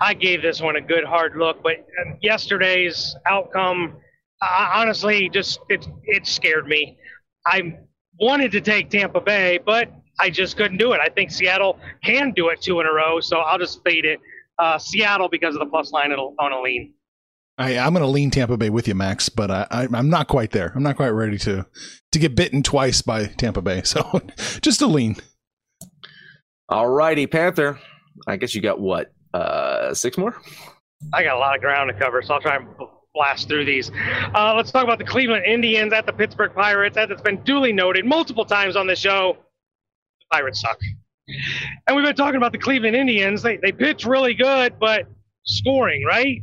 I 0.00 0.14
gave 0.14 0.42
this 0.42 0.60
one 0.60 0.76
a 0.76 0.80
good 0.80 1.04
hard 1.04 1.36
look, 1.36 1.62
but 1.62 1.86
yesterday's 2.22 3.14
outcome, 3.26 3.98
honestly, 4.42 5.28
just 5.28 5.60
it 5.68 5.86
it 6.04 6.26
scared 6.26 6.66
me. 6.66 6.98
I 7.46 7.78
wanted 8.18 8.50
to 8.52 8.60
take 8.60 8.90
Tampa 8.90 9.20
Bay, 9.20 9.60
but 9.64 9.92
I 10.20 10.30
just 10.30 10.56
couldn't 10.56 10.78
do 10.78 10.92
it. 10.92 11.00
I 11.00 11.08
think 11.08 11.30
Seattle 11.30 11.78
can 12.04 12.32
do 12.32 12.48
it 12.48 12.60
two 12.60 12.80
in 12.80 12.86
a 12.86 12.92
row, 12.92 13.20
so 13.20 13.38
I'll 13.38 13.58
just 13.58 13.82
fade 13.84 14.04
it. 14.04 14.20
Uh, 14.58 14.78
Seattle 14.78 15.28
because 15.28 15.54
of 15.54 15.60
the 15.60 15.66
plus 15.66 15.90
line 15.92 16.12
on 16.12 16.52
a 16.52 16.60
lean. 16.60 16.92
I, 17.56 17.78
I'm 17.78 17.92
going 17.92 18.02
to 18.02 18.08
lean 18.08 18.30
Tampa 18.30 18.56
Bay 18.56 18.70
with 18.70 18.88
you, 18.88 18.94
Max, 18.94 19.28
but 19.28 19.50
I, 19.50 19.66
I, 19.70 19.88
I'm 19.92 20.08
not 20.08 20.28
quite 20.28 20.50
there. 20.50 20.72
I'm 20.74 20.82
not 20.82 20.96
quite 20.96 21.10
ready 21.10 21.38
to 21.38 21.66
to 22.12 22.18
get 22.18 22.34
bitten 22.34 22.62
twice 22.62 23.02
by 23.02 23.26
Tampa 23.26 23.60
Bay, 23.60 23.82
so 23.84 24.22
just 24.60 24.82
a 24.82 24.86
lean. 24.86 25.16
All 26.68 26.88
righty, 26.88 27.26
Panther. 27.26 27.78
I 28.26 28.36
guess 28.36 28.54
you 28.54 28.62
got 28.62 28.80
what 28.80 29.12
uh, 29.34 29.92
six 29.94 30.16
more. 30.16 30.40
I 31.12 31.22
got 31.22 31.36
a 31.36 31.38
lot 31.38 31.54
of 31.54 31.60
ground 31.60 31.90
to 31.92 31.98
cover, 31.98 32.22
so 32.22 32.34
I'll 32.34 32.40
try 32.40 32.56
and 32.56 32.66
blast 33.14 33.48
through 33.48 33.64
these. 33.64 33.90
Uh, 34.34 34.54
let's 34.54 34.70
talk 34.70 34.84
about 34.84 34.98
the 34.98 35.04
Cleveland 35.04 35.44
Indians 35.44 35.92
at 35.92 36.06
the 36.06 36.12
Pittsburgh 36.12 36.54
Pirates. 36.54 36.96
As 36.96 37.10
it's 37.10 37.22
been 37.22 37.42
duly 37.42 37.72
noted 37.72 38.04
multiple 38.04 38.44
times 38.44 38.76
on 38.76 38.86
the 38.86 38.96
show, 38.96 39.36
the 39.36 39.49
Pirates 40.30 40.60
suck. 40.60 40.78
And 41.86 41.96
we've 41.96 42.04
been 42.04 42.16
talking 42.16 42.36
about 42.36 42.52
the 42.52 42.58
Cleveland 42.58 42.96
Indians. 42.96 43.42
They, 43.42 43.56
they 43.56 43.72
pitch 43.72 44.04
really 44.04 44.34
good, 44.34 44.78
but 44.78 45.06
scoring, 45.44 46.04
right? 46.04 46.42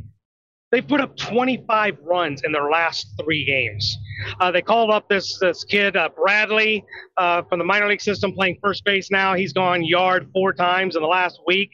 They 0.70 0.82
put 0.82 1.00
up 1.00 1.16
25 1.16 1.98
runs 2.02 2.42
in 2.42 2.52
their 2.52 2.68
last 2.70 3.08
three 3.22 3.44
games. 3.44 3.96
Uh, 4.38 4.50
they 4.50 4.60
called 4.60 4.90
up 4.90 5.08
this 5.08 5.38
this 5.38 5.64
kid 5.64 5.96
uh, 5.96 6.10
Bradley 6.14 6.84
uh, 7.16 7.42
from 7.42 7.58
the 7.58 7.64
minor 7.64 7.88
league 7.88 8.02
system, 8.02 8.32
playing 8.32 8.58
first 8.62 8.84
base 8.84 9.10
now. 9.10 9.34
He's 9.34 9.54
gone 9.54 9.82
yard 9.82 10.28
four 10.34 10.52
times 10.52 10.94
in 10.94 11.00
the 11.00 11.08
last 11.08 11.40
week, 11.46 11.70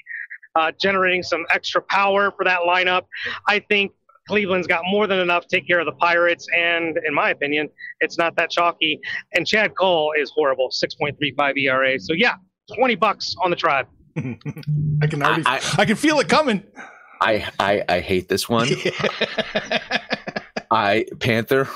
uh, 0.54 0.70
generating 0.80 1.24
some 1.24 1.44
extra 1.50 1.82
power 1.82 2.30
for 2.36 2.44
that 2.44 2.60
lineup. 2.60 3.06
I 3.48 3.58
think 3.58 3.90
Cleveland's 4.28 4.66
got 4.66 4.82
more 4.86 5.06
than 5.06 5.18
enough 5.18 5.46
to 5.46 5.56
take 5.56 5.66
care 5.66 5.80
of 5.80 5.86
the 5.86 5.92
Pirates, 5.92 6.46
and 6.56 6.98
in 7.06 7.14
my 7.14 7.30
opinion, 7.30 7.68
it's 8.00 8.18
not 8.18 8.36
that 8.36 8.50
chalky. 8.50 9.00
And 9.34 9.46
Chad 9.46 9.74
Kuhl 9.76 10.12
is 10.18 10.30
horrible, 10.34 10.70
6.35 10.70 11.58
ERA. 11.58 11.98
So 11.98 12.12
yeah, 12.12 12.34
20 12.74 12.94
bucks 12.96 13.34
on 13.42 13.50
the 13.50 13.56
tribe. 13.56 13.86
I 14.16 15.06
can 15.06 15.22
already, 15.22 15.42
I, 15.46 15.56
I, 15.56 15.60
I 15.78 15.84
can 15.84 15.96
feel 15.96 16.20
it 16.20 16.28
coming. 16.28 16.62
I, 17.20 17.48
I, 17.58 17.82
I 17.88 18.00
hate 18.00 18.28
this 18.28 18.48
one. 18.48 18.68
I 20.70 21.06
Panther, 21.20 21.68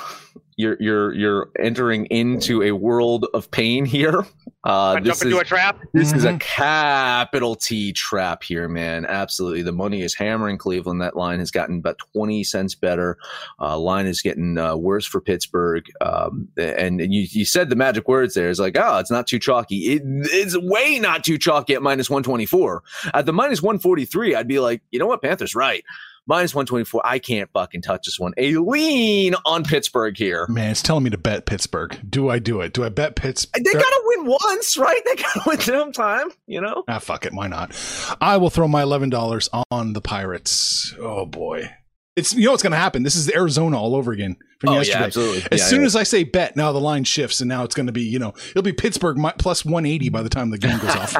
you're 0.59 0.75
you're 0.81 1.13
you're 1.13 1.49
entering 1.57 2.05
into 2.07 2.61
a 2.61 2.73
world 2.73 3.25
of 3.33 3.49
pain 3.49 3.85
here. 3.85 4.25
Uh, 4.65 4.95
this 4.99 5.19
jump 5.19 5.21
into 5.21 5.37
is, 5.37 5.41
a 5.41 5.45
trap. 5.45 5.79
This 5.93 6.09
mm-hmm. 6.09 6.17
is 6.17 6.25
a 6.25 6.37
capital 6.37 7.55
T 7.55 7.93
trap 7.93 8.43
here, 8.43 8.67
man. 8.67 9.05
Absolutely, 9.05 9.61
the 9.61 9.71
money 9.71 10.01
is 10.01 10.13
hammering 10.13 10.57
Cleveland. 10.57 11.01
That 11.01 11.15
line 11.15 11.39
has 11.39 11.49
gotten 11.49 11.77
about 11.77 11.97
twenty 12.13 12.43
cents 12.43 12.75
better. 12.75 13.17
Uh, 13.61 13.79
line 13.79 14.05
is 14.05 14.21
getting 14.21 14.57
uh, 14.57 14.75
worse 14.75 15.05
for 15.05 15.21
Pittsburgh. 15.21 15.85
Um, 16.01 16.49
and, 16.57 16.99
and 16.99 17.13
you, 17.13 17.25
you 17.29 17.45
said 17.45 17.69
the 17.69 17.77
magic 17.77 18.09
words 18.09 18.33
there. 18.33 18.49
It's 18.49 18.59
like, 18.59 18.75
oh, 18.77 18.97
it's 18.97 19.09
not 19.09 19.27
too 19.27 19.39
chalky. 19.39 19.93
It, 19.93 20.01
it's 20.05 20.57
way 20.57 20.99
not 20.99 21.23
too 21.23 21.37
chalky 21.37 21.73
at 21.73 21.81
minus 21.81 22.09
one 22.09 22.21
twenty 22.21 22.45
four. 22.45 22.83
At 23.13 23.25
the 23.25 23.33
minus 23.33 23.61
one 23.61 23.79
forty 23.79 24.03
three, 24.03 24.35
I'd 24.35 24.49
be 24.49 24.59
like, 24.59 24.81
you 24.91 24.99
know 24.99 25.07
what, 25.07 25.21
Panthers 25.21 25.55
right 25.55 25.85
minus 26.29 26.55
124. 26.55 27.01
I 27.03 27.19
can't 27.19 27.49
fucking 27.51 27.81
touch 27.81 28.05
this 28.05 28.19
one. 28.19 28.33
A 28.37 28.55
lean 28.55 29.35
on 29.45 29.63
Pittsburgh 29.63 30.15
here. 30.15 30.45
Man, 30.47 30.71
it's 30.71 30.83
telling 30.83 31.03
me 31.03 31.09
to 31.09 31.17
bet 31.17 31.45
Pittsburgh. 31.45 31.99
Do 32.07 32.29
I 32.29 32.39
do 32.39 32.61
it? 32.61 32.71
Do 32.71 32.85
I 32.85 32.89
bet 32.89 33.15
Pittsburgh? 33.15 33.65
They 33.65 33.73
got 33.73 33.81
to 33.81 34.01
win 34.05 34.37
once, 34.45 34.77
right? 34.77 35.01
They 35.05 35.15
got 35.15 35.33
to 35.33 35.41
win 35.47 35.59
sometime, 35.59 36.29
you 36.45 36.61
know? 36.61 36.83
Ah, 36.87 36.99
fuck 36.99 37.25
it. 37.25 37.33
Why 37.33 37.47
not? 37.47 37.75
I 38.21 38.37
will 38.37 38.51
throw 38.51 38.67
my 38.67 38.83
$11 38.83 39.65
on 39.71 39.93
the 39.93 40.01
Pirates. 40.01 40.93
Oh, 40.99 41.25
boy. 41.25 41.71
It's 42.15 42.33
you 42.33 42.45
know 42.45 42.51
what's 42.51 42.63
going 42.63 42.71
to 42.71 42.77
happen. 42.77 43.03
This 43.03 43.15
is 43.15 43.31
Arizona 43.31 43.79
all 43.79 43.95
over 43.95 44.11
again 44.11 44.35
from 44.59 44.71
oh, 44.71 44.77
yesterday. 44.77 44.99
Yeah, 44.99 45.05
absolutely. 45.05 45.47
As 45.51 45.59
yeah, 45.61 45.65
soon 45.65 45.81
yeah. 45.81 45.85
as 45.85 45.95
I 45.95 46.03
say 46.03 46.25
bet, 46.25 46.57
now 46.57 46.73
the 46.73 46.81
line 46.81 47.05
shifts, 47.05 47.39
and 47.39 47.47
now 47.47 47.63
it's 47.63 47.73
going 47.73 47.85
to 47.85 47.93
be 47.93 48.01
you 48.01 48.19
know 48.19 48.33
it'll 48.49 48.61
be 48.61 48.73
Pittsburgh 48.73 49.17
plus 49.37 49.63
one 49.63 49.85
eighty 49.85 50.09
by 50.09 50.21
the 50.21 50.27
time 50.27 50.49
the 50.49 50.57
game 50.57 50.79
goes 50.79 50.95
off. 50.95 51.15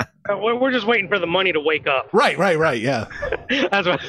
Uh, 0.26 0.38
we're 0.38 0.70
just 0.70 0.86
waiting 0.86 1.06
for 1.06 1.18
the 1.18 1.26
money 1.26 1.52
to 1.52 1.60
wake 1.60 1.86
up. 1.86 2.08
Right, 2.14 2.38
right, 2.38 2.58
right. 2.58 2.80
Yeah, 2.80 3.08
that's 3.70 3.86
what 3.86 4.00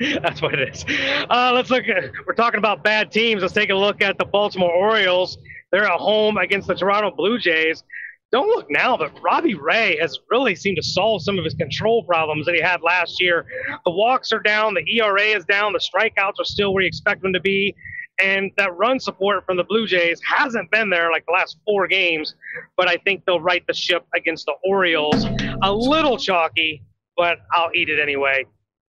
that's 0.20 0.42
what 0.42 0.54
it 0.58 0.74
is. 0.74 0.84
Uh, 1.30 1.52
let's 1.54 1.70
look. 1.70 1.86
At, 1.86 2.10
we're 2.26 2.34
talking 2.34 2.58
about 2.58 2.82
bad 2.82 3.12
teams. 3.12 3.42
Let's 3.42 3.54
take 3.54 3.70
a 3.70 3.74
look 3.74 4.02
at 4.02 4.18
the 4.18 4.24
Baltimore 4.24 4.72
Orioles. 4.72 5.38
They're 5.70 5.84
at 5.84 6.00
home 6.00 6.36
against 6.36 6.66
the 6.66 6.74
Toronto 6.74 7.12
Blue 7.14 7.38
Jays. 7.38 7.84
Don't 8.32 8.48
look 8.48 8.66
now, 8.70 8.96
but 8.96 9.12
Robbie 9.22 9.54
Ray 9.54 9.98
has 10.00 10.18
really 10.30 10.56
seemed 10.56 10.78
to 10.78 10.82
solve 10.82 11.22
some 11.22 11.38
of 11.38 11.44
his 11.44 11.54
control 11.54 12.02
problems 12.02 12.46
that 12.46 12.54
he 12.54 12.60
had 12.60 12.80
last 12.82 13.20
year. 13.20 13.46
The 13.84 13.90
walks 13.90 14.32
are 14.32 14.40
down, 14.40 14.74
the 14.74 14.98
ERA 14.98 15.22
is 15.22 15.44
down, 15.44 15.74
the 15.74 15.78
strikeouts 15.78 16.40
are 16.40 16.44
still 16.44 16.72
where 16.72 16.82
you 16.82 16.88
expect 16.88 17.22
them 17.22 17.34
to 17.34 17.40
be. 17.40 17.74
And 18.20 18.50
that 18.56 18.76
run 18.76 19.00
support 19.00 19.44
from 19.46 19.56
the 19.56 19.64
Blue 19.64 19.86
Jays 19.86 20.20
hasn't 20.24 20.70
been 20.70 20.90
there 20.90 21.10
like 21.10 21.24
the 21.26 21.32
last 21.32 21.58
four 21.64 21.86
games, 21.88 22.34
but 22.76 22.88
I 22.88 22.96
think 22.98 23.24
they'll 23.24 23.40
right 23.40 23.66
the 23.66 23.74
ship 23.74 24.06
against 24.14 24.46
the 24.46 24.54
Orioles. 24.64 25.26
A 25.62 25.72
little 25.72 26.18
chalky, 26.18 26.82
but 27.16 27.38
I'll 27.52 27.70
eat 27.74 27.88
it 27.88 28.00
anyway. 28.00 28.44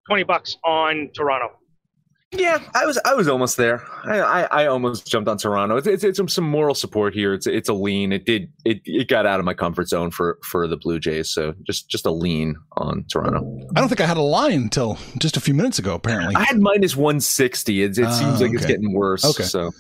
20 0.09 0.25
bucks 0.25 0.57
on 0.65 1.11
Toronto. 1.15 1.53
Yeah, 2.35 2.61
I 2.75 2.87
was 2.87 2.99
I 3.05 3.14
was 3.14 3.29
almost 3.29 3.59
there. 3.59 3.85
I 4.05 4.21
I, 4.21 4.62
I 4.62 4.66
almost 4.66 5.07
jumped 5.07 5.29
on 5.29 5.37
Toronto. 5.37 5.77
It's, 5.77 5.87
it's, 5.87 6.03
it's 6.03 6.35
some 6.35 6.49
moral 6.49 6.75
support 6.75 7.12
here. 7.12 7.35
It's 7.35 7.47
it's 7.47 7.68
a 7.68 7.75
lean. 7.75 8.11
It 8.11 8.25
did 8.25 8.51
it 8.64 8.81
it 8.87 9.09
got 9.09 9.27
out 9.27 9.38
of 9.38 9.45
my 9.45 9.53
comfort 9.53 9.88
zone 9.88 10.11
for 10.11 10.38
for 10.42 10.66
the 10.66 10.79
Blue 10.79 10.99
Jays. 10.99 11.29
So 11.31 11.55
just 11.64 11.90
just 11.90 12.07
a 12.07 12.11
lean 12.11 12.57
on 12.79 13.05
Toronto. 13.12 13.61
I 13.77 13.81
don't 13.81 13.88
think 13.88 14.01
I 14.01 14.07
had 14.07 14.16
a 14.16 14.23
line 14.23 14.62
until 14.62 14.99
just 15.18 15.37
a 15.37 15.40
few 15.40 15.53
minutes 15.53 15.79
ago. 15.79 15.95
Apparently, 15.95 16.35
I 16.35 16.45
had 16.45 16.59
minus 16.59 16.97
one 16.97 17.21
sixty. 17.21 17.83
It, 17.83 17.99
it 17.99 18.07
Ah, 18.07 18.11
seems 18.11 18.40
like 18.40 18.53
it's 18.55 18.64
getting 18.66 18.95
worse. 18.95 19.25
Okay. 19.27 19.45
So 19.45 19.71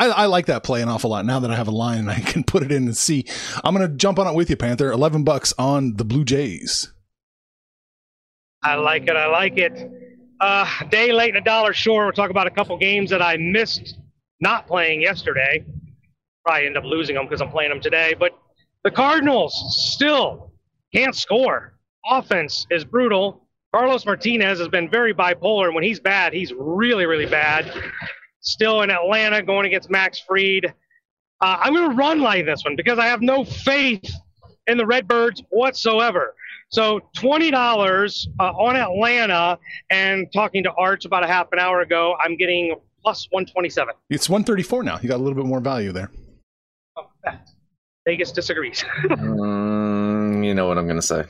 I, 0.00 0.08
I 0.08 0.26
like 0.26 0.46
that 0.46 0.64
play 0.64 0.82
an 0.82 0.88
awful 0.88 1.10
lot. 1.10 1.24
Now 1.24 1.38
that 1.38 1.52
I 1.52 1.54
have 1.54 1.68
a 1.68 1.72
line 1.72 2.00
and 2.00 2.10
I 2.10 2.18
can 2.18 2.42
put 2.44 2.64
it 2.64 2.72
in 2.72 2.84
and 2.86 2.96
see, 2.96 3.26
I'm 3.62 3.76
going 3.76 3.88
to 3.88 3.96
jump 3.96 4.18
on 4.18 4.26
it 4.26 4.34
with 4.34 4.50
you, 4.50 4.56
Panther. 4.56 4.90
Eleven 4.90 5.22
bucks 5.22 5.54
on 5.56 5.94
the 5.96 6.04
Blue 6.04 6.24
Jays. 6.24 6.92
I 8.60 8.74
like 8.74 9.04
it. 9.04 9.14
I 9.16 9.26
like 9.28 9.56
it. 9.56 9.72
Uh, 10.42 10.66
day 10.90 11.12
late 11.12 11.28
and 11.28 11.38
a 11.38 11.44
dollar 11.48 11.72
short. 11.72 12.04
We'll 12.04 12.12
talk 12.12 12.30
about 12.30 12.48
a 12.48 12.50
couple 12.50 12.76
games 12.76 13.10
that 13.10 13.22
I 13.22 13.36
missed 13.36 13.96
not 14.40 14.66
playing 14.66 15.00
yesterday. 15.00 15.64
Probably 16.44 16.66
end 16.66 16.76
up 16.76 16.82
losing 16.82 17.14
them 17.14 17.26
because 17.26 17.40
I'm 17.40 17.48
playing 17.48 17.70
them 17.70 17.80
today. 17.80 18.16
But 18.18 18.36
the 18.82 18.90
Cardinals 18.90 19.54
still 19.92 20.50
can't 20.92 21.14
score. 21.14 21.74
Offense 22.04 22.66
is 22.72 22.84
brutal. 22.84 23.46
Carlos 23.72 24.04
Martinez 24.04 24.58
has 24.58 24.66
been 24.66 24.90
very 24.90 25.14
bipolar. 25.14 25.72
When 25.72 25.84
he's 25.84 26.00
bad, 26.00 26.32
he's 26.32 26.52
really, 26.52 27.06
really 27.06 27.26
bad. 27.26 27.72
Still 28.40 28.82
in 28.82 28.90
Atlanta 28.90 29.44
going 29.44 29.66
against 29.66 29.90
Max 29.90 30.18
Fried. 30.18 30.74
Uh, 31.40 31.56
I'm 31.60 31.72
going 31.72 31.88
to 31.88 31.96
run 31.96 32.20
like 32.20 32.46
this 32.46 32.64
one 32.64 32.74
because 32.74 32.98
I 32.98 33.06
have 33.06 33.22
no 33.22 33.44
faith 33.44 34.12
in 34.66 34.76
the 34.76 34.86
Redbirds 34.86 35.40
whatsoever. 35.50 36.34
So 36.72 37.00
twenty 37.14 37.50
dollars 37.50 38.26
uh, 38.40 38.52
on 38.52 38.76
Atlanta, 38.76 39.58
and 39.90 40.26
talking 40.32 40.62
to 40.64 40.72
Arch 40.72 41.04
about 41.04 41.22
a 41.22 41.26
half 41.26 41.48
an 41.52 41.58
hour 41.58 41.82
ago, 41.82 42.16
I'm 42.24 42.34
getting 42.36 42.74
plus 43.02 43.28
one 43.30 43.44
twenty 43.44 43.68
seven. 43.68 43.94
It's 44.08 44.28
134 44.28 44.82
now. 44.82 44.98
You 45.02 45.08
got 45.08 45.16
a 45.16 45.22
little 45.22 45.36
bit 45.36 45.44
more 45.44 45.60
value 45.60 45.92
there. 45.92 46.10
Vegas 48.06 48.32
disagrees. 48.32 48.84
mm, 49.04 50.44
you 50.44 50.54
know 50.54 50.66
what 50.66 50.78
I'm 50.78 50.88
gonna 50.88 51.02
say. 51.02 51.24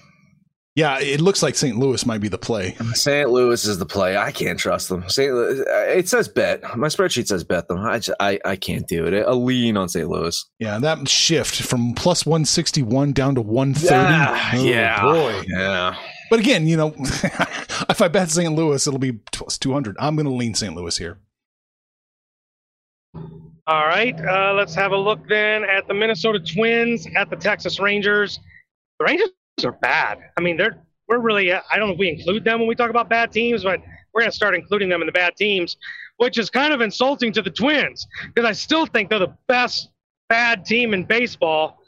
Yeah, 0.74 0.98
it 1.00 1.20
looks 1.20 1.42
like 1.42 1.54
St. 1.54 1.76
Louis 1.76 2.06
might 2.06 2.22
be 2.22 2.28
the 2.28 2.38
play. 2.38 2.74
St. 2.94 3.28
Louis 3.28 3.62
is 3.66 3.76
the 3.78 3.84
play. 3.84 4.16
I 4.16 4.32
can't 4.32 4.58
trust 4.58 4.88
them. 4.88 5.06
St. 5.06 5.30
Louis, 5.30 5.62
it 5.68 6.08
says 6.08 6.28
bet. 6.28 6.62
My 6.78 6.86
spreadsheet 6.86 7.26
says 7.26 7.44
bet 7.44 7.68
them. 7.68 7.80
I, 7.80 7.98
just, 7.98 8.16
I 8.20 8.40
I 8.44 8.56
can't 8.56 8.88
do 8.88 9.04
it. 9.06 9.12
A 9.26 9.34
lean 9.34 9.76
on 9.76 9.90
St. 9.90 10.08
Louis. 10.08 10.42
Yeah, 10.58 10.78
that 10.78 11.06
shift 11.10 11.60
from 11.60 11.92
plus 11.94 12.24
161 12.24 13.12
down 13.12 13.34
to 13.34 13.42
130. 13.42 13.94
Yeah, 13.94 14.50
Oh, 14.54 14.64
yeah, 14.64 15.02
boy. 15.02 15.42
yeah. 15.46 15.94
But 16.30 16.40
again, 16.40 16.66
you 16.66 16.78
know, 16.78 16.94
if 16.98 18.00
I 18.00 18.08
bet 18.08 18.30
St. 18.30 18.54
Louis, 18.54 18.86
it'll 18.86 18.98
be 18.98 19.12
plus 19.12 19.58
200. 19.58 19.94
I'm 20.00 20.16
going 20.16 20.24
to 20.24 20.32
lean 20.32 20.54
St. 20.54 20.74
Louis 20.74 20.96
here. 20.96 21.18
All 23.14 23.86
right, 23.86 24.18
uh, 24.26 24.54
let's 24.54 24.74
have 24.74 24.92
a 24.92 24.96
look 24.96 25.28
then 25.28 25.64
at 25.64 25.86
the 25.86 25.94
Minnesota 25.94 26.40
Twins 26.40 27.06
at 27.14 27.28
the 27.30 27.36
Texas 27.36 27.78
Rangers. 27.78 28.40
The 28.98 29.04
Rangers 29.04 29.28
are 29.64 29.72
bad. 29.72 30.18
I 30.36 30.40
mean, 30.40 30.56
they're 30.56 30.82
we're 31.08 31.18
really. 31.18 31.52
I 31.52 31.60
don't 31.72 31.88
know 31.88 31.94
if 31.94 31.98
we 31.98 32.08
include 32.08 32.44
them 32.44 32.60
when 32.60 32.68
we 32.68 32.74
talk 32.74 32.90
about 32.90 33.08
bad 33.08 33.32
teams, 33.32 33.64
but 33.64 33.80
we're 34.14 34.24
to 34.24 34.32
start 34.32 34.54
including 34.54 34.88
them 34.88 35.02
in 35.02 35.06
the 35.06 35.12
bad 35.12 35.36
teams, 35.36 35.76
which 36.16 36.38
is 36.38 36.50
kind 36.50 36.72
of 36.72 36.80
insulting 36.80 37.32
to 37.32 37.42
the 37.42 37.50
Twins 37.50 38.06
because 38.34 38.48
I 38.48 38.52
still 38.52 38.86
think 38.86 39.10
they're 39.10 39.18
the 39.18 39.36
best 39.48 39.90
bad 40.28 40.64
team 40.64 40.94
in 40.94 41.04
baseball. 41.04 41.78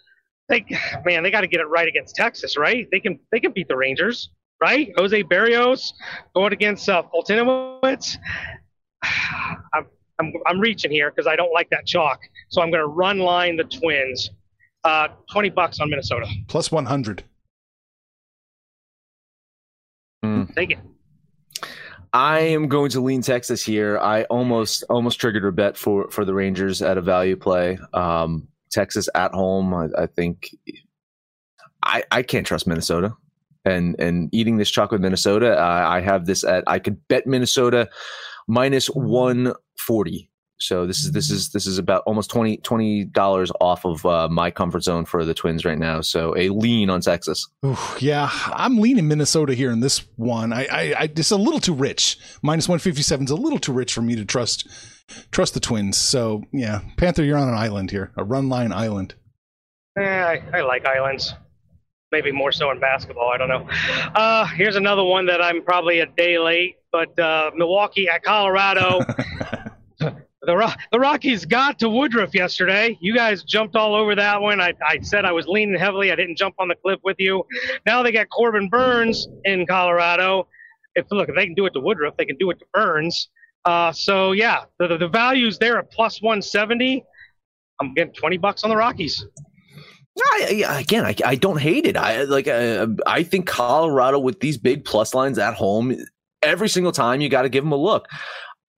They, 0.48 0.64
man, 1.05 1.22
they 1.22 1.31
got 1.31 1.40
to 1.40 1.46
get 1.46 1.61
it 1.61 1.66
right 1.66 1.88
against 1.88 2.16
Texas, 2.16 2.57
right? 2.57 2.87
They 2.90 3.00
can 3.00 3.18
they 3.33 3.40
can 3.40 3.53
beat 3.53 3.68
the 3.68 3.77
Rangers, 3.77 4.31
right? 4.61 4.92
Jose 4.98 5.22
Berrios 5.24 5.92
going 6.35 6.53
against 6.53 6.88
uh, 6.88 7.03
Foltynewicz. 7.14 8.18
I'm, 9.03 9.87
I'm, 10.20 10.33
I'm 10.46 10.61
reaching 10.61 10.90
here 10.90 11.11
because 11.11 11.27
I 11.27 11.37
don't 11.37 11.53
like 11.53 11.70
that 11.70 11.87
chalk. 11.87 12.20
So 12.48 12.61
I'm 12.61 12.70
going 12.70 12.83
to 12.83 12.88
run 12.88 13.18
line 13.18 13.57
the 13.57 13.64
Twins. 13.64 14.31
Uh, 14.85 15.09
20 15.33 15.48
bucks 15.48 15.81
on 15.81 15.88
Minnesota. 15.88 16.27
Plus 16.46 16.70
100. 16.70 17.24
Take 20.55 20.71
it. 20.73 20.79
I 22.12 22.40
am 22.40 22.69
going 22.69 22.90
to 22.90 23.01
lean 23.01 23.23
Texas 23.23 23.64
here. 23.64 23.99
I 23.99 24.23
almost 24.25 24.85
almost 24.88 25.21
triggered 25.21 25.45
a 25.45 25.51
bet 25.51 25.77
for 25.77 26.09
for 26.11 26.25
the 26.25 26.33
Rangers 26.33 26.81
at 26.81 26.97
a 26.97 27.03
value 27.03 27.37
play. 27.37 27.79
Um, 27.93 28.47
Texas 28.71 29.09
at 29.14 29.33
home. 29.33 29.75
I, 29.75 29.88
I 29.99 30.07
think 30.07 30.51
I 31.83 32.05
I 32.11 32.23
can't 32.23 32.47
trust 32.47 32.67
Minnesota. 32.67 33.14
And 33.64 33.97
and 33.99 34.29
eating 34.33 34.59
this 34.59 34.71
chalk 34.71 34.93
with 34.93 35.01
Minnesota, 35.01 35.57
I, 35.57 35.97
I 35.97 36.01
have 36.03 36.27
this 36.27 36.45
at 36.45 36.62
I 36.67 36.79
could 36.79 37.07
bet 37.09 37.27
Minnesota 37.27 37.88
minus 38.47 38.87
one 38.87 39.55
forty. 39.79 40.31
So 40.59 40.87
this 40.87 41.05
is 41.05 41.12
this 41.12 41.31
is 41.31 41.51
this 41.51 41.67
is 41.67 41.79
about 41.79 42.03
almost 42.07 42.31
20 42.31 43.05
dollars 43.07 43.51
off 43.61 43.85
of 43.85 44.07
uh, 44.07 44.29
my 44.29 44.51
comfort 44.51 44.85
zone 44.85 45.05
for 45.05 45.25
the 45.25 45.35
Twins 45.35 45.64
right 45.64 45.79
now. 45.79 46.01
So 46.01 46.37
a 46.37 46.49
lean 46.51 46.90
on 46.90 47.01
Texas. 47.01 47.49
Ooh, 47.67 47.77
yeah, 47.99 48.31
I'm 48.47 48.79
leaning 48.79 49.09
Minnesota 49.09 49.55
here 49.55 49.71
in 49.73 49.81
this 49.81 50.07
one. 50.17 50.53
I, 50.53 50.67
I, 50.67 50.95
I 50.99 51.03
it's 51.05 51.33
a 51.33 51.37
little 51.37 51.61
too 51.61 51.75
rich. 51.75 52.19
Minus 52.43 52.69
157 52.69 53.25
is 53.25 53.31
a 53.31 53.37
little 53.37 53.59
too 53.59 53.73
rich 53.73 53.93
for 53.93 54.03
me 54.03 54.14
to 54.14 54.25
trust 54.25 54.69
trust 55.33 55.55
the 55.55 55.61
Twins. 55.61 55.97
So 55.97 56.45
yeah, 56.53 56.81
Panther, 56.97 57.25
you're 57.25 57.38
on 57.38 57.49
an 57.49 57.55
island 57.55 57.90
here, 57.90 58.12
a 58.17 58.25
run 58.25 58.49
line 58.49 58.73
island. 58.73 59.14
Eh, 59.99 60.03
I, 60.03 60.43
I 60.53 60.61
like 60.62 60.87
islands. 60.87 61.35
Maybe 62.12 62.31
more 62.31 62.53
so 62.53 62.71
in 62.71 62.79
basketball. 62.79 63.31
I 63.35 63.38
don't 63.38 63.49
know. 63.49 63.69
Uh, 64.14 64.47
here's 64.47 64.77
another 64.77 65.03
one 65.03 65.27
that 65.27 65.43
I'm 65.43 65.64
probably 65.64 65.99
a 65.99 66.07
day 66.07 66.38
late, 66.38 66.77
but 66.93 67.19
uh, 67.19 67.51
Milwaukee 67.57 68.09
at 68.09 68.23
Colorado. 68.23 69.01
the, 70.47 70.57
Ro- 70.57 70.73
the 70.93 70.99
Rockies 71.01 71.45
got 71.45 71.79
to 71.81 71.89
Woodruff 71.89 72.35
yesterday. 72.35 72.97
You 73.01 73.15
guys 73.15 73.43
jumped 73.45 73.77
all 73.77 73.95
over 73.95 74.15
that 74.15 74.41
one. 74.41 74.61
I, 74.61 74.73
I 74.87 75.01
said 75.01 75.25
I 75.25 75.33
was 75.33 75.47
leaning 75.47 75.79
heavily. 75.79 76.13
I 76.13 76.17
didn't 76.17 76.37
jump 76.37 76.55
on 76.59 76.69
the 76.69 76.75
cliff 76.75 77.01
with 77.05 77.17
you. 77.19 77.45
Now 77.87 78.03
they 78.03 78.13
got 78.13 78.29
Corbin 78.31 78.69
Burnes 78.69 79.27
in 79.45 79.67
Colorado. 79.67 80.49
If 80.95 81.07
look, 81.11 81.29
if 81.29 81.35
they 81.35 81.47
can 81.47 81.55
do 81.55 81.67
it 81.67 81.73
to 81.75 81.81
Woodruff, 81.81 82.17
they 82.17 82.25
can 82.25 82.37
do 82.37 82.51
it 82.51 82.59
to 82.61 82.65
Burnes. 82.73 83.29
Uh, 83.65 83.91
so 83.93 84.33
yeah, 84.33 84.65
the, 84.79 84.87
the, 84.89 84.99
the 84.99 85.09
values 85.09 85.59
there 85.59 85.79
at 85.79 85.91
plus 85.91 86.21
170. 86.23 87.05
I'm 87.81 87.95
getting 87.95 88.13
20 88.15 88.37
bucks 88.39 88.63
on 88.65 88.71
the 88.71 88.77
Rockies. 88.77 89.25
I, 90.17 90.65
I- 90.69 90.81
again, 90.81 91.05
I, 91.05 91.15
I 91.25 91.35
don't 91.35 91.61
hate 91.61 91.87
it. 91.87 91.97
I 91.97 92.23
like. 92.25 92.47
Uh, 92.47 92.87
I 93.07 93.23
think 93.25 93.47
Colorado 93.47 94.19
with 94.19 94.39
these 94.41 94.57
big 94.59 94.85
plus 94.85 95.13
lines 95.15 95.39
at 95.39 95.55
home, 95.55 95.97
every 96.43 96.69
single 96.69 96.93
time 96.93 97.21
you 97.21 97.29
got 97.29 97.43
to 97.43 97.49
give 97.49 97.65
them 97.65 97.73
a 97.73 97.77
look. 97.77 98.07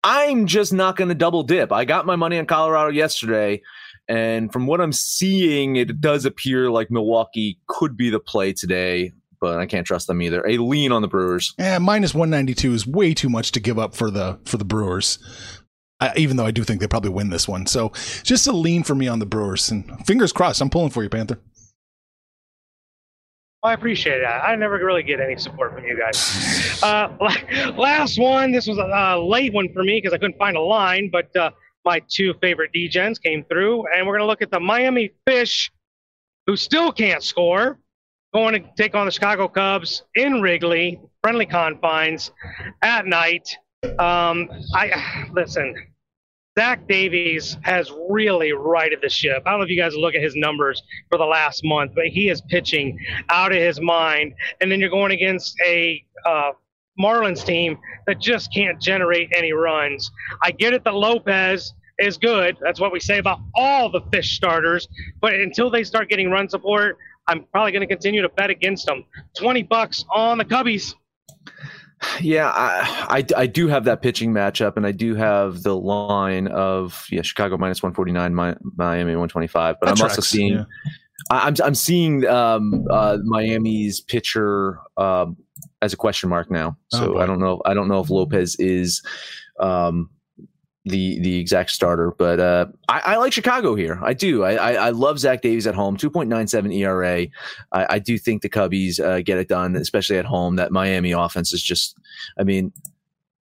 I'm 0.02 0.46
just 0.46 0.72
not 0.72 0.96
going 0.96 1.08
to 1.08 1.14
double 1.14 1.42
dip. 1.42 1.72
I 1.72 1.84
got 1.84 2.06
my 2.06 2.16
money 2.16 2.38
on 2.38 2.46
Colorado 2.46 2.90
yesterday, 2.90 3.62
and 4.08 4.52
from 4.52 4.66
what 4.66 4.80
I'm 4.80 4.92
seeing, 4.92 5.76
it 5.76 6.00
does 6.00 6.24
appear 6.24 6.70
like 6.70 6.90
Milwaukee 6.90 7.58
could 7.66 7.96
be 7.96 8.10
the 8.10 8.20
play 8.20 8.52
today. 8.52 9.12
But 9.38 9.58
I 9.58 9.66
can't 9.66 9.86
trust 9.86 10.06
them 10.06 10.22
either. 10.22 10.46
A 10.46 10.56
lean 10.56 10.92
on 10.92 11.02
the 11.02 11.08
Brewers. 11.08 11.54
Yeah, 11.58 11.78
minus 11.78 12.14
192 12.14 12.72
is 12.72 12.86
way 12.86 13.12
too 13.12 13.28
much 13.28 13.52
to 13.52 13.60
give 13.60 13.78
up 13.78 13.94
for 13.94 14.10
the 14.10 14.38
for 14.44 14.56
the 14.56 14.64
Brewers. 14.64 15.18
I, 16.00 16.12
even 16.16 16.36
though 16.36 16.46
I 16.46 16.50
do 16.50 16.64
think 16.64 16.80
they 16.80 16.86
probably 16.86 17.10
win 17.10 17.30
this 17.30 17.48
one, 17.48 17.66
so 17.66 17.92
just 18.22 18.46
a 18.46 18.52
lean 18.52 18.82
for 18.82 18.94
me 18.94 19.08
on 19.08 19.18
the 19.18 19.26
Brewers. 19.26 19.70
And 19.70 20.06
fingers 20.06 20.32
crossed, 20.32 20.60
I'm 20.60 20.70
pulling 20.70 20.90
for 20.90 21.02
you, 21.02 21.08
Panther. 21.08 21.38
I 23.66 23.72
appreciate 23.72 24.20
that. 24.20 24.44
I 24.44 24.54
never 24.54 24.76
really 24.76 25.02
get 25.02 25.20
any 25.20 25.36
support 25.36 25.74
from 25.74 25.84
you 25.84 25.98
guys. 25.98 26.80
Uh, 26.82 27.08
last 27.76 28.18
one. 28.18 28.52
This 28.52 28.66
was 28.66 28.78
a 28.78 28.84
uh, 28.84 29.18
late 29.18 29.52
one 29.52 29.72
for 29.72 29.82
me 29.82 30.00
because 30.00 30.14
I 30.14 30.18
couldn't 30.18 30.38
find 30.38 30.56
a 30.56 30.60
line, 30.60 31.10
but 31.10 31.34
uh, 31.34 31.50
my 31.84 32.00
two 32.08 32.34
favorite 32.40 32.70
Degens 32.72 33.20
came 33.20 33.44
through, 33.44 33.84
and 33.92 34.06
we're 34.06 34.12
going 34.12 34.20
to 34.20 34.26
look 34.26 34.42
at 34.42 34.50
the 34.50 34.60
Miami 34.60 35.12
Fish, 35.26 35.72
who 36.46 36.56
still 36.56 36.92
can't 36.92 37.22
score, 37.22 37.78
going 38.32 38.54
to 38.54 38.68
take 38.76 38.94
on 38.94 39.06
the 39.06 39.12
Chicago 39.12 39.48
Cubs 39.48 40.04
in 40.14 40.40
Wrigley, 40.40 41.00
friendly 41.22 41.46
confines, 41.46 42.30
at 42.82 43.06
night. 43.06 43.56
Um, 43.98 44.48
I 44.74 45.26
listen. 45.32 45.74
Zach 46.58 46.88
Davies 46.88 47.58
has 47.62 47.92
really 48.08 48.52
righted 48.52 49.00
the 49.02 49.10
ship. 49.10 49.42
I 49.44 49.50
don't 49.50 49.60
know 49.60 49.64
if 49.64 49.70
you 49.70 49.76
guys 49.76 49.94
look 49.94 50.14
at 50.14 50.22
his 50.22 50.34
numbers 50.36 50.82
for 51.10 51.18
the 51.18 51.24
last 51.24 51.62
month, 51.62 51.92
but 51.94 52.06
he 52.06 52.30
is 52.30 52.40
pitching 52.48 52.98
out 53.28 53.52
of 53.52 53.58
his 53.58 53.78
mind. 53.78 54.32
And 54.62 54.72
then 54.72 54.80
you're 54.80 54.88
going 54.88 55.12
against 55.12 55.54
a 55.66 56.02
uh, 56.24 56.52
Marlins 56.98 57.44
team 57.44 57.76
that 58.06 58.20
just 58.20 58.54
can't 58.54 58.80
generate 58.80 59.28
any 59.36 59.52
runs. 59.52 60.10
I 60.42 60.50
get 60.50 60.72
it 60.72 60.82
that 60.84 60.94
Lopez 60.94 61.74
is 61.98 62.16
good. 62.16 62.56
That's 62.62 62.80
what 62.80 62.90
we 62.90 63.00
say 63.00 63.18
about 63.18 63.40
all 63.54 63.90
the 63.90 64.00
fish 64.10 64.34
starters. 64.34 64.88
But 65.20 65.34
until 65.34 65.70
they 65.70 65.84
start 65.84 66.08
getting 66.08 66.30
run 66.30 66.48
support, 66.48 66.96
I'm 67.26 67.44
probably 67.52 67.72
going 67.72 67.86
to 67.86 67.86
continue 67.86 68.22
to 68.22 68.30
bet 68.30 68.48
against 68.48 68.86
them. 68.86 69.04
20 69.38 69.62
bucks 69.64 70.06
on 70.10 70.38
the 70.38 70.44
Cubbies. 70.44 70.94
Yeah, 72.20 72.48
I, 72.54 73.24
I, 73.36 73.42
I 73.42 73.46
do 73.46 73.68
have 73.68 73.84
that 73.84 74.02
pitching 74.02 74.32
matchup, 74.32 74.76
and 74.76 74.86
I 74.86 74.92
do 74.92 75.14
have 75.14 75.62
the 75.62 75.76
line 75.76 76.46
of 76.48 77.06
yeah 77.10 77.22
Chicago 77.22 77.56
minus 77.56 77.82
one 77.82 77.94
forty 77.94 78.12
nine, 78.12 78.34
Miami 78.34 79.16
one 79.16 79.28
twenty 79.28 79.46
five. 79.46 79.76
But 79.80 79.86
That 79.86 79.98
I'm 79.98 80.02
also 80.10 80.20
seeing 80.20 80.54
yeah. 80.54 80.64
I- 81.30 81.46
I'm 81.46 81.54
I'm 81.64 81.74
seeing 81.74 82.26
um, 82.26 82.86
uh, 82.90 83.18
Miami's 83.24 84.00
pitcher 84.00 84.78
um, 84.96 85.36
as 85.82 85.92
a 85.92 85.96
question 85.96 86.28
mark 86.28 86.50
now. 86.50 86.76
Oh, 86.92 86.98
So 86.98 87.12
boy. 87.14 87.20
I 87.20 87.26
don't 87.26 87.40
know. 87.40 87.62
I 87.64 87.72
don't 87.74 87.88
know 87.88 88.00
if 88.00 88.10
Lopez 88.10 88.56
is 88.58 89.02
um, 89.58 90.10
the 90.86 91.18
the 91.18 91.38
exact 91.38 91.70
starter, 91.70 92.12
but 92.16 92.38
uh, 92.38 92.66
I, 92.88 93.00
I 93.04 93.16
like 93.16 93.32
Chicago 93.32 93.74
here. 93.74 93.98
I 94.02 94.14
do. 94.14 94.44
I, 94.44 94.54
I, 94.54 94.72
I 94.72 94.90
love 94.90 95.18
Zach 95.18 95.42
Davies 95.42 95.66
at 95.66 95.74
home. 95.74 95.96
Two 95.96 96.10
point 96.10 96.28
nine 96.28 96.46
seven 96.46 96.72
ERA. 96.72 97.26
I, 97.72 97.86
I 97.90 97.98
do 97.98 98.16
think 98.16 98.42
the 98.42 98.48
Cubbies 98.48 99.00
uh, 99.00 99.20
get 99.20 99.38
it 99.38 99.48
done, 99.48 99.74
especially 99.76 100.16
at 100.16 100.24
home. 100.24 100.56
That 100.56 100.70
Miami 100.70 101.12
offense 101.12 101.52
is 101.52 101.62
just. 101.62 101.96
I 102.38 102.44
mean. 102.44 102.72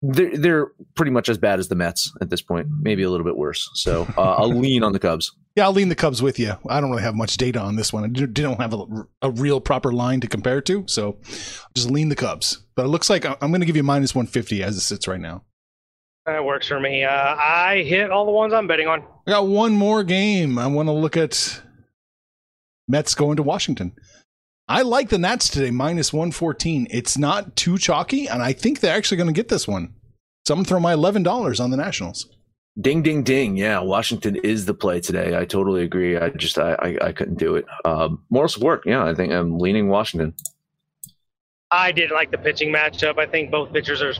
They're, 0.03 0.35
they're 0.35 0.71
pretty 0.95 1.11
much 1.11 1.29
as 1.29 1.37
bad 1.37 1.59
as 1.59 1.67
the 1.67 1.75
Mets 1.75 2.11
at 2.21 2.31
this 2.31 2.41
point, 2.41 2.67
maybe 2.81 3.03
a 3.03 3.09
little 3.11 3.23
bit 3.23 3.37
worse. 3.37 3.69
So 3.75 4.11
uh, 4.17 4.33
I'll 4.33 4.47
lean 4.59 4.81
on 4.81 4.93
the 4.93 4.99
Cubs. 4.99 5.31
Yeah, 5.55 5.65
I'll 5.65 5.73
lean 5.73 5.89
the 5.89 5.95
Cubs 5.95 6.23
with 6.23 6.39
you. 6.39 6.53
I 6.67 6.81
don't 6.81 6.89
really 6.89 7.03
have 7.03 7.13
much 7.13 7.37
data 7.37 7.59
on 7.59 7.75
this 7.75 7.93
one. 7.93 8.05
I 8.05 8.07
don't 8.07 8.59
have 8.59 8.73
a, 8.73 8.83
a 9.21 9.29
real 9.29 9.61
proper 9.61 9.93
line 9.93 10.19
to 10.21 10.27
compare 10.27 10.57
it 10.57 10.65
to, 10.65 10.85
so 10.87 11.19
just 11.75 11.91
lean 11.91 12.09
the 12.09 12.15
Cubs. 12.15 12.63
But 12.73 12.85
it 12.85 12.87
looks 12.87 13.11
like 13.11 13.25
I'm 13.25 13.51
going 13.51 13.59
to 13.59 13.67
give 13.67 13.75
you 13.75 13.83
minus 13.83 14.15
150 14.15 14.63
as 14.63 14.75
it 14.75 14.81
sits 14.81 15.07
right 15.07 15.21
now. 15.21 15.43
That 16.25 16.45
works 16.45 16.67
for 16.67 16.79
me. 16.79 17.03
Uh, 17.03 17.35
I 17.35 17.83
hit 17.87 18.11
all 18.11 18.25
the 18.25 18.31
ones 18.31 18.53
I'm 18.53 18.67
betting 18.67 18.87
on. 18.87 19.03
I 19.25 19.31
got 19.31 19.47
one 19.47 19.73
more 19.73 20.03
game. 20.03 20.59
I 20.59 20.67
want 20.67 20.87
to 20.87 20.93
look 20.93 21.17
at 21.17 21.61
Mets 22.87 23.15
going 23.15 23.37
to 23.37 23.43
Washington. 23.43 23.93
I 24.67 24.83
like 24.83 25.09
the 25.09 25.17
Nats 25.17 25.49
today, 25.49 25.71
minus 25.71 26.13
114. 26.13 26.87
It's 26.91 27.17
not 27.17 27.55
too 27.55 27.77
chalky, 27.77 28.27
and 28.27 28.41
I 28.41 28.53
think 28.53 28.79
they're 28.79 28.95
actually 28.95 29.17
going 29.17 29.27
to 29.27 29.33
get 29.33 29.49
this 29.49 29.67
one. 29.67 29.93
So 30.45 30.53
I'm 30.53 30.59
going 30.59 30.65
to 30.65 30.69
throw 30.69 30.79
my 30.79 30.93
$11 30.93 31.59
on 31.59 31.71
the 31.71 31.77
Nationals. 31.77 32.27
Ding, 32.79 33.01
ding, 33.01 33.23
ding. 33.23 33.57
Yeah, 33.57 33.79
Washington 33.79 34.37
is 34.37 34.65
the 34.65 34.73
play 34.73 35.01
today. 35.01 35.37
I 35.37 35.45
totally 35.45 35.83
agree. 35.83 36.17
I 36.17 36.29
just, 36.29 36.57
I, 36.57 36.73
I, 36.73 37.07
I 37.07 37.11
couldn't 37.11 37.37
do 37.37 37.55
it. 37.55 37.65
Um, 37.83 38.23
moral 38.29 38.47
support. 38.47 38.83
Yeah, 38.85 39.03
I 39.03 39.13
think 39.13 39.33
I'm 39.33 39.59
leaning 39.59 39.89
Washington. 39.89 40.33
I 41.69 41.91
did 41.91 42.11
like 42.11 42.31
the 42.31 42.37
pitching 42.37 42.71
matchup. 42.71 43.19
I 43.19 43.25
think 43.25 43.51
both 43.51 43.73
pitchers 43.73 44.01
are 44.01 44.13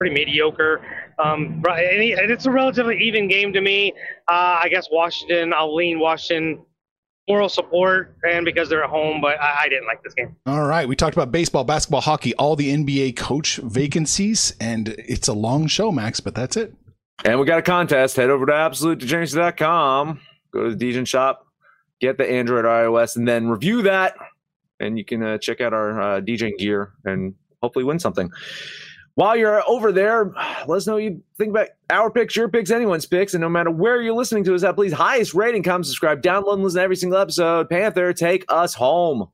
pretty 0.00 0.14
mediocre. 0.14 0.80
Um, 1.22 1.60
right- 1.60 1.84
and 2.18 2.30
it's 2.30 2.46
a 2.46 2.50
relatively 2.50 2.98
even 3.02 3.28
game 3.28 3.52
to 3.52 3.60
me. 3.60 3.92
Uh, 4.26 4.58
I 4.62 4.68
guess 4.70 4.88
Washington. 4.90 5.52
I'll 5.52 5.74
lean 5.74 6.00
Washington. 6.00 6.64
Moral 7.28 7.48
support, 7.50 8.16
and 8.28 8.44
because 8.44 8.68
they're 8.68 8.82
at 8.82 8.90
home, 8.90 9.20
but 9.20 9.38
I, 9.38 9.64
I 9.64 9.68
didn't 9.68 9.86
like 9.86 10.02
this 10.02 10.14
game. 10.14 10.34
All 10.46 10.66
right. 10.66 10.88
We 10.88 10.96
talked 10.96 11.14
about 11.14 11.30
baseball, 11.30 11.62
basketball, 11.62 12.00
hockey, 12.00 12.34
all 12.34 12.56
the 12.56 12.74
NBA 12.74 13.16
coach 13.16 13.58
vacancies, 13.58 14.52
and 14.58 14.88
it's 14.88 15.28
a 15.28 15.32
long 15.32 15.68
show, 15.68 15.92
Max, 15.92 16.18
but 16.18 16.34
that's 16.34 16.56
it. 16.56 16.74
And 17.24 17.38
we 17.38 17.46
got 17.46 17.60
a 17.60 17.62
contest. 17.62 18.16
Head 18.16 18.30
over 18.30 18.46
to 18.46 18.52
absolutedegeneracy.com. 18.52 20.20
Go 20.50 20.64
to 20.64 20.70
the 20.70 20.76
Degen 20.76 21.04
shop, 21.04 21.46
get 22.00 22.18
the 22.18 22.28
Android 22.28 22.64
or 22.64 22.68
iOS, 22.68 23.14
and 23.14 23.28
then 23.28 23.48
review 23.48 23.82
that. 23.82 24.16
And 24.80 24.98
you 24.98 25.04
can 25.04 25.22
uh, 25.22 25.38
check 25.38 25.60
out 25.60 25.72
our 25.72 26.00
uh, 26.00 26.20
DJing 26.22 26.58
gear 26.58 26.94
and 27.04 27.34
hopefully 27.62 27.84
win 27.84 28.00
something. 28.00 28.28
While 29.14 29.36
you're 29.36 29.62
over 29.68 29.92
there, 29.92 30.32
let 30.66 30.76
us 30.76 30.86
know 30.86 30.94
what 30.94 31.02
you 31.02 31.22
think 31.36 31.50
about 31.50 31.68
our 31.90 32.10
picks, 32.10 32.36
your 32.36 32.48
picks, 32.48 32.70
anyone's 32.70 33.06
picks. 33.06 33.34
And 33.34 33.40
no 33.40 33.48
matter 33.48 33.70
where 33.70 34.00
you're 34.00 34.14
listening 34.14 34.44
to 34.44 34.54
us 34.54 34.62
at, 34.62 34.76
please 34.76 34.92
highest 34.92 35.34
rating, 35.34 35.62
comment, 35.62 35.86
subscribe, 35.86 36.22
download, 36.22 36.54
and 36.54 36.62
listen 36.62 36.78
to 36.78 36.84
every 36.84 36.96
single 36.96 37.18
episode. 37.18 37.68
Panther, 37.68 38.12
take 38.12 38.44
us 38.48 38.74
home. 38.74 39.28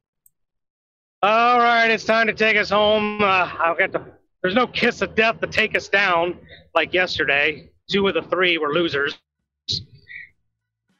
All 1.22 1.58
right, 1.58 1.90
it's 1.90 2.04
time 2.04 2.26
to 2.26 2.32
take 2.32 2.56
us 2.56 2.70
home. 2.70 3.22
Uh, 3.22 3.50
I've 3.58 3.78
got 3.78 3.92
the. 3.92 4.02
There's 4.42 4.54
no 4.54 4.66
kiss 4.66 5.02
of 5.02 5.14
death 5.14 5.40
to 5.40 5.46
take 5.46 5.76
us 5.76 5.88
down 5.88 6.38
like 6.74 6.92
yesterday. 6.92 7.70
Two 7.90 8.06
of 8.06 8.14
the 8.14 8.22
three 8.22 8.58
were 8.58 8.72
losers. 8.72 9.18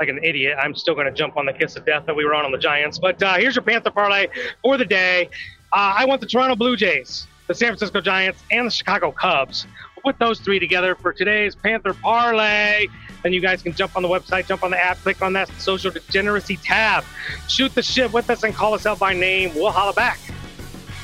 Like 0.01 0.09
an 0.09 0.19
idiot, 0.23 0.59
I'm 0.61 0.75
still 0.75 0.95
going 0.95 1.07
to 1.07 1.13
jump 1.13 1.37
on 1.37 1.47
the 1.47 1.53
kiss 1.53 1.77
of 1.77 1.87
death 1.87 2.05
that 2.07 2.15
we 2.15 2.25
were 2.25 2.35
on 2.35 2.45
on 2.45 2.53
the 2.53 2.59
Giants. 2.59 2.99
But 2.99 3.23
uh, 3.23 3.35
here's 3.35 3.57
your 3.57 3.63
Panther 3.63 3.91
parlay 3.91 4.27
for 4.63 4.77
the 4.77 4.85
day. 4.85 5.31
Uh, 5.73 5.95
I 5.97 6.05
want 6.05 6.21
the 6.21 6.27
Toronto 6.27 6.57
Blue 6.57 6.77
Jays, 6.77 7.27
the 7.47 7.55
San 7.55 7.69
Francisco 7.69 8.01
Giants, 8.01 8.43
and 8.51 8.67
the 8.67 8.71
Chicago 8.71 9.13
Cubs. 9.13 9.67
We'll 9.95 10.13
put 10.13 10.19
those 10.19 10.41
three 10.41 10.59
together 10.59 10.95
for 10.95 11.13
today's 11.13 11.55
Panther 11.55 11.95
parlay. 11.95 12.87
Then 13.23 13.33
you 13.33 13.41
guys 13.41 13.63
can 13.63 13.73
jump 13.73 13.97
on 13.97 14.03
the 14.03 14.09
website, 14.09 14.47
jump 14.47 14.63
on 14.63 14.71
the 14.71 14.83
app, 14.83 14.99
click 14.99 15.23
on 15.23 15.33
that 15.33 15.49
social 15.59 15.91
degeneracy 15.91 16.57
tab, 16.59 17.05
shoot 17.49 17.75
the 17.75 17.83
shit 17.83 18.13
with 18.13 18.31
us, 18.31 18.43
and 18.43 18.55
call 18.55 18.75
us 18.75 18.87
out 18.87 18.99
by 18.99 19.15
name. 19.15 19.55
We'll 19.55 19.71
holla 19.71 19.93
back. 19.93 20.19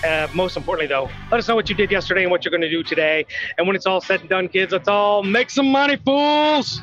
Uh, 0.05 0.27
most 0.35 0.57
importantly, 0.57 0.89
though, 0.89 1.09
let 1.31 1.39
us 1.39 1.47
know 1.47 1.55
what 1.55 1.69
you 1.69 1.77
did 1.77 1.91
yesterday 1.91 2.23
and 2.23 2.31
what 2.31 2.45
you're 2.45 2.51
going 2.51 2.61
to 2.61 2.71
do 2.71 2.83
today. 2.83 3.25
And 3.57 3.67
when 3.67 3.77
it's 3.77 3.87
all 3.87 4.01
said 4.01 4.21
and 4.21 4.29
done, 4.29 4.49
kids, 4.49 4.73
let's 4.73 4.89
all 4.89 5.23
make 5.23 5.49
some 5.49 5.71
money, 5.71 5.97
fools! 5.97 6.81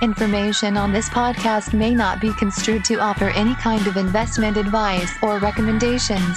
Information 0.00 0.76
on 0.76 0.92
this 0.92 1.08
podcast 1.08 1.72
may 1.72 1.94
not 1.94 2.20
be 2.20 2.32
construed 2.34 2.84
to 2.84 3.00
offer 3.00 3.30
any 3.30 3.54
kind 3.56 3.86
of 3.86 3.96
investment 3.96 4.56
advice 4.56 5.10
or 5.22 5.38
recommendations. 5.38 6.36